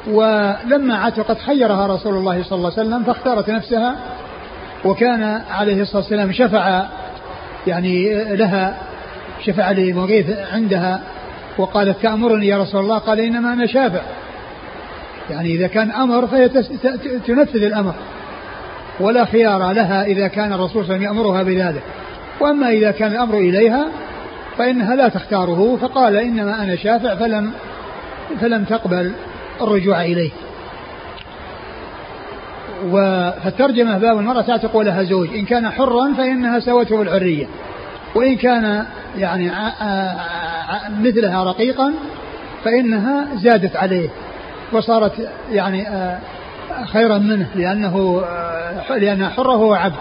ولما 0.07 0.97
عتقت 0.97 1.39
خيرها 1.39 1.87
رسول 1.87 2.15
الله 2.15 2.43
صلى 2.43 2.57
الله 2.57 2.71
عليه 2.77 2.89
وسلم 2.89 3.03
فاختارت 3.03 3.49
نفسها 3.49 3.95
وكان 4.85 5.41
عليه 5.51 5.81
الصلاة 5.81 6.01
والسلام 6.01 6.31
شفع 6.31 6.85
يعني 7.67 8.23
لها 8.35 8.77
شفع 9.45 9.71
لمغيث 9.71 10.25
عندها 10.53 11.01
وقالت 11.57 12.01
تأمرني 12.01 12.47
يا 12.47 12.57
رسول 12.57 12.81
الله. 12.81 12.97
قال 12.97 13.19
إنما 13.19 13.53
أنا 13.53 13.65
شافع. 13.65 14.01
يعني 15.29 15.55
إذا 15.55 15.67
كان 15.67 15.91
أمر 15.91 16.27
فهي 16.27 16.49
تنفذ 17.27 17.63
الأمر. 17.63 17.93
ولا 18.99 19.25
خيار 19.25 19.71
لها 19.71 20.03
إذا 20.03 20.27
كان 20.27 20.53
الرسول 20.53 20.85
صلى 20.85 20.95
الله 20.95 21.07
عليه 21.07 21.09
وسلم 21.09 21.17
يأمرها 21.17 21.43
بذلك. 21.43 21.83
وأما 22.39 22.69
إذا 22.69 22.91
كان 22.91 23.11
الأمر 23.11 23.37
إليها 23.37 23.87
فإنها 24.57 24.95
لا 24.95 25.07
تختاره 25.07 25.77
فقال 25.81 26.15
إنما 26.15 26.63
أنا 26.63 26.75
شافع 26.75 27.15
فلم 27.15 27.51
فلم 28.41 28.63
تقبل. 28.63 29.11
الرجوع 29.61 30.01
إليه. 30.01 30.31
فالترجمة 33.43 33.97
باب 33.97 34.17
المرأة 34.17 34.41
تعتق 34.41 34.75
ولها 34.75 35.03
زوج. 35.03 35.33
إن 35.35 35.45
كان 35.45 35.69
حرا 35.69 36.13
فإنها 36.17 36.59
سوته 36.59 36.97
بالحرية 36.97 37.45
وإن 38.15 38.35
كان 38.35 38.85
يعني 39.17 39.51
مثلها 40.99 41.43
رقيقا 41.43 41.93
فإنها 42.63 43.27
زادت 43.35 43.75
عليه. 43.75 44.09
وصارت 44.71 45.29
يعني 45.51 45.87
خيرا 46.93 47.17
منه 47.17 47.47
لأنه 47.55 48.23
لأنها 48.89 49.29
حرة 49.29 49.55
وهو 49.55 49.73
عبد. 49.73 49.95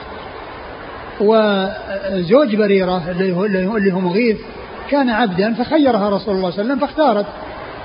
وزوج 1.20 2.56
بريرة 2.56 3.02
اللي 3.10 3.32
هو, 3.36 3.44
اللي 3.44 3.92
هو 3.92 4.00
مغيث 4.00 4.36
كان 4.90 5.10
عبدا 5.10 5.54
فخيرها 5.54 6.08
رسول 6.10 6.34
الله 6.36 6.50
صلى 6.50 6.62
الله 6.62 6.72
عليه 6.72 6.72
وسلم 6.72 6.78
فاختارت. 6.78 7.26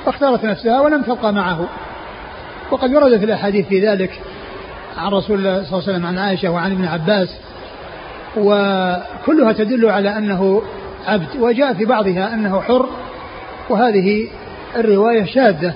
فاختارت 0.08 0.45
نفسها 0.45 0.82
ولم 0.82 1.01
تبقى 1.01 1.34
معه. 1.34 1.68
وقد 2.72 2.93
ورد 2.93 3.18
في 3.18 3.26
الأحاديث 3.26 3.68
في 3.68 3.88
ذلك 3.88 4.20
عن 4.97 5.12
رسول 5.12 5.38
الله 5.38 5.64
صلى 5.64 5.80
الله 5.80 5.84
عليه 5.84 5.93
وسلم 5.93 6.05
عن 6.05 6.18
عائشة 6.18 6.49
وعن 6.49 6.72
ابن 6.72 6.86
عباس 6.86 7.36
وكلها 8.38 9.53
تدل 9.53 9.89
على 9.89 10.18
أنه 10.18 10.62
عبد 11.08 11.28
وجاء 11.39 11.74
في 11.74 11.86
بعضها 11.86 12.34
أنه 12.34 12.62
حر 12.62 12.89
وهذه 13.70 14.28
الرواية 14.76 15.26
شاذة. 15.26 15.74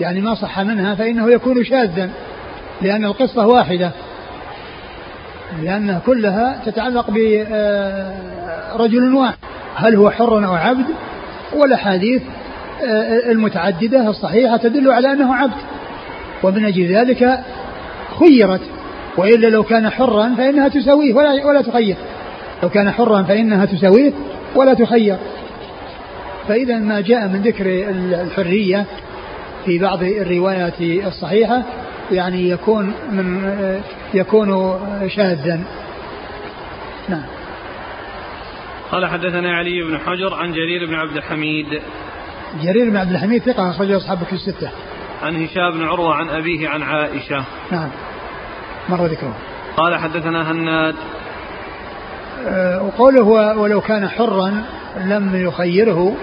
يعني 0.00 0.20
ما 0.20 0.34
صح 0.34 0.60
منها 0.60 0.94
فإنه 0.94 1.30
يكون 1.30 1.64
شاذا 1.64 2.10
لأن 2.82 3.04
القصة 3.04 3.46
واحدة. 3.46 3.90
لأنها 5.62 6.00
كلها 6.06 6.62
تتعلق 6.66 7.10
برجل 7.10 7.54
واحد 9.14 9.36
هل 9.74 9.94
هو 9.94 10.10
حر 10.10 10.46
أو 10.46 10.54
عبد؟ 10.54 10.86
والأحاديث 11.52 12.22
آه، 12.22 12.39
المتعددة 13.30 14.10
الصحيحة 14.10 14.56
تدل 14.56 14.90
على 14.90 15.12
أنه 15.12 15.34
عبد. 15.34 15.60
ومن 16.42 16.64
أجل 16.64 16.86
ذلك 16.86 17.40
خيرت. 18.18 18.60
وإلا 19.16 19.46
لو 19.46 19.62
كان 19.62 19.90
حرا 19.90 20.34
فإنها 20.38 20.68
تساويه 20.68 21.14
ولا, 21.14 21.46
ولا 21.46 21.62
تخير. 21.62 21.96
لو 22.62 22.68
كان 22.68 22.90
حرا 22.90 23.22
فإنها 23.22 23.64
تساويه 23.64 24.12
ولا 24.54 24.74
تخير. 24.74 25.16
فإذا 26.48 26.78
ما 26.78 27.00
جاء 27.00 27.28
من 27.28 27.42
ذكر 27.42 27.64
الحرية 28.24 28.84
في 29.64 29.78
بعض 29.78 30.02
الروايات 30.02 30.80
الصحيحة 30.80 31.62
يعني 32.12 32.50
يكون 32.50 32.92
من 33.12 33.52
يكون 34.14 34.78
شاذا. 35.08 35.60
نعم. 37.08 37.26
قال 38.92 39.06
حدثنا 39.06 39.56
علي 39.56 39.82
بن 39.82 39.98
حجر 39.98 40.34
عن 40.34 40.52
جرير 40.52 40.86
بن 40.86 40.94
عبد 40.94 41.16
الحميد. 41.16 41.66
جرير 42.62 42.90
بن 42.90 42.96
عبد 42.96 43.10
الحميد 43.10 43.42
ثقة 43.42 43.70
أخرجه 43.70 43.96
أصحابك 43.96 44.24
في 44.24 44.32
الستة. 44.32 44.70
عن 45.22 45.44
هشام 45.44 45.70
بن 45.74 45.84
عروة 45.84 46.14
عن 46.14 46.28
أبيه 46.28 46.68
عن 46.68 46.82
عائشة. 46.82 47.44
نعم. 47.72 47.88
مر 48.88 49.06
ذكره. 49.06 49.34
قال 49.76 49.96
حدثنا 49.96 50.50
هناد. 50.50 50.94
أه 52.46 52.82
وقوله 52.82 53.22
ولو 53.58 53.80
كان 53.80 54.08
حرا 54.08 54.64
لم 55.04 55.30
يخيره 55.34 56.16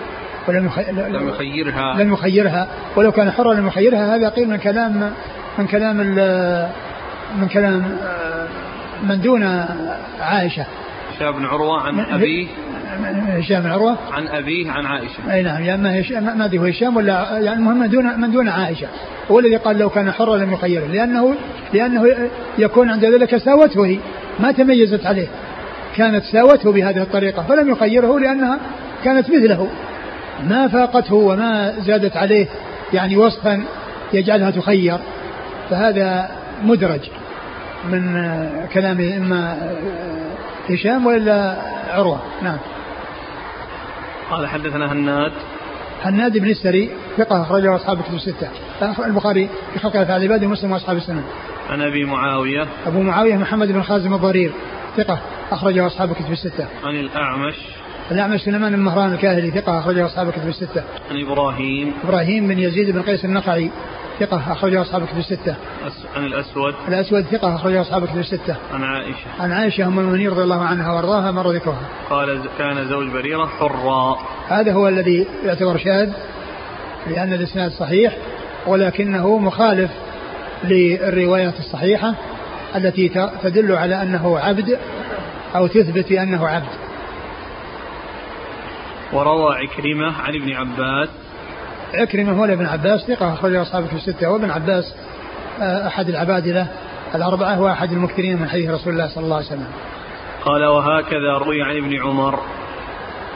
ولم 0.47 0.65
يخي... 0.65 0.91
لم 0.91 1.27
يخيرها. 1.29 2.03
لم 2.03 2.13
يخيرها. 2.13 2.67
ولو 2.95 3.11
كان 3.11 3.31
حرا 3.31 3.53
لم 3.53 3.67
يخيرها. 3.67 4.15
هذا 4.15 4.29
قيل 4.29 4.49
من 4.49 4.57
كلام 4.57 5.13
من 5.57 5.67
كلام 5.67 5.97
من 7.37 7.47
كلام 7.47 7.97
أه، 8.03 8.47
من 9.03 9.21
دون 9.21 9.65
عائشة. 10.21 10.65
هشام 11.15 11.31
بن 11.31 11.45
عروة 11.45 11.81
عن 11.81 11.99
أبيه. 11.99 12.47
هشام 13.05 13.61
بن 13.61 13.69
عروة. 13.69 13.97
عن 14.11 14.27
أبيه 14.27 14.71
عن 14.71 14.85
عائشة. 14.85 15.33
أي 15.33 15.43
نعم 15.43 15.63
يا 15.63 15.75
أما 15.75 16.01
هشام 16.01 16.37
ما 16.37 16.45
أدري 16.45 16.59
هو 16.59 16.65
هشام 16.65 16.95
ولا 16.95 17.39
يعني 17.39 17.59
المهم 17.59 17.79
من 17.79 17.89
دون 17.89 18.19
من 18.19 18.31
دون 18.31 18.49
عائشة. 18.49 18.87
هو 19.31 19.39
الذي 19.39 19.55
قال 19.55 19.77
لو 19.77 19.89
كان 19.89 20.11
حرا 20.11 20.37
لم 20.37 20.53
يخيره. 20.53 20.85
لأنه 20.85 21.35
لأنه 21.73 22.15
يكون 22.57 22.89
عند 22.89 23.05
ذلك 23.05 23.37
ساوته 23.37 23.85
هي. 23.85 23.97
ما 24.39 24.51
تميزت 24.51 25.05
عليه. 25.05 25.27
كانت 25.95 26.23
ساوته 26.23 26.71
بهذه 26.71 27.01
الطريقة. 27.01 27.43
فلم 27.43 27.69
يخيره 27.69 28.19
لأنها 28.19 28.59
كانت 29.03 29.29
مثله. 29.29 29.67
ما 30.49 30.67
فاقته 30.67 31.15
وما 31.15 31.73
زادت 31.79 32.17
عليه 32.17 32.47
يعني 32.93 33.17
وصفا 33.17 33.63
يجعلها 34.13 34.51
تخير. 34.51 34.97
فهذا 35.69 36.29
مدرج 36.63 37.01
من 37.91 38.29
كلام 38.73 39.01
إما 39.17 39.57
هشام 40.69 41.05
ولا 41.05 41.55
عروة. 41.89 42.21
نعم. 42.43 42.57
قال 44.31 44.47
حدثنا 44.47 44.91
هناد. 44.91 45.31
هناد 46.01 46.37
بن 46.37 46.49
السري 46.49 46.89
ثقة 47.17 47.41
أخرجه 47.41 47.75
أصحاب 47.75 48.01
كتب 48.01 48.13
الستة. 48.13 48.49
البخاري 49.05 49.49
في 49.73 49.79
خلق 49.79 49.95
أفعال 49.95 50.23
العباد 50.23 50.43
ومسلم 50.43 50.71
وأصحاب 50.71 50.97
السنة. 50.97 51.23
عن 51.69 51.81
أبي 51.81 52.05
معاوية. 52.05 52.67
أبو 52.85 53.01
معاوية 53.01 53.35
محمد 53.35 53.71
بن 53.71 53.81
خازم 53.81 54.13
الضرير 54.13 54.51
ثقة 54.97 55.19
أخرجه 55.51 55.87
أصحاب 55.87 56.13
كتب 56.13 56.31
الستة. 56.31 56.67
عن 56.83 56.95
الأعمش. 56.95 57.55
الأعمش 58.11 58.41
سليمان 58.41 58.75
بن 58.75 58.79
مهران 58.79 59.13
الكاهلي 59.13 59.51
ثقة 59.51 59.79
أخرجه 59.79 60.05
أصحاب 60.05 60.31
كتب 60.31 60.47
الستة 60.47 60.83
عن 61.11 61.21
إبراهيم 61.21 61.93
إبراهيم 62.03 62.47
بن 62.47 62.59
يزيد 62.59 62.89
بن 62.91 63.01
قيس 63.01 63.25
النخعي 63.25 63.71
ثقة 64.19 64.51
أخرجه 64.51 64.81
أصحاب 64.81 65.05
كتب 65.05 65.17
الستة. 65.17 65.55
عن 66.15 66.25
الأسود. 66.25 66.75
الأسود 66.87 67.21
ثقة 67.21 67.55
أخرجه 67.55 67.81
أصحاب 67.81 68.05
كتب 68.05 68.17
الستة. 68.17 68.55
عن 68.73 68.83
عائشة. 68.83 69.27
عن 69.39 69.51
عائشة 69.51 69.87
أم 69.87 69.99
المؤمنين 69.99 70.29
رضي 70.29 70.43
الله 70.43 70.63
عنها 70.63 70.93
وأرضاها 70.93 71.31
مر 71.31 71.51
ذكرها. 71.51 71.81
قال 72.09 72.41
كان 72.57 72.89
زوج 72.89 73.07
بريرة 73.07 73.45
حرا. 73.45 74.17
هذا 74.47 74.73
هو 74.73 74.87
الذي 74.87 75.27
يعتبر 75.45 75.77
شاذ 75.77 76.13
لأن 77.07 77.33
الإسناد 77.33 77.71
صحيح 77.71 78.17
ولكنه 78.67 79.37
مخالف 79.37 79.91
للروايات 80.63 81.59
الصحيحة 81.59 82.13
التي 82.75 83.09
تدل 83.43 83.71
على 83.71 84.01
أنه 84.01 84.39
عبد 84.39 84.77
أو 85.55 85.67
تثبت 85.67 86.09
بأنه 86.09 86.47
عبد. 86.47 86.86
وروى 89.13 89.55
عكرمة 89.55 90.21
عن 90.21 90.35
ابن 90.35 90.53
عباس 90.53 91.09
عكرمة 91.93 92.33
مولى 92.33 92.53
ابن 92.53 92.65
عباس 92.65 93.01
ثقة 93.01 93.33
أخرجه 93.33 93.61
أصحابه 93.61 93.87
في 93.87 93.93
الستة 93.93 94.31
وابن 94.31 94.51
عباس 94.51 94.95
آه، 95.61 95.87
أحد 95.87 96.09
العبادلة 96.09 96.67
الأربعة 97.15 97.61
وأحد 97.61 97.91
المكثرين 97.91 98.41
من 98.41 98.49
حديث 98.49 98.69
رسول 98.69 98.93
الله 98.93 99.07
صلى 99.07 99.23
الله 99.23 99.35
عليه 99.35 99.45
وسلم. 99.45 99.67
قال 100.45 100.65
وهكذا 100.65 101.37
روي 101.37 101.61
عن 101.61 101.77
ابن 101.77 102.01
عمر 102.01 102.39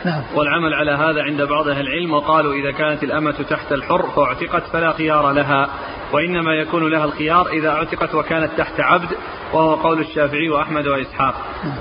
نعم. 0.06 0.22
والعمل 0.36 0.74
على 0.74 0.92
هذا 0.92 1.22
عند 1.22 1.42
بعض 1.42 1.68
أهل 1.68 1.82
العلم 1.82 2.14
وقالوا 2.14 2.54
إذا 2.54 2.72
كانت 2.72 3.04
الأمة 3.04 3.32
تحت 3.50 3.72
الحر 3.72 4.10
فاعتقت 4.16 4.64
فلا 4.74 4.92
خيار 4.94 5.32
لها 5.32 5.70
وإنما 6.14 6.54
يكون 6.54 6.92
لها 6.92 7.06
الخيار 7.06 7.50
إذا 7.50 7.70
اعتقت 7.70 8.16
وكانت 8.16 8.52
تحت 8.58 8.80
عبد 8.80 9.10
وهو 9.54 9.76
قول 9.76 10.00
الشافعي 10.00 10.50
وأحمد 10.50 10.88
وإسحاق 10.88 11.36
نعم. 11.64 11.78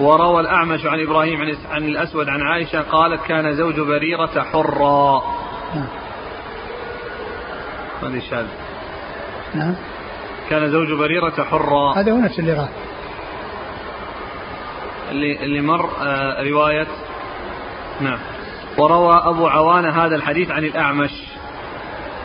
وروى 0.00 0.40
الأعمش 0.40 0.86
عن 0.86 1.00
إبراهيم 1.00 1.56
عن 1.70 1.84
الأسود 1.84 2.28
عن 2.28 2.42
عائشة 2.42 2.80
قالت 2.80 3.22
كان 3.22 3.54
زوج 3.54 3.80
بريرة 3.80 4.42
حرا. 4.42 5.22
نعم 5.74 5.86
هذه 8.02 8.16
نعم. 9.54 9.74
كان 10.50 10.70
زوج 10.70 10.92
بريرة 10.92 11.44
حرا. 11.44 11.94
هذا 11.96 12.12
هو 12.12 12.16
نفس 12.16 12.38
اللي 12.38 12.52
راه 12.52 12.68
اللي 15.10 15.44
اللي 15.44 15.60
مر 15.60 15.90
آه 16.00 16.42
رواية. 16.42 16.86
نعم. 18.00 18.18
وروى 18.78 19.20
أبو 19.24 19.46
عوانة 19.48 20.04
هذا 20.04 20.16
الحديث 20.16 20.50
عن 20.50 20.64
الأعمش. 20.64 21.10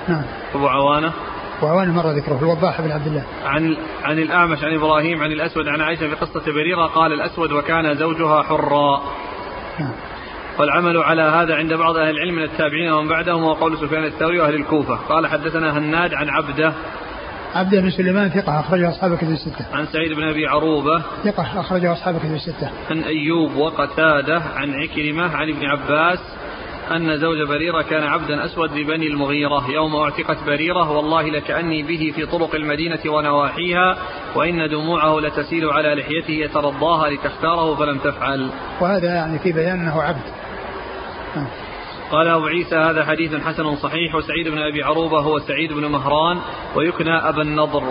نعم. 0.08 0.24
أبو 0.56 0.68
عوانة. 0.68 1.14
وعوانة 1.62 1.94
مر 1.94 2.12
ذكره 2.12 2.40
الوضاح 2.42 2.82
بن 2.82 2.92
عبد 2.92 3.08
الله. 3.08 3.24
عن 3.46 3.78
عن 4.04 4.20
الأعمش 4.20 4.64
عن 4.64 4.74
إبراهيم 4.74 5.22
عن 5.24 5.32
الأسود 5.32 5.68
عن 5.68 5.82
عائشة 5.82 6.08
في 6.08 6.16
قصة 6.16 6.46
بريرة 6.46 6.86
قال 6.86 7.14
الأسود 7.14 7.52
وكان 7.52 7.96
زوجها 7.96 8.44
حرا. 8.44 9.02
نعم. 9.80 9.92
والعمل 10.60 10.98
على 10.98 11.22
هذا 11.22 11.56
عند 11.56 11.74
بعض 11.74 11.98
أهل 11.98 12.10
العلم 12.10 12.36
من 12.36 12.44
التابعين 12.44 12.92
ومن 12.92 13.08
بعدهم 13.08 13.44
هو 13.44 13.54
قول 13.54 13.78
سفيان 13.78 14.04
الثوري 14.04 14.40
وأهل 14.40 14.56
الكوفة. 14.56 14.96
قال 14.96 15.28
حدثنا 15.28 15.78
هناد 15.78 16.14
عن 16.14 16.30
عبده. 16.30 16.74
عبده 17.56 17.82
بن 17.82 17.90
سليمان 17.90 18.30
ثقة 18.30 18.60
أخرجه 18.60 18.90
أصحاب 18.90 19.18
كتب 19.18 19.30
الستة. 19.30 19.66
عن 19.74 19.86
سعيد 19.86 20.14
بن 20.14 20.24
أبي 20.24 20.48
عروبة. 20.48 21.04
ثقة 21.24 21.60
أخرجه 21.60 21.94
أصحاب 21.94 22.18
كتب 22.18 22.34
الستة. 22.34 22.70
عن 22.90 23.04
أيوب 23.04 23.56
وقتادة 23.56 24.42
عن 24.56 24.74
عكرمة 24.74 25.36
عن 25.36 25.50
ابن 25.50 25.66
عباس. 25.66 26.20
أن 26.92 27.18
زوج 27.18 27.42
بريرة 27.48 27.82
كان 27.82 28.04
عبدا 28.04 28.46
أسود 28.46 28.72
لبني 28.72 29.08
المغيرة. 29.08 29.72
يوم 29.72 29.96
اعتقت 29.96 30.38
بريرة 30.46 30.92
والله 30.92 31.30
لكأني 31.30 31.84
به 31.84 32.14
في 32.16 32.26
طرق 32.26 32.56
المدينة 32.56 33.00
ونواحيها 33.06 33.98
وإن 34.36 34.70
دموعه 34.70 35.20
لتسيل 35.20 35.70
على 35.70 35.96
لحيته 35.96 36.32
يترضاها 36.32 37.10
لتختاره 37.10 37.76
فلم 37.76 37.98
تفعل. 37.98 38.50
وهذا 38.82 39.08
يعني 39.08 39.40
في 39.40 39.52
بيان 39.52 39.80
أنه 39.80 40.02
عبد. 40.02 40.24
قال 42.12 42.28
أبو 42.28 42.46
عيسى 42.46 42.76
هذا 42.76 43.06
حديث 43.06 43.36
حسن 43.36 43.76
صحيح. 43.76 44.16
وسعيد 44.16 44.48
بن 44.48 44.58
أبي 44.58 44.84
عروبة 44.84 45.20
هو 45.20 45.40
سعيد 45.40 45.74
بن 45.74 45.86
مهران 45.86 46.38
ويكنى 46.76 47.18
أبا 47.30 47.42
النضر. 47.42 47.84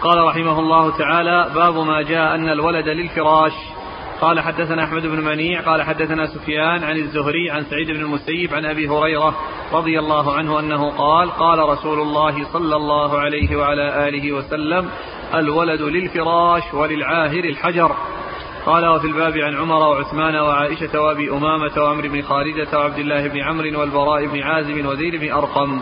قال 0.00 0.18
رحمه 0.24 0.58
الله 0.58 0.98
تعالى 0.98 1.50
باب 1.54 1.76
ما 1.76 2.02
جاء 2.02 2.34
أن 2.34 2.48
الولد 2.48 2.88
للفراش. 2.88 3.52
قال 4.20 4.40
حدثنا 4.40 4.84
أحمد 4.84 5.02
بن 5.02 5.20
منيع 5.24 5.60
قال 5.60 5.82
حدثنا 5.82 6.26
سفيان 6.26 6.84
عن 6.84 6.96
الزهري 6.96 7.50
عن 7.50 7.64
سعيد 7.64 7.90
بن 7.90 8.00
المسيب 8.00 8.54
عن 8.54 8.64
أبي 8.64 8.88
هريرة 8.88 9.36
رضي 9.72 9.98
الله 9.98 10.32
عنه 10.32 10.60
أنه 10.60 10.90
قال 10.90 11.30
قال 11.30 11.58
رسول 11.58 12.00
الله 12.00 12.52
صلى 12.52 12.76
الله 12.76 13.18
عليه 13.18 13.56
وعلى 13.56 14.08
آله 14.08 14.32
وسلم 14.32 14.90
الولد 15.34 15.82
للفراش 15.82 16.74
وللعاهر 16.74 17.44
الحجر. 17.44 17.96
قال 18.66 18.86
وفي 18.86 19.06
الباب 19.06 19.38
عن 19.38 19.56
عمر 19.56 19.78
وعثمان 19.78 20.36
وعائشة 20.36 21.00
وأبي 21.00 21.30
أمامة 21.30 21.72
وعمر 21.78 22.08
بن 22.08 22.22
خالدة 22.22 22.78
وعبد 22.78 22.98
الله 22.98 23.28
بن 23.28 23.40
عمرو 23.40 23.80
والبراء 23.80 24.26
بن 24.26 24.42
عازب 24.42 24.86
وزيد 24.86 25.16
بن 25.16 25.32
أرقم. 25.32 25.80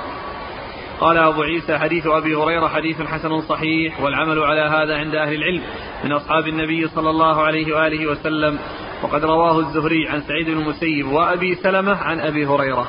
قال 1.05 1.19
أبو 1.19 1.43
عيسى 1.43 1.79
حديث 1.79 2.07
أبي 2.07 2.35
هريرة 2.35 2.69
حديث 2.69 3.03
حسن 3.03 3.41
صحيح 3.41 4.01
والعمل 4.01 4.39
على 4.39 4.61
هذا 4.61 4.97
عند 4.97 5.15
أهل 5.15 5.35
العلم 5.35 5.63
من 6.05 6.13
أصحاب 6.13 6.49
النبي 6.49 6.89
صلى 6.89 7.11
الله 7.11 7.43
عليه 7.43 7.77
وآله 7.77 8.07
وسلم. 8.07 8.59
وقد 9.03 9.25
رواه 9.25 9.59
الزهري 9.59 10.09
عن 10.09 10.23
سعيد 10.29 10.47
بن 10.47 10.59
المسيب 10.59 11.13
وأبي 11.13 11.55
سلمة 11.55 11.97
عن 11.97 12.21
أبي 12.21 12.47
هريرة. 12.47 12.87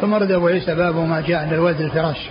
ثم 0.00 0.14
رد 0.14 0.30
أبو 0.30 0.46
عيسى 0.46 0.74
باب 0.74 0.96
ما 0.96 1.20
جاء 1.20 1.40
عند 1.40 1.52
الولد 1.52 1.82
للفراش. 1.82 2.28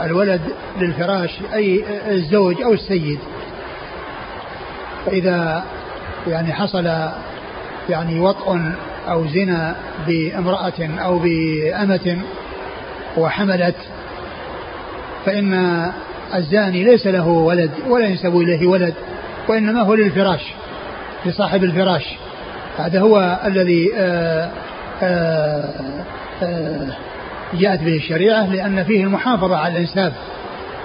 الولد 0.00 0.40
للفراش 0.80 1.30
أي 1.54 1.84
الزوج 2.10 2.62
أو 2.62 2.72
السيد. 2.72 3.18
فإذا 5.06 5.64
يعني 6.26 6.52
حصل 6.52 6.86
يعني 7.88 8.20
وطء 8.20 8.60
أو 9.08 9.26
زنا 9.26 9.76
بامرأة 10.06 10.98
أو 10.98 11.18
بأمة 11.18 12.22
وحملت 13.16 13.74
فإن 15.26 15.82
الزاني 16.34 16.84
ليس 16.84 17.06
له 17.06 17.28
ولد 17.28 17.70
ولا 17.88 18.06
ينسب 18.06 18.36
إليه 18.36 18.66
ولد 18.66 18.94
وإنما 19.48 19.82
هو 19.82 19.94
للفراش 19.94 20.52
لصاحب 21.26 21.64
الفراش. 21.64 22.04
هذا 22.78 23.00
هو 23.00 23.40
الذي 23.46 23.92
آه، 23.96 24.50
آه، 25.02 25.64
آآ 26.42 26.88
جاءت 27.54 27.80
به 27.80 27.96
الشريعة 27.96 28.52
لأن 28.52 28.84
فيه 28.84 29.04
المحافظة 29.04 29.56
على 29.56 29.72
الإنساب 29.72 30.12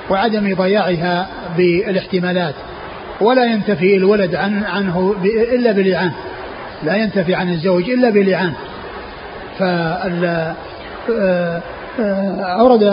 وعدم 0.10 0.56
ضياعها 0.56 1.28
بالاحتمالات. 1.58 2.56
ولا 3.22 3.46
ينتفي 3.46 3.98
الولد 3.98 4.36
عن 4.36 4.64
عنه 4.64 5.16
إلا 5.26 5.72
بلعان 5.72 6.12
لا 6.84 6.96
ينتفي 6.96 7.36
عن 7.36 7.50
الزوج 7.50 7.90
إلا 7.90 8.10
بلعان 8.10 8.54
فال 9.60 10.54
أورد 12.00 12.84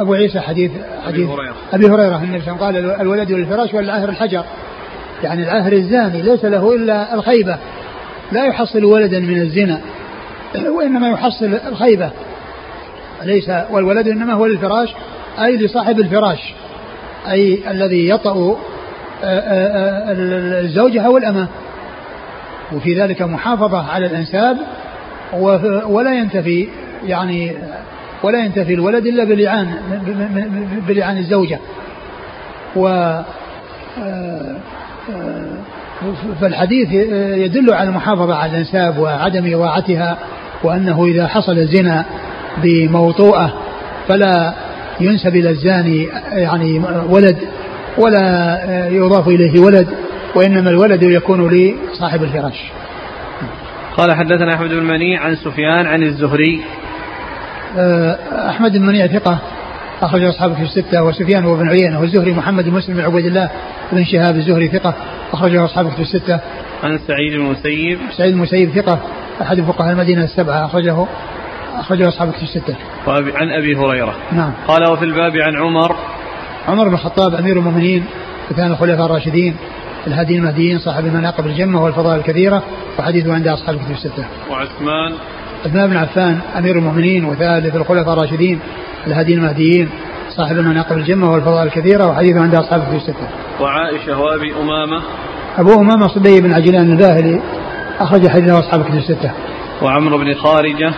أبو 0.00 0.14
عيسى 0.14 0.40
حديث 0.40 0.70
حديث 1.06 1.28
أبي 1.30 1.34
هريرة, 1.34 1.54
أبي 1.72 1.86
هريرة. 1.86 2.16
النبي 2.16 2.42
صلى 2.44 2.54
الله 2.54 2.66
عليه 2.66 2.78
وسلم 2.78 2.90
قال 2.90 3.00
الولد 3.00 3.32
للفراش 3.32 3.74
والعاهر 3.74 4.08
الحجر. 4.08 4.44
يعني 5.24 5.42
العاهر 5.42 5.72
الزاني 5.72 6.22
ليس 6.22 6.44
له 6.44 6.74
إلا 6.74 7.14
الخيبة. 7.14 7.58
لا 8.32 8.46
يحصل 8.46 8.84
ولدا 8.84 9.20
من 9.20 9.40
الزنا 9.40 9.80
وإنما 10.76 11.08
يحصل 11.08 11.58
الخيبة. 11.68 12.10
ليس 13.24 13.50
والولد 13.70 14.08
إنما 14.08 14.32
هو 14.32 14.46
للفراش 14.46 14.94
أي 15.42 15.56
لصاحب 15.56 16.00
الفراش 16.00 16.54
أي 17.30 17.70
الذي 17.70 18.08
يطأ 18.08 18.56
الزوجة 19.24 21.06
أو 21.06 21.16
الأمة. 21.16 21.48
وفي 22.72 22.94
ذلك 22.94 23.22
محافظة 23.22 23.90
على 23.90 24.06
الأنساب 24.06 24.56
ولا 25.86 26.14
ينتفي 26.14 26.68
يعني 27.06 27.54
ولا 28.22 28.44
ينتفي 28.44 28.74
الولد 28.74 29.06
إلا 29.06 29.24
بلعان 29.24 29.74
بلعان 30.88 31.18
الزوجة. 31.18 31.58
و 32.76 32.86
آه، 32.86 33.24
آه، 35.14 35.56
فالحديث 36.40 36.92
يدل 37.46 37.74
على 37.74 37.88
المحافظة 37.88 38.34
على 38.34 38.52
الأنساب 38.52 38.98
وعدم 38.98 39.54
إضاعتها 39.54 40.18
وأنه 40.64 41.04
إذا 41.04 41.26
حصل 41.26 41.58
الزنا 41.58 42.04
بموطوءة 42.62 43.52
فلا 44.08 44.54
ينسب 45.00 45.36
إلى 45.36 45.50
الزاني 45.50 46.08
يعني 46.32 46.82
ولد 47.08 47.36
ولا 47.98 48.58
يضاف 48.88 49.28
إليه 49.28 49.60
ولد 49.60 49.88
وإنما 50.34 50.70
الولد 50.70 51.02
يكون 51.02 51.48
لصاحب 51.48 52.22
الفراش. 52.22 52.70
قال 53.96 54.12
حدثنا 54.12 54.54
أحمد 54.54 54.70
بن 54.70 54.84
منيع 54.84 55.22
عن 55.22 55.36
سفيان 55.36 55.86
عن 55.86 56.02
الزهري 56.02 56.60
أحمد 58.48 58.72
بن 58.72 58.86
منيع 58.86 59.06
ثقة 59.06 59.38
أخرج 60.02 60.24
أصحابه 60.24 60.54
في 60.54 60.62
الستة 60.62 61.02
وسفيان 61.02 61.44
وابن 61.44 61.68
عيينة 61.68 62.00
والزهري 62.00 62.32
محمد 62.32 62.64
بن 62.64 62.70
مسلم 62.70 62.96
بن 62.96 63.02
عبيد 63.02 63.26
الله 63.26 63.50
بن 63.92 64.04
شهاب 64.04 64.36
الزهري 64.36 64.68
ثقة 64.68 64.94
أخرجه 65.32 65.64
أصحابه 65.64 65.90
في 65.90 66.02
الستة. 66.02 66.40
عن 66.82 66.98
سعيد 66.98 67.32
المسيب 67.32 67.98
سعيد 68.16 68.32
المسيب 68.32 68.70
ثقة 68.70 68.98
أحد 69.42 69.60
فقهاء 69.60 69.92
المدينة 69.92 70.24
السبعة 70.24 70.64
أخرجه 70.64 71.06
أخرجه 71.74 72.08
أصحابه 72.08 72.30
في 72.30 72.42
الستة. 72.42 72.76
عن 73.06 73.50
أبي 73.50 73.76
هريرة. 73.76 74.14
نعم. 74.32 74.52
قال 74.68 74.92
وفي 74.92 75.04
الباب 75.04 75.32
عن 75.36 75.56
عمر 75.56 75.96
عمر 76.68 76.88
بن 76.88 76.94
الخطاب 76.94 77.34
أمير 77.34 77.58
المؤمنين 77.58 78.04
وكان 78.50 78.72
الخلفاء 78.72 79.06
الراشدين 79.06 79.56
الهادي 80.06 80.36
المهديين 80.36 80.78
صاحب 80.78 81.06
المناقب 81.06 81.46
الجمة 81.46 81.84
والفضائل 81.84 82.18
الكثيرة 82.18 82.62
وحديثه 82.98 83.34
عند 83.34 83.48
أصحاب 83.48 83.76
الكتب 83.76 83.90
الستة. 83.90 84.24
وعثمان 84.50 85.12
عثمان 85.66 85.90
بن 85.90 85.96
عفان 85.96 86.38
أمير 86.58 86.78
المؤمنين 86.78 87.24
وثالث 87.24 87.76
الخلفاء 87.76 88.14
الراشدين 88.14 88.60
الهادي 89.06 89.34
المهديين 89.34 89.88
صاحب 90.36 90.58
المناقب 90.58 90.96
الجمة 90.96 91.32
والفضائل 91.32 91.66
الكثيرة 91.66 92.06
وحديثه 92.06 92.40
عند 92.40 92.54
أصحاب 92.54 92.80
الكتب 92.80 92.96
الستة. 92.96 93.28
وعائشة 93.60 94.18
وأبي 94.20 94.52
أمامة 94.52 95.02
أبو 95.58 95.80
أمامة 95.80 96.08
صدي 96.08 96.40
بن 96.40 96.52
عجلان 96.52 96.92
الباهلي 96.92 97.42
أخرج 98.00 98.28
حديثه 98.28 98.58
أصحاب 98.58 98.80
الكتب 98.80 98.96
الستة. 98.96 99.30
وعمرو 99.82 100.18
بن 100.18 100.34
خارجة 100.34 100.94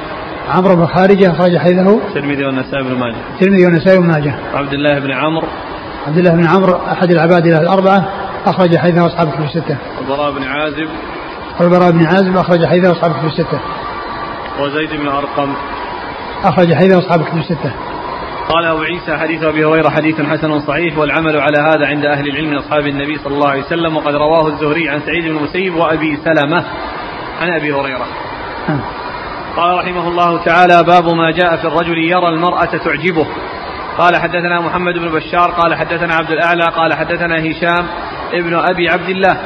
عمرو 0.48 0.76
بن 0.76 0.86
خارجة 0.86 1.30
أخرج 1.30 1.58
حديثه 1.58 2.00
الترمذي 2.08 2.44
والنسائي 2.44 2.84
بن 2.84 2.94
ماجه 2.94 3.16
الترمذي 3.34 3.64
والنسائي 3.64 3.98
بن 3.98 4.06
ماجه 4.06 4.34
عبد 4.54 4.72
الله 4.72 4.98
بن 4.98 5.10
عمرو 5.10 5.46
عبد 6.06 6.18
الله 6.18 6.30
بن 6.30 6.46
عمرو 6.46 6.76
أحد 6.76 7.10
العباد 7.10 7.46
الأربعة 7.46 8.08
أخرج 8.46 8.76
حديثه 8.76 9.06
أصحاب 9.06 9.28
الكتب 9.28 9.44
الستة. 9.44 9.76
البراء 10.00 10.32
بن 10.32 10.42
عازب 10.42 10.88
والبراء 11.60 11.90
بن 11.90 12.06
عازب 12.06 12.36
أخرج 12.36 12.66
حديثه 12.66 12.92
أصحاب 12.92 13.10
الكتب 13.10 13.26
الستة. 13.26 13.60
وزيد 14.60 14.90
بن 15.00 15.08
أرقم 15.08 15.54
أخرج 16.44 16.74
حديث 16.74 16.92
أصحاب 16.92 17.20
الكتب 17.20 17.38
الستة. 17.38 17.72
قال 18.48 18.64
أبو 18.64 18.82
عيسى 18.82 19.16
حديث 19.16 19.42
أبي 19.42 19.64
هريرة 19.64 19.88
حديث 19.88 20.20
حسن 20.20 20.60
صحيح 20.60 20.98
والعمل 20.98 21.40
على 21.40 21.58
هذا 21.58 21.86
عند 21.86 22.06
أهل 22.06 22.28
العلم 22.28 22.50
من 22.50 22.56
أصحاب 22.56 22.86
النبي 22.86 23.18
صلى 23.18 23.34
الله 23.34 23.48
عليه 23.48 23.62
وسلم 23.62 23.96
وقد 23.96 24.14
رواه 24.14 24.46
الزهري 24.46 24.88
عن 24.88 25.00
سعيد 25.00 25.24
بن 25.24 25.36
المسيب 25.36 25.74
وأبي 25.74 26.16
سلمة 26.16 26.64
عن 27.40 27.48
أبي 27.60 27.72
هريرة. 27.72 28.06
م. 28.68 28.78
قال 29.56 29.78
رحمه 29.78 30.08
الله 30.08 30.44
تعالى 30.44 30.82
باب 30.82 31.08
ما 31.08 31.30
جاء 31.30 31.56
في 31.56 31.64
الرجل 31.64 31.98
يرى 31.98 32.28
المرأة 32.28 32.64
تعجبه 32.64 33.26
قال 33.98 34.16
حدثنا 34.16 34.60
محمد 34.60 34.94
بن 34.94 35.08
بشار 35.08 35.50
قال 35.50 35.74
حدثنا 35.74 36.14
عبد 36.14 36.30
الأعلى 36.30 36.64
قال 36.76 36.94
حدثنا 36.94 37.36
هشام 37.40 37.86
ابن 38.32 38.54
أبي 38.54 38.88
عبد 38.88 39.08
الله 39.08 39.36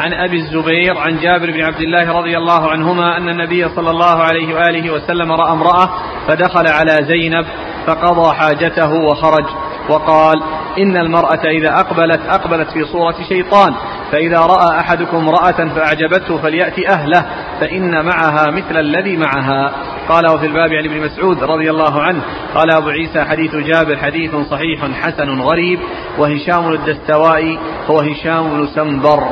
عن 0.00 0.12
أبي 0.12 0.36
الزبير 0.36 0.98
عن 0.98 1.18
جابر 1.18 1.50
بن 1.50 1.60
عبد 1.60 1.80
الله 1.80 2.18
رضي 2.18 2.38
الله 2.38 2.70
عنهما 2.70 3.16
أن 3.16 3.28
النبي 3.28 3.68
صلى 3.68 3.90
الله 3.90 4.22
عليه 4.22 4.54
وآله 4.54 4.92
وسلم 4.92 5.32
رأى 5.32 5.52
امرأة 5.52 5.90
فدخل 6.28 6.66
على 6.66 7.04
زينب 7.06 7.46
فقضى 7.86 8.34
حاجته 8.34 8.92
وخرج 8.92 9.44
وقال 9.88 10.42
إن 10.78 10.96
المرأة 10.96 11.44
إذا 11.44 11.80
أقبلت 11.80 12.20
أقبلت 12.28 12.70
في 12.70 12.84
صورة 12.84 13.14
شيطان 13.28 13.74
فإذا 14.12 14.40
رأى 14.40 14.80
أحدكم 14.80 15.16
امرأة 15.16 15.68
فأعجبته 15.74 16.38
فليأتي 16.38 16.88
أهله 16.88 17.26
فإن 17.60 18.04
معها 18.06 18.50
مثل 18.50 18.80
الذي 18.80 19.16
معها. 19.16 19.72
قال 20.08 20.30
وفي 20.30 20.46
الباب 20.46 20.72
عن 20.72 20.84
ابن 20.84 21.00
مسعود 21.00 21.42
رضي 21.42 21.70
الله 21.70 22.02
عنه 22.02 22.22
قال 22.54 22.74
أبو 22.74 22.88
عيسى 22.88 23.24
حديث 23.24 23.56
جابر 23.56 23.96
حديث 23.96 24.36
صحيح 24.36 24.84
حسن 24.84 25.40
غريب 25.40 25.80
وهشام 26.18 26.72
الدستوائي 26.72 27.58
هو 27.86 28.00
هشام 28.00 28.50
بن 28.50 28.66
سنبر. 28.66 29.28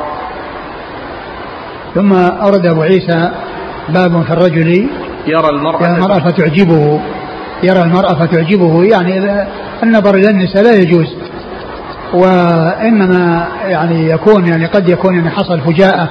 ثم 1.95 2.13
أورد 2.13 2.65
أبو 2.65 2.81
عيسى 2.81 3.31
باب 3.89 4.23
في 4.23 4.33
الرجل 4.33 4.87
يرى 5.27 5.49
المرأة, 5.49 5.83
يرى 5.83 5.95
المرأة 5.95 6.19
فتعجبه. 6.19 6.99
يرى 7.63 7.81
المرأة 7.81 8.13
فتعجبه. 8.13 8.83
يعني 8.83 9.43
النظر 9.83 10.15
إلى 10.15 10.29
النساء 10.29 10.63
لا 10.63 10.75
يجوز. 10.75 11.15
وإنما 12.13 13.47
يعني 13.67 14.09
يكون 14.09 14.47
يعني 14.47 14.65
قد 14.65 14.89
يكون 14.89 15.15
يعني 15.15 15.29
حصل 15.29 15.61
فجاءة 15.61 16.09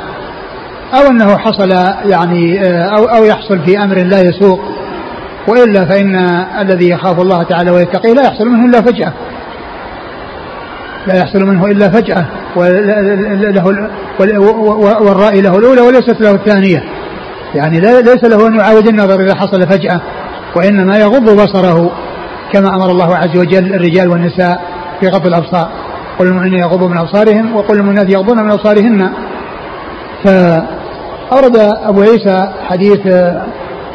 أو 0.95 1.11
أنه 1.11 1.37
حصل 1.37 1.71
يعني 2.05 2.61
أو 2.97 3.05
أو 3.05 3.25
يحصل 3.25 3.59
في 3.59 3.79
أمر 3.79 3.97
لا 3.97 4.21
يسوق. 4.21 4.61
وإلا 5.49 5.85
فإن 5.85 6.17
الذي 6.61 6.89
يخاف 6.89 7.21
الله 7.21 7.43
تعالى 7.43 7.71
ويتقيه 7.71 8.13
لا 8.13 8.23
يحصل 8.23 8.49
منه 8.49 8.65
إلا 8.65 8.81
فجأة. 8.81 9.13
لا 11.07 11.15
يحصل 11.15 11.45
منه 11.45 11.67
إلا 11.67 11.89
فجأة 11.89 12.27
وله 12.57 13.67
والرأي 15.01 15.41
له 15.41 15.59
الأولى 15.59 15.81
وليست 15.81 16.21
له 16.21 16.31
الثانية. 16.31 16.83
يعني 17.55 17.81
ليس 17.81 18.25
له 18.25 18.47
أن 18.47 18.55
يعاود 18.55 18.89
النظر 18.89 19.21
إذا 19.21 19.35
حصل 19.35 19.69
فجأة 19.69 20.01
وإنما 20.57 20.99
يغض 20.99 21.43
بصره 21.43 21.91
كما 22.53 22.69
أمر 22.69 22.91
الله 22.91 23.17
عز 23.17 23.37
وجل 23.39 23.75
الرجال 23.75 24.09
والنساء 24.09 24.61
في 25.01 25.09
غض 25.09 25.27
الأبصار. 25.27 25.69
قل 26.19 26.27
المؤمنين 26.27 26.59
يغضوا 26.59 26.89
من 26.89 26.99
أبصارهم 26.99 27.57
وقل 27.57 27.77
المؤمنات 27.79 28.11
يغضون 28.11 28.45
من 28.45 28.51
أبصارهن. 28.51 29.11
فأورد 30.25 31.57
أبو 31.83 32.01
عيسى 32.01 32.49
حديث 32.69 33.07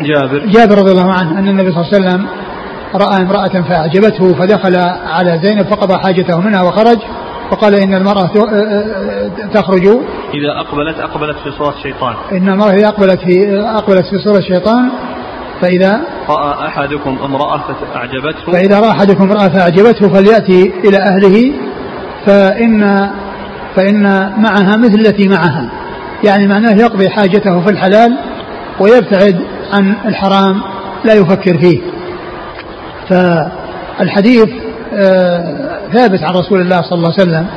جابر. 0.01 0.45
جابر 0.45 0.77
رضي 0.77 0.91
الله 0.91 1.13
عنه 1.13 1.39
أن 1.39 1.47
النبي 1.47 1.71
صلى 1.71 1.81
الله 1.81 1.89
عليه 1.93 1.97
وسلم 1.97 2.27
رأى 2.95 3.21
امرأة 3.21 3.61
فأعجبته 3.69 4.33
فدخل 4.33 4.75
على 5.05 5.39
زينب 5.43 5.67
فقضى 5.67 6.03
حاجته 6.03 6.39
منها 6.39 6.63
وخرج 6.63 6.97
وقال 7.51 7.75
إن 7.75 7.93
المرأة 7.93 8.31
تخرج. 9.53 9.87
إذا 10.33 10.51
أقبلت 10.59 10.99
أقبلت 10.99 11.37
في 11.43 11.51
صورة 11.57 11.75
شيطان. 11.83 12.15
إن 12.31 12.49
المرأة 12.49 12.71
إذا 12.71 12.87
أقبلت 12.87 13.19
في 13.19 13.59
أقبلت 13.59 14.05
في 14.05 14.17
صورة 14.25 14.37
الشيطان 14.37 14.89
فإذا 15.61 16.01
رأى 16.29 16.67
أحدكم 16.67 17.17
امرأة 17.25 17.61
فأعجبته. 17.93 18.51
فإذا 18.51 18.79
رأى 18.79 18.91
أحدكم 18.91 19.23
امرأة 19.23 19.47
فأعجبته 19.47 20.09
فليأتي 20.09 20.73
إلى 20.85 20.97
أهله 20.97 21.53
فإن 22.25 23.09
فإن 23.75 24.03
معها 24.41 24.77
مثل 24.77 24.99
التي 24.99 25.27
معها. 25.27 25.69
يعني 26.23 26.47
معناه 26.47 26.73
يقضي 26.73 27.09
حاجته 27.09 27.61
في 27.61 27.71
الحلال 27.71 28.17
ويبتعد 28.79 29.41
عن 29.73 29.95
الحرام 30.05 30.61
لا 31.05 31.13
يفكر 31.13 31.57
فيه. 31.57 31.81
فالحديث 33.09 34.49
آه، 34.93 35.79
ثابت 35.93 36.23
عن 36.23 36.33
رسول 36.33 36.61
الله 36.61 36.81
صلى 36.81 36.97
الله 36.97 37.13
عليه 37.19 37.21
وسلم 37.21 37.47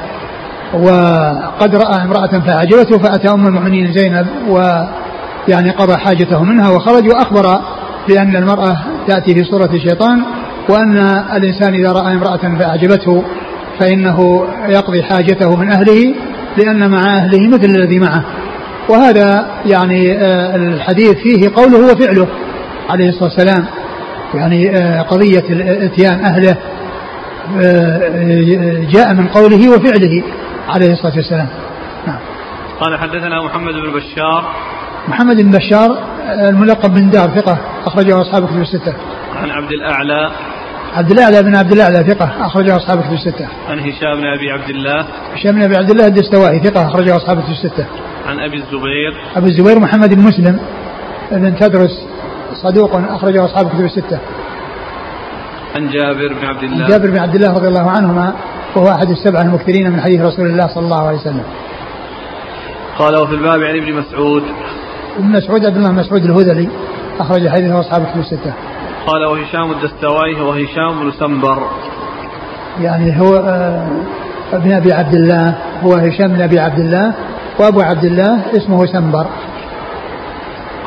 وقد 0.75 1.75
رأى 1.75 2.03
امرأة 2.03 2.41
فأعجبته 2.47 2.99
فأتى 2.99 3.29
أم 3.29 3.47
المؤمنين 3.47 3.93
زينب 3.93 4.27
ويعني 4.49 5.71
قضى 5.71 5.97
حاجته 5.97 6.43
منها 6.43 6.71
وخرج 6.71 7.09
وأخبر 7.09 7.61
بأن 8.09 8.37
المرأة 8.37 8.77
تأتي 9.09 9.35
في 9.35 9.45
صورة 9.45 9.71
الشيطان 9.75 10.23
وأن 10.69 10.99
الإنسان 11.37 11.75
إذا 11.75 11.93
رأى 11.93 12.13
امرأة 12.13 12.59
فأعجبته 12.59 13.23
فإنه 13.81 14.47
يقضي 14.69 15.03
حاجته 15.03 15.57
من 15.57 15.71
أهله 15.71 16.15
لأن 16.57 16.91
مع 16.91 17.17
أهله 17.17 17.49
مثل 17.49 17.65
الذي 17.65 17.99
معه. 17.99 18.25
وهذا 18.89 19.47
يعني 19.67 20.13
آه، 20.13 20.57
الحديث 20.57 21.13
فيه 21.13 21.51
قوله 21.57 21.93
وفعله 21.93 22.27
عليه 22.91 23.09
الصلاة 23.09 23.25
والسلام. 23.25 23.67
يعني 24.35 24.77
آه، 24.77 25.03
قضية 25.03 25.45
إتيان 25.87 26.25
أهله 26.25 26.57
آه، 27.63 28.87
جاء 28.91 29.15
من 29.15 29.29
قوله 29.29 29.71
وفعله 29.71 30.23
عليه 30.69 30.93
الصلاة 30.93 31.17
والسلام 31.17 31.49
نعم. 32.07 32.19
قال 32.81 32.99
حدثنا 32.99 33.43
محمد 33.43 33.75
بن 33.75 33.93
بشار 33.93 34.55
محمد 35.09 35.37
بن 35.37 35.51
بشار 35.51 35.99
الملقب 36.49 36.95
بن 36.95 37.11
دار 37.11 37.29
ثقة 37.29 37.59
أخرجه 37.87 38.21
أصحاب 38.21 38.47
كتب 38.47 38.61
الستة 38.61 38.95
عن 39.37 39.51
عبد 39.51 39.73
الأعلى 39.73 40.31
عبد 40.95 41.11
الأعلى 41.11 41.43
بن 41.43 41.57
عبد 41.57 41.73
الأعلى 41.73 42.05
ثقة 42.15 42.47
أخرجه 42.47 42.77
أصحاب 42.77 43.01
كتب 43.01 43.13
الستة. 43.13 43.49
عن 43.69 43.79
هشام 43.79 44.15
بن 44.15 44.27
أبي 44.27 44.51
عبد 44.51 44.71
الله. 44.71 45.07
هشام 45.35 45.53
بن 45.53 45.63
أبي 45.63 45.77
عبد 45.77 45.91
الله 45.91 46.07
الدستوائي 46.07 46.61
ثقة 46.61 46.89
أخرجه 46.89 47.17
أصحاب 47.17 47.43
كتب 47.43 47.51
الستة. 47.51 47.87
عن 48.27 48.41
أبي 48.41 48.57
الزبير. 48.57 49.15
أبي 49.37 49.47
الزبير 49.47 49.79
محمد 49.79 50.15
بن 50.15 50.23
مسلم 50.23 50.59
بن 51.33 51.57
تدرس 51.57 52.07
صدوق 52.63 52.97
أخرجه 53.11 53.45
أصحاب 53.45 53.69
كتب 53.69 53.85
الستة. 53.85 54.19
عن 55.77 55.91
جابر 55.91 56.35
بن 56.41 56.47
عبد 56.47 56.63
الله. 56.63 56.89
جابر 56.89 57.11
بن 57.11 57.19
عبد 57.19 57.35
الله 57.35 57.53
رضي 57.53 57.69
الله 57.69 57.91
عنهما 57.91 58.33
وهو 58.77 58.89
أحد 58.91 59.11
السبعة 59.11 59.43
المكثرين 59.43 59.91
من 59.93 60.01
حديث 60.01 60.21
رسول 60.21 60.47
الله 60.47 60.67
صلى 60.67 60.85
الله 60.85 61.07
عليه 61.07 61.19
وسلم. 61.19 61.45
قال 62.99 63.17
وفي 63.17 63.35
الباب 63.35 63.61
عن 63.63 63.77
ابن 63.77 63.93
مسعود. 63.93 64.43
ابن 65.19 65.29
مسعود 65.37 65.67
عبد 65.67 65.77
الله 65.77 65.93
مسعود 65.93 66.23
الهذلي 66.25 66.69
أخرج 67.21 67.49
حديثه 67.49 67.81
أصحاب 67.81 68.07
كتب 68.07 68.21
الستة. 68.21 68.53
قال 69.07 69.25
وهشام 69.25 69.71
الدستوائي 69.73 70.41
هو 70.41 70.53
هشام 70.53 71.01
بن 71.01 71.13
سنبر 71.13 71.71
يعني 72.81 73.21
هو 73.21 73.37
آه، 73.37 73.89
ابن 74.53 74.73
أبي 74.73 74.93
عبد 74.93 75.15
الله 75.15 75.55
هو 75.83 75.95
هشام 75.95 76.29
بن 76.29 76.41
أبي 76.41 76.59
عبد 76.59 76.79
الله 76.79 77.15
وأبو 77.59 77.81
عبد 77.81 78.05
الله 78.05 78.57
اسمه 78.57 78.87
سنبر 78.87 79.27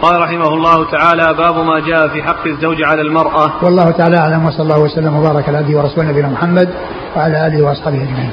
قال 0.01 0.21
رحمه 0.21 0.47
الله 0.47 0.91
تعالى 0.91 1.33
باب 1.33 1.55
ما 1.55 1.79
جاء 1.79 2.07
في 2.07 2.23
حق 2.23 2.47
الزوج 2.47 2.83
على 2.83 3.01
المرأة. 3.01 3.51
والله 3.63 3.91
تعالى 3.91 4.17
أعلم 4.17 4.45
وصلى 4.45 4.63
الله 4.63 4.79
وسلم 4.79 5.15
وبارك 5.15 5.49
على 5.49 5.57
عبده 5.57 5.77
ورسوله 5.77 6.09
نبينا 6.09 6.27
محمد 6.27 6.69
وعلى 7.15 7.47
آله 7.47 7.65
وأصحابه 7.65 8.03
أجمعين. 8.03 8.31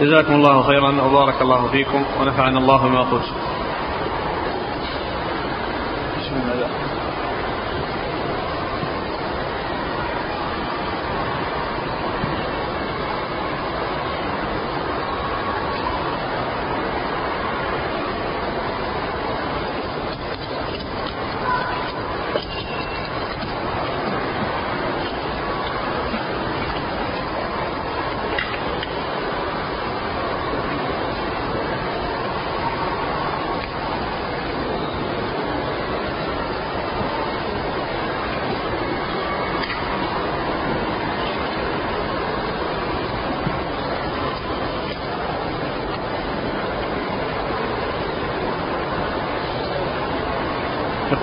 جزاكم 0.00 0.32
الله 0.32 0.62
خيرا 0.62 1.02
وبارك 1.02 1.42
الله 1.42 1.68
فيكم 1.68 2.02
ونفعنا 2.20 2.58
الله 2.58 2.88
بما 2.88 3.00
قلت. 3.00 3.28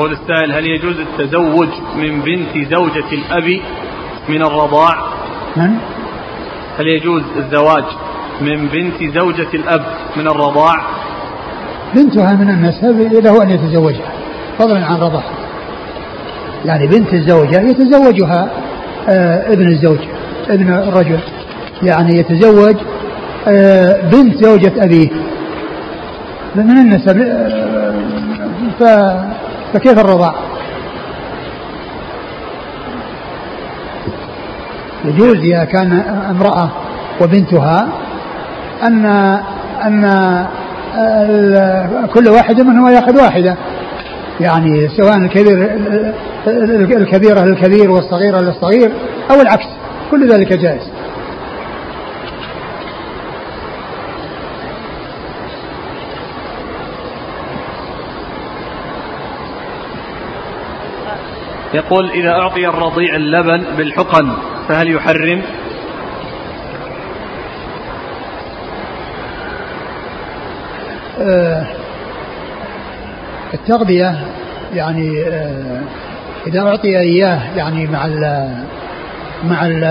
يقول 0.10 0.22
السائل 0.22 0.52
هل 0.52 0.66
يجوز 0.66 0.96
التزوج 1.00 1.68
من 1.96 2.22
بنت 2.22 2.72
زوجة 2.72 3.12
الأب 3.12 3.60
من 4.30 4.42
الرضاع؟ 4.42 4.96
من؟ 5.58 5.78
هل 6.80 6.88
يجوز 6.88 7.24
الزواج 7.38 7.84
من 8.42 8.68
بنت 8.68 9.14
زوجة 9.16 9.48
الأب 9.54 9.86
من 10.18 10.28
الرضاع؟ 10.28 10.76
بنتها 11.96 12.34
من 12.34 12.50
النسب 12.50 13.14
له 13.24 13.44
أن 13.44 13.50
يتزوجها 13.50 14.12
فضلا 14.60 14.86
عن 14.86 14.96
رضاعها 14.96 15.34
يعني 16.66 16.88
بنت 16.88 17.14
الزوجة 17.14 17.62
يتزوجها 17.62 18.50
آه 19.10 19.54
ابن 19.54 19.68
الزوج 19.68 20.00
ابن 20.50 20.74
الرجل 20.74 21.20
يعني 21.84 22.18
يتزوج 22.18 22.76
آه 23.48 24.02
بنت 24.02 24.46
زوجة 24.46 24.84
أبيه 24.84 25.10
من 26.56 26.78
النسب 26.78 27.22
آه 27.22 27.94
ف 28.80 28.84
فكيف 29.74 30.00
الرضاع؟ 30.00 30.34
يجوز 35.06 35.36
إذا 35.36 35.64
كان 35.64 35.92
امرأة 36.30 36.70
وبنتها 37.22 37.88
أن 38.84 39.06
أن 39.86 40.48
كل 42.14 42.28
واحد 42.30 42.62
منهما 42.62 42.92
يأخذ 42.92 43.22
واحدة. 43.24 43.56
يعني 44.40 44.90
سواء 44.98 45.18
الكبير 45.18 45.72
الكبيرة 46.98 47.46
للكبير 47.46 47.92
والصغيرة 47.92 48.40
للصغير 48.40 48.92
أو 49.32 49.42
العكس 49.42 49.68
كل 50.12 50.32
ذلك 50.32 50.54
جائز. 50.54 50.82
يقول 61.74 62.10
إذا 62.10 62.30
أعطي 62.30 62.68
الرضيع 62.68 63.16
اللبن 63.16 63.64
بالحقن 63.78 64.30
فهل 64.68 64.96
يحرم؟ 64.96 65.42
آه 71.22 71.68
التغذية 73.54 74.20
يعني 74.74 75.24
آه 75.28 75.82
إذا 76.48 76.62
أعطي 76.62 77.00
إياه 77.00 77.58
يعني 77.58 77.88
مع 77.88 78.06
ال 78.06 78.50
مع 79.44 79.66
ال 79.66 79.84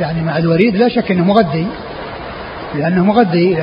يعني 0.00 0.22
مع 0.22 0.38
الوريد 0.38 0.76
لا 0.76 0.88
شك 0.88 1.10
أنه 1.10 1.24
مغذي 1.24 1.66
لأنه 2.74 3.04
مغذي 3.04 3.58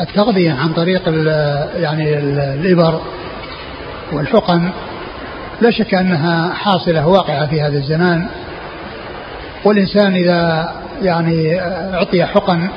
التغذية 0.00 0.52
عن 0.52 0.72
طريق 0.72 1.02
ال 1.06 1.26
يعني 1.82 2.18
الإبر 2.18 3.00
والحقن 4.12 4.70
لا 5.60 5.70
شك 5.70 5.94
أنها 5.94 6.54
حاصلة 6.54 7.08
واقعة 7.08 7.46
في 7.46 7.60
هذا 7.60 7.78
الزمان. 7.78 8.26
والإنسان 9.64 10.14
إذا 10.14 10.72
يعني 11.02 11.60
أعطي 11.94 12.24
حقن 12.24 12.68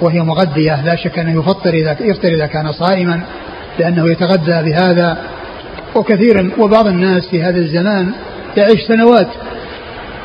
وهي 0.00 0.20
مغذية 0.20 0.84
لا 0.84 0.96
شك 0.96 1.18
أنه 1.18 1.40
يفطر 1.40 1.74
إذا 1.74 1.96
يفطر 2.00 2.28
إذا 2.28 2.46
كان 2.46 2.72
صائما 2.72 3.20
لأنه 3.78 4.10
يتغذى 4.10 4.70
بهذا. 4.70 5.18
وكثيرا 5.94 6.50
وبعض 6.58 6.86
الناس 6.86 7.28
في 7.28 7.42
هذا 7.42 7.58
الزمان 7.58 8.12
يعيش 8.56 8.80
سنوات 8.88 9.28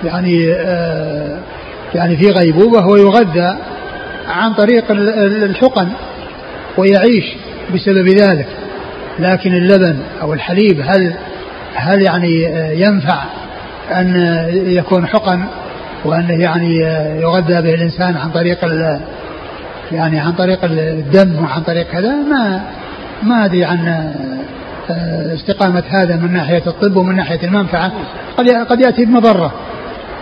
يعني 0.04 0.54
آه 0.54 1.40
يعني 1.96 2.18
في 2.18 2.30
غيبوبة 2.30 2.86
ويغذى 2.86 3.58
عن 4.28 4.54
طريق 4.54 4.92
الحقن 5.44 5.88
ويعيش 6.78 7.26
بسبب 7.74 8.08
ذلك. 8.08 8.48
لكن 9.20 9.54
اللبن 9.54 9.98
أو 10.22 10.34
الحليب 10.34 10.82
هل 10.88 11.14
هل 11.76 12.02
يعني 12.02 12.44
ينفع 12.82 13.24
أن 13.92 14.16
يكون 14.52 15.08
حقن 15.08 15.44
وأنه 16.06 16.44
يعني 16.44 16.76
يغذى 17.22 17.62
به 17.62 17.74
الإنسان 17.74 18.18
عن 18.18 18.30
طريق 18.30 18.60
يعني 19.92 20.20
عن 20.20 20.32
طريق 20.32 20.60
الدم 20.64 21.44
وعن 21.44 21.62
طريق 21.62 21.92
كذا 21.92 22.12
ما 22.12 22.62
ما 23.24 23.46
أدري 23.46 23.66
عن 23.66 23.88
آه، 24.90 25.36
استقامة 25.36 25.84
هذا 25.90 26.16
من 26.16 26.34
ناحية 26.34 26.64
الطب 26.68 26.96
ومن 26.96 27.16
ناحية 27.16 27.40
المنفعة. 27.44 27.92
قد 28.38 28.50
قد 28.50 28.80
يأتي 28.82 29.06
بمضرة 29.06 29.54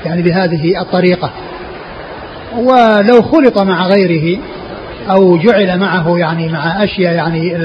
يعني 0.05 0.21
بهذه 0.21 0.81
الطريقة. 0.81 1.29
ولو 2.57 3.21
خلط 3.21 3.59
مع 3.59 3.87
غيره 3.87 4.39
أو 5.09 5.37
جعل 5.37 5.79
معه 5.79 6.17
يعني 6.17 6.49
مع 6.49 6.83
أشياء 6.83 7.13
يعني 7.13 7.55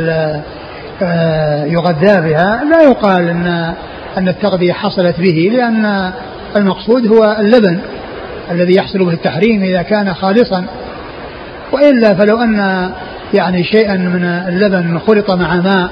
يغذى 1.66 2.20
بها 2.30 2.64
لا 2.64 2.82
يقال 2.82 3.28
أن 3.28 3.74
أن 4.18 4.28
التغذية 4.28 4.72
حصلت 4.72 5.20
به 5.20 5.50
لأن 5.52 6.12
المقصود 6.56 7.06
هو 7.06 7.36
اللبن 7.40 7.78
الذي 8.50 8.74
يحصل 8.74 8.98
به 8.98 9.12
التحريم 9.12 9.62
إذا 9.62 9.82
كان 9.82 10.14
خالصا. 10.14 10.66
وإلا 11.72 12.14
فلو 12.14 12.42
أن 12.42 12.90
يعني 13.34 13.64
شيئا 13.64 13.96
من 13.96 14.24
اللبن 14.24 14.98
خلط 14.98 15.30
مع 15.30 15.54
ماء 15.54 15.88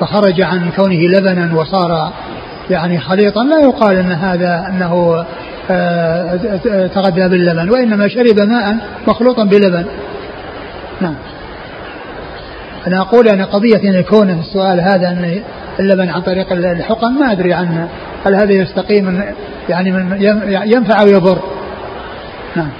فخرج 0.00 0.40
عن 0.40 0.70
كونه 0.76 1.00
لبنا 1.00 1.54
وصار 1.54 2.12
يعني 2.70 3.00
خليطا 3.00 3.44
لا 3.44 3.60
يقال 3.60 3.96
إن 3.96 4.12
هذا 4.12 4.66
أنه 4.68 5.24
آه، 5.70 6.36
تغذى 6.94 7.28
باللبن 7.28 7.70
وإنما 7.70 8.08
شرب 8.08 8.40
ماء 8.40 8.76
مخلوطا 9.06 9.44
بلبن. 9.44 9.84
نعم. 11.00 11.14
أنا 12.86 13.00
أقول 13.00 13.28
أن 13.28 13.42
قضية 13.42 13.90
أن 13.90 13.94
يكون 13.94 14.30
السؤال 14.30 14.80
هذا 14.80 15.08
أن 15.08 15.42
اللبن 15.80 16.08
عن 16.08 16.20
طريق 16.20 16.52
الحقن 16.52 17.12
ما 17.12 17.32
أدري 17.32 17.54
عنه 17.54 17.88
هل 18.24 18.34
هذا 18.34 18.52
يستقيم 18.52 19.22
يعني 19.68 19.92
من 19.92 20.22
ينفع 20.48 21.00
أو 21.02 21.06
يضر. 21.06 21.38
نعم. 22.56 22.70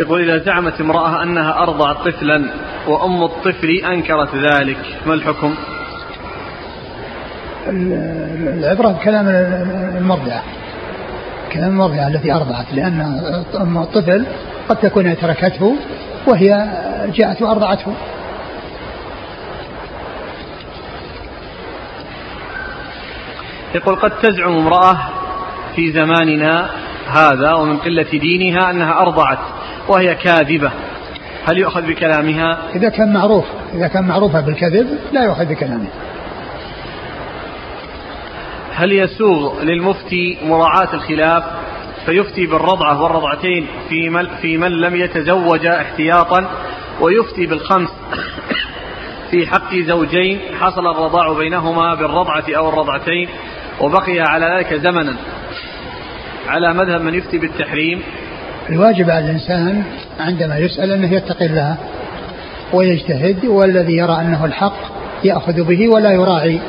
يقول 0.00 0.30
إذا 0.30 0.44
زعمت 0.44 0.80
امرأة 0.80 1.22
أنها 1.22 1.62
أرضعت 1.62 1.96
طفلا 1.96 2.44
وأم 2.86 3.22
الطفل 3.22 3.68
أنكرت 3.92 4.34
ذلك 4.34 4.78
ما 5.06 5.14
الحكم؟ 5.14 5.54
العبرة 7.68 8.88
بكلام 8.88 9.28
المرضعة. 9.98 10.42
كلام 11.52 11.70
المرضعة 11.70 12.08
التي 12.08 12.32
أرضعت 12.32 12.74
لأن 12.74 13.00
أم 13.60 13.78
الطفل 13.78 14.26
قد 14.68 14.76
تكون 14.76 15.16
تركته 15.16 15.76
وهي 16.26 16.68
جاءت 17.14 17.42
وأرضعته. 17.42 17.94
يقول 23.74 23.96
قد 23.96 24.10
تزعم 24.10 24.52
امرأة 24.52 24.98
في 25.76 25.92
زماننا 25.92 26.70
هذا 27.08 27.52
ومن 27.52 27.76
قلة 27.76 28.10
دينها 28.12 28.70
أنها 28.70 29.02
أرضعت 29.02 29.38
وهي 29.88 30.14
كاذبة. 30.14 30.70
هل 31.48 31.58
يؤخذ 31.58 31.82
بكلامها؟ 31.82 32.58
إذا 32.74 32.88
كان 32.88 33.12
معروف 33.12 33.44
إذا 33.74 33.88
كان 33.88 34.04
معروفة 34.04 34.40
بالكذب 34.40 34.98
لا 35.12 35.24
يؤخذ 35.24 35.44
بكلامها. 35.44 35.90
هل 38.74 38.92
يسوغ 38.92 39.62
للمفتي 39.62 40.38
مراعاة 40.44 40.94
الخلاف؟ 40.94 41.44
فيفتي 42.08 42.46
بالرضعة 42.46 43.02
والرضعتين 43.02 43.66
في 43.88 44.08
من, 44.08 44.26
في 44.42 44.56
من 44.56 44.70
لم 44.70 44.96
يتزوج 44.96 45.66
احتياطا 45.66 46.50
ويفتي 47.00 47.46
بالخمس 47.46 47.88
في 49.30 49.46
حق 49.46 49.74
زوجين 49.74 50.40
حصل 50.60 50.86
الرضاع 50.86 51.32
بينهما 51.32 51.94
بالرضعة 51.94 52.44
أو 52.56 52.68
الرضعتين 52.68 53.28
وبقي 53.80 54.20
على 54.20 54.46
ذلك 54.56 54.74
زمنا. 54.74 55.16
على 56.48 56.74
مذهب 56.74 57.00
من 57.00 57.14
يفتي 57.14 57.38
بالتحريم. 57.38 58.02
الواجب 58.70 59.10
على 59.10 59.24
الإنسان 59.24 59.84
عندما 60.20 60.58
يسأل 60.58 60.92
أنه 60.92 61.14
يتقي 61.14 61.46
الله 61.46 61.76
ويجتهد 62.72 63.44
والذي 63.44 63.96
يرى 63.96 64.20
أنه 64.20 64.44
الحق 64.44 64.78
يأخذ 65.24 65.64
به 65.64 65.88
ولا 65.88 66.12
يراعي 66.12 66.60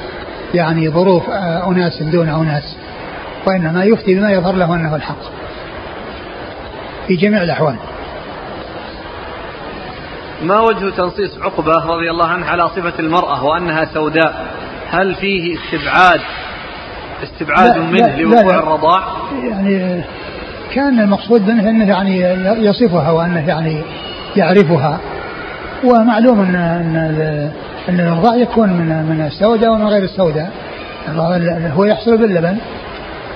يعني 0.54 0.90
ظروف 0.90 1.30
أناس 1.68 2.04
دون 2.04 2.30
أناس. 2.30 2.78
وإنما 3.48 3.84
يفتي 3.84 4.16
بما 4.16 4.32
يظهر 4.32 4.56
له 4.56 4.76
أنه 4.76 4.96
الحق. 4.96 5.22
في 7.08 7.16
جميع 7.16 7.44
الأحوال. 7.44 7.76
ما 10.44 10.60
وجه 10.60 10.90
تنصيص 10.90 11.38
عقبة 11.42 11.86
رضي 11.86 12.10
الله 12.10 12.28
عنه 12.28 12.46
على 12.46 12.70
صفة 12.70 12.94
المرأة 13.00 13.46
وأنها 13.46 13.86
سوداء؟ 13.94 14.46
هل 14.92 15.16
فيه 15.16 15.58
استبعاد؟ 15.58 16.22
استبعاد 17.24 17.78
لا 17.78 17.84
منه 17.84 18.08
لا 18.08 18.22
لوقوع 18.22 18.54
لا. 18.54 18.60
الرضاع؟ 18.60 19.04
يعني 19.44 20.02
كان 20.74 21.00
المقصود 21.00 21.48
منه 21.48 21.70
أنه 21.70 21.90
يعني 21.90 22.22
يصفها 22.66 23.12
وأنه 23.12 23.48
يعني 23.48 23.82
يعرفها. 24.36 25.00
ومعلوم 25.84 26.40
ان 26.40 26.56
أن 26.56 27.52
أن 27.90 28.00
الرضاع 28.00 28.36
يكون 28.36 28.70
من 28.70 29.06
من 29.10 29.26
السوداء 29.26 29.72
ومن 29.72 29.88
غير 29.88 30.04
السوداء. 30.04 30.52
هو 31.76 31.86
يحصل 31.86 32.18
باللبن. 32.18 32.58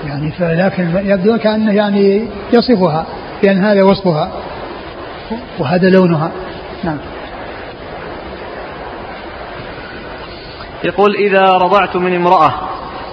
يعني 0.06 0.30
فلكن 0.30 0.88
يبدو 1.04 1.38
كانه 1.38 1.72
يعني 1.72 2.26
يصفها 2.52 3.06
بان 3.42 3.64
هذا 3.64 3.82
وصفها. 3.82 4.32
وهذا 5.58 5.90
لونها. 5.90 6.30
نعم. 6.84 6.98
يقول 10.84 11.14
إذا 11.14 11.42
رضعت 11.42 11.96
من 11.96 12.14
امرأة 12.14 12.54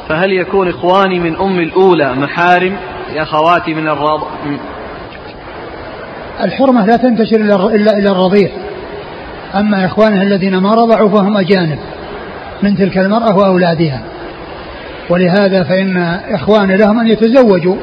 فهل 0.10 0.32
يكون 0.32 0.70
إخواني 0.70 1.20
من 1.20 1.36
أم 1.36 1.60
الأولى 1.60 2.14
محارم؟ 2.14 2.78
أخواتي 3.16 3.74
من 3.74 3.88
الرضع 3.88 4.28
الحرمة 6.44 6.86
لا 6.86 6.98
تنتشر 6.98 7.36
إلا 7.68 7.98
إلى 7.98 8.10
الرضيع. 8.10 8.50
أما 9.56 9.86
إخوانها 9.86 10.24
الذين 10.24 10.58
ما 10.58 10.74
رضعوا 10.74 11.10
فهم 11.10 11.38
أجانب 11.38 11.80
من 12.64 12.78
تلك 12.78 12.98
المرأة 12.98 13.38
وأولادها. 13.38 14.02
ولهذا 15.10 15.64
فإن 15.64 15.98
إخوان 16.30 16.72
لهم 16.72 17.00
أن 17.00 17.08
يتزوجوا 17.08 17.76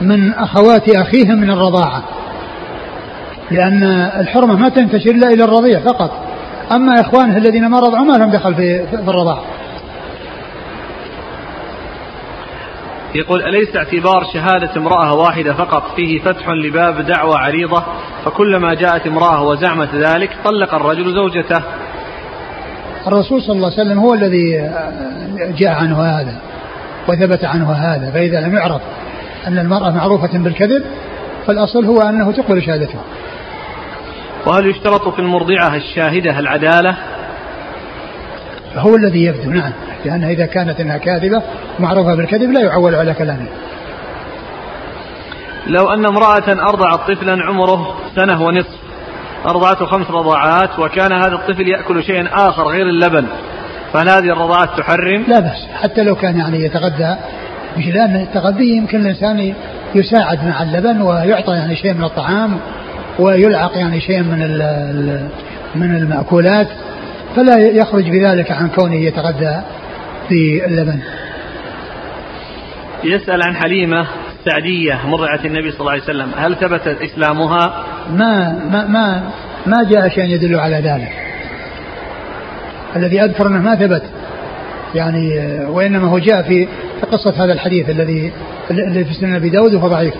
من 0.00 0.34
أخوات 0.34 0.88
أخيهم 0.88 1.40
من 1.40 1.50
الرضاعة 1.50 2.02
لأن 3.50 3.82
الحرمة 4.20 4.56
ما 4.56 4.68
تنتشر 4.68 5.10
إلا 5.10 5.28
إلى 5.28 5.44
الرضيع 5.44 5.80
فقط. 5.80 6.10
أما 6.72 7.00
إخوانه 7.00 7.36
الذين 7.36 7.66
ما 7.66 7.78
رضعوا 7.78 8.04
ما 8.04 8.12
لهم 8.12 8.30
دخل 8.30 8.54
في, 8.54 8.84
الرضاعة. 8.92 9.42
يقول 13.14 13.42
أليس 13.42 13.76
اعتبار 13.76 14.24
شهادة 14.32 14.70
امرأة 14.76 15.14
واحدة 15.14 15.54
فقط 15.54 15.82
فيه 15.96 16.20
فتح 16.20 16.48
لباب 16.48 17.06
دعوة 17.06 17.38
عريضة؟ 17.38 17.82
فكلما 18.24 18.74
جاءت 18.74 19.06
امرأة 19.06 19.42
وزعمت 19.42 19.94
ذلك 19.94 20.36
طلق 20.44 20.74
الرجل 20.74 21.14
زوجته. 21.14 21.62
الرسول 23.06 23.42
صلى 23.42 23.56
الله 23.56 23.72
عليه 23.72 23.82
وسلم 23.82 23.98
هو 23.98 24.14
الذي 24.14 24.70
جاء 25.58 25.70
عنه 25.70 26.02
هذا 26.02 26.34
وثبت 27.08 27.44
عنه 27.44 27.72
هذا 27.72 28.10
فإذا 28.10 28.40
لم 28.40 28.54
يعرف 28.54 28.80
أن 29.46 29.58
المرأة 29.58 29.90
معروفة 29.90 30.38
بالكذب 30.38 30.84
فالأصل 31.46 31.84
هو 31.84 32.00
أنه 32.00 32.32
تقبل 32.32 32.62
شهادته. 32.62 32.98
وهل 34.46 34.66
يشترط 34.66 35.08
في 35.08 35.18
المرضعة 35.18 35.76
الشاهدة 35.76 36.38
العدالة؟ 36.38 36.96
هو 38.76 38.96
الذي 38.96 39.24
يبدو 39.24 39.50
نعم 39.50 39.72
لأن 40.04 40.24
إذا 40.24 40.46
كانت 40.46 40.80
إنها 40.80 40.98
كاذبة 40.98 41.42
معروفة 41.78 42.14
بالكذب 42.14 42.50
لا 42.50 42.60
يعول 42.60 42.94
على 42.94 43.14
كلامه. 43.14 43.46
لو 45.66 45.88
أن 45.88 46.06
امرأة 46.06 46.68
أرضعت 46.68 47.10
طفلا 47.10 47.44
عمره 47.44 47.96
سنة 48.16 48.42
ونصف 48.42 48.85
أرضعته 49.46 49.86
خمس 49.86 50.10
رضاعات 50.10 50.78
وكان 50.78 51.12
هذا 51.12 51.34
الطفل 51.34 51.68
يأكل 51.68 52.04
شيئا 52.04 52.28
آخر 52.32 52.68
غير 52.68 52.86
اللبن. 52.88 53.26
فهل 53.92 54.08
هذه 54.08 54.32
الرضاعات 54.32 54.68
تحرم؟ 54.78 55.24
لا 55.28 55.40
بأس 55.40 55.66
حتى 55.82 56.02
لو 56.02 56.14
كان 56.14 56.38
يعني 56.38 56.64
يتغذى 56.64 57.16
مش 57.76 57.86
لأن 57.86 58.16
التغذية 58.16 58.76
يمكن 58.76 59.00
الإنسان 59.00 59.54
يساعد 59.94 60.44
مع 60.44 60.62
اللبن 60.62 61.02
ويعطى 61.02 61.52
يعني 61.52 61.76
شيء 61.76 61.94
من 61.94 62.04
الطعام 62.04 62.58
ويلعق 63.18 63.78
يعني 63.78 64.00
شيء 64.00 64.22
من 64.22 64.38
من 65.74 65.96
المأكولات 65.96 66.68
فلا 67.36 67.58
يخرج 67.58 68.10
بذلك 68.10 68.50
عن 68.50 68.68
كونه 68.68 68.94
يتغذى 68.94 69.62
باللبن 70.30 71.00
يسأل 73.04 73.42
عن 73.42 73.56
حليمة. 73.56 74.06
السعدية 74.46 75.06
مرعة 75.06 75.40
النبي 75.44 75.70
صلى 75.70 75.80
الله 75.80 75.92
عليه 75.92 76.02
وسلم. 76.02 76.30
هل 76.36 76.56
ثبت 76.56 76.86
إسلامها؟ 76.86 77.84
ما 78.10 78.52
ما 78.70 78.86
ما 78.86 79.30
ما 79.66 79.90
جاء 79.90 80.08
شيء 80.08 80.24
يدل 80.24 80.60
على 80.60 80.76
ذلك. 80.76 81.12
الذي 82.96 83.20
أذكر 83.20 83.46
أنه 83.46 83.62
ما 83.62 83.74
ثبت. 83.74 84.02
يعني 84.94 85.30
وإنما 85.68 86.08
هو 86.08 86.18
جاء 86.18 86.42
في 86.42 86.68
قصة 87.12 87.44
هذا 87.44 87.52
الحديث 87.52 87.90
الذي 87.90 88.32
الذي 88.70 89.04
في 89.04 89.14
سنن 89.14 89.34
أبي 89.34 89.50
داود 89.50 89.74
وهو 89.74 89.88
ضعيف. 89.88 90.14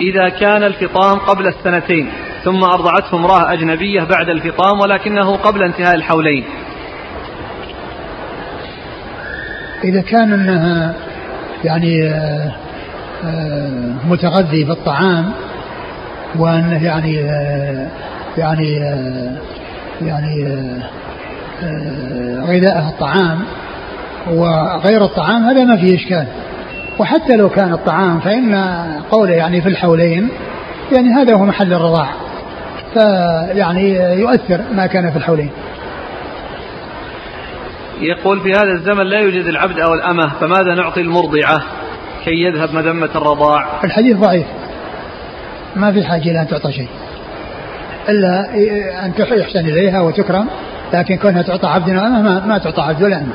إذا 0.00 0.28
كان 0.28 0.62
الفطام 0.62 1.18
قبل 1.18 1.46
السنتين 1.46 2.08
ثم 2.44 2.64
أرضعته 2.64 3.16
امرأة 3.16 3.52
أجنبية 3.52 4.00
بعد 4.00 4.28
الفطام 4.28 4.80
ولكنه 4.80 5.36
قبل 5.36 5.62
انتهاء 5.62 5.94
الحولين. 5.94 6.44
إذا 9.84 10.00
كان 10.00 10.32
أنها 10.32 10.94
يعني 11.64 12.08
آه، 12.08 12.52
آه، 13.24 13.68
متغذي 14.08 14.64
بالطعام 14.64 15.32
وأنه 16.38 16.84
يعني 16.84 17.20
آه، 17.24 17.86
يعني 18.38 18.76
يعني 20.02 20.48
غذاءه 22.40 22.88
الطعام 22.88 23.38
وغير 24.30 25.04
الطعام 25.04 25.44
هذا 25.44 25.64
ما 25.64 25.76
فيه 25.76 25.96
إشكال. 25.96 26.26
وحتى 26.98 27.36
لو 27.36 27.48
كان 27.48 27.72
الطعام 27.72 28.20
فإن 28.20 28.54
قوله 29.10 29.34
يعني 29.34 29.60
في 29.60 29.68
الحولين 29.68 30.28
يعني 30.92 31.08
هذا 31.08 31.34
هو 31.34 31.44
محل 31.44 31.72
الرضاع. 31.72 32.08
فيعني 32.94 33.90
يؤثر 33.94 34.60
ما 34.72 34.86
كان 34.86 35.10
في 35.10 35.16
الحولين. 35.16 35.50
يقول 38.02 38.40
في 38.40 38.52
هذا 38.52 38.72
الزمن 38.72 39.06
لا 39.06 39.20
يوجد 39.20 39.46
العبد 39.46 39.78
أو 39.78 39.94
الأمة 39.94 40.28
فماذا 40.40 40.74
نعطي 40.74 41.00
المرضعة؟ 41.00 41.62
كي 42.24 42.42
يذهب 42.42 42.74
مذمة 42.74 43.10
الرضاع. 43.14 43.66
الحديث 43.84 44.16
ضعيف. 44.16 44.46
ما 45.76 45.92
في 45.92 46.04
حاجة 46.04 46.30
إلى 46.30 46.40
أن 46.40 46.48
تعطى 46.48 46.72
شيء. 46.72 46.88
إلا 48.08 48.54
أن 49.04 49.12
يحسن 49.18 49.58
إليها 49.58 50.00
وتكرم 50.00 50.48
لكن 50.92 51.16
كونها 51.16 51.42
تعطى 51.42 51.66
عبد 51.66 51.88
وأمة 51.88 52.22
ما, 52.22 52.46
ما 52.46 52.58
تعطى 52.58 52.82
عبد 52.82 53.02
ولا 53.02 53.16
أمة. 53.16 53.32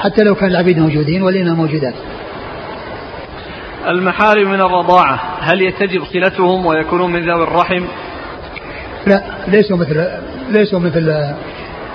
حتى 0.00 0.22
لو 0.22 0.34
كان 0.34 0.50
العبيد 0.50 0.78
موجودين 0.78 1.22
والإمة 1.22 1.54
موجودات. 1.54 1.94
المحارم 3.88 4.50
من 4.50 4.60
الرضاعة 4.60 5.20
هل 5.40 5.62
يتجب 5.62 6.04
صلتهم 6.04 6.66
ويكونون 6.66 7.12
من 7.12 7.20
ذوي 7.20 7.42
الرحم؟ 7.42 7.84
لا 9.06 9.22
ليسوا 9.48 9.76
مثل 9.76 10.08
ليسوا 10.50 10.78
مثل 10.78 11.34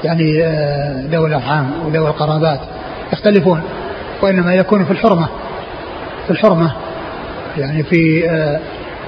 يعني 0.04 0.44
آه، 0.44 1.04
ذوي 1.12 1.28
الأرحام 1.28 1.72
وذوي 1.86 2.08
القرابات 2.08 2.60
يختلفون 3.14 3.62
وإنما 4.22 4.54
يكون 4.54 4.86
في 4.86 4.92
الحرمة 4.92 5.28
في 6.26 6.32
الحرمة 6.32 6.72
يعني 7.58 7.84
في 7.84 8.30
آه، 8.30 8.60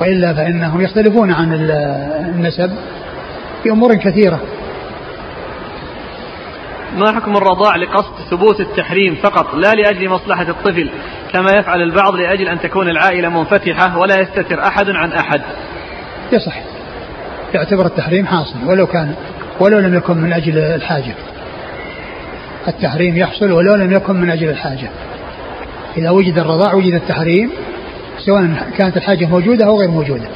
وإلا 0.01 0.33
فإنهم 0.33 0.81
يختلفون 0.81 1.31
عن 1.31 1.53
النسب 1.53 2.71
في 3.63 3.69
أمور 3.69 3.95
كثيرة. 3.95 4.39
ما 6.97 7.11
حكم 7.11 7.37
الرضاع 7.37 7.75
لقصد 7.75 8.13
ثبوت 8.31 8.59
التحريم 8.59 9.15
فقط 9.15 9.55
لا 9.55 9.73
لأجل 9.73 10.09
مصلحة 10.09 10.49
الطفل 10.49 10.89
كما 11.33 11.51
يفعل 11.51 11.81
البعض 11.81 12.15
لأجل 12.15 12.47
أن 12.47 12.59
تكون 12.59 12.89
العائلة 12.89 13.29
منفتحة 13.29 13.97
ولا 13.97 14.19
يستتر 14.19 14.67
أحد 14.67 14.89
عن 14.89 15.11
أحد؟ 15.11 15.41
يصح. 16.31 16.72
يعتبر 17.55 17.85
التحريم 17.85 18.25
حاصل 18.25 18.55
ولو 18.67 18.87
كان 18.87 19.13
ولو 19.59 19.79
لم 19.79 19.95
يكن 19.95 20.17
من 20.17 20.33
أجل 20.33 20.57
الحاجة. 20.57 21.15
التحريم 22.67 23.17
يحصل 23.17 23.51
ولو 23.51 23.75
لم 23.75 23.91
يكن 23.91 24.15
من 24.15 24.29
أجل 24.29 24.49
الحاجة. 24.49 24.89
إذا 25.97 26.09
وجد 26.09 26.39
الرضاع 26.39 26.73
وجد 26.73 26.93
التحريم 26.93 27.49
سواء 28.25 28.69
كانت 28.77 28.97
الحاجة 28.97 29.25
موجودة 29.25 29.65
أو 29.65 29.79
غير 29.79 29.89
موجودة. 29.89 30.27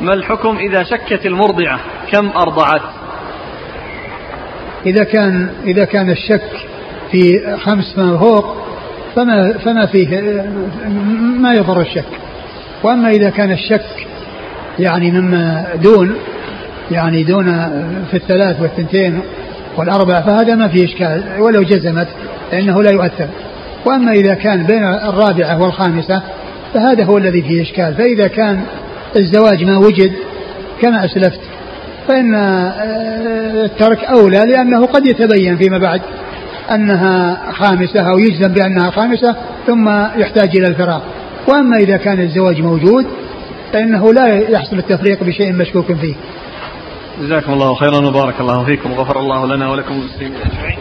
ما 0.00 0.14
الحكم 0.14 0.56
إذا 0.56 0.82
شكت 0.82 1.26
المرضعة؟ 1.26 1.80
كم 2.12 2.28
أرضعت؟ 2.28 2.82
إذا 4.86 5.04
كان 5.04 5.50
إذا 5.64 5.84
كان 5.84 6.10
الشك 6.10 6.50
في 7.10 7.56
خمس 7.56 7.94
فما 7.96 8.18
فوق 8.18 8.56
فما 9.16 9.52
فما 9.52 9.86
فيه 9.86 10.20
ما 11.38 11.54
يضر 11.54 11.80
الشك. 11.80 12.04
وأما 12.82 13.08
إذا 13.10 13.30
كان 13.30 13.52
الشك 13.52 14.06
يعني 14.78 15.10
مما 15.10 15.66
دون 15.82 16.14
يعني 16.90 17.24
دون 17.24 17.44
في 18.10 18.16
الثلاث 18.16 18.60
والثنتين 18.60 19.20
والأربع 19.76 20.20
فهذا 20.20 20.54
ما 20.54 20.68
فيه 20.68 20.84
إشكال 20.84 21.22
ولو 21.38 21.62
جزمت 21.62 22.08
فإنه 22.50 22.82
لا 22.82 22.90
يؤثر. 22.90 23.28
وأما 23.86 24.12
إذا 24.12 24.34
كان 24.34 24.62
بين 24.62 24.84
الرابعة 24.84 25.62
والخامسة 25.62 26.22
فهذا 26.74 27.04
هو 27.04 27.18
الذي 27.18 27.42
فيه 27.42 27.62
إشكال. 27.62 27.94
فإذا 27.94 28.28
كان 28.28 28.60
الزواج 29.18 29.64
ما 29.64 29.76
وجد 29.78 30.12
كما 30.82 31.04
أسلفت 31.04 31.40
فإن 32.08 32.34
آه، 32.34 33.64
الترك 33.64 34.04
أولى 34.04 34.38
لأنه 34.38 34.86
قد 34.86 35.06
يتبين 35.06 35.56
فيما 35.56 35.78
بعد 35.78 36.00
أنها 36.70 37.42
خامسة 37.52 38.00
أو 38.00 38.18
يجزم 38.18 38.52
بأنها 38.52 38.90
خامسة 38.90 39.36
ثم 39.66 39.88
يحتاج 40.16 40.56
إلى 40.56 40.66
الفراق 40.66 41.02
وأما 41.48 41.76
إذا 41.76 41.96
كان 41.96 42.20
الزواج 42.20 42.60
موجود 42.60 43.06
فإنه 43.72 44.12
لا 44.12 44.38
يحصل 44.50 44.78
التفريق 44.78 45.24
بشيء 45.24 45.52
مشكوك 45.52 45.92
فيه. 45.92 46.14
جزاكم 47.20 47.52
الله 47.52 47.74
خيرا 47.74 48.06
وبارك 48.06 48.40
الله 48.40 48.64
فيكم. 48.64 48.92
وغفر 48.92 49.20
الله 49.20 49.46
لنا 49.46 49.70
ولكم 49.70 49.94
المسلمين 49.94 50.32
أجمعين. 50.36 50.78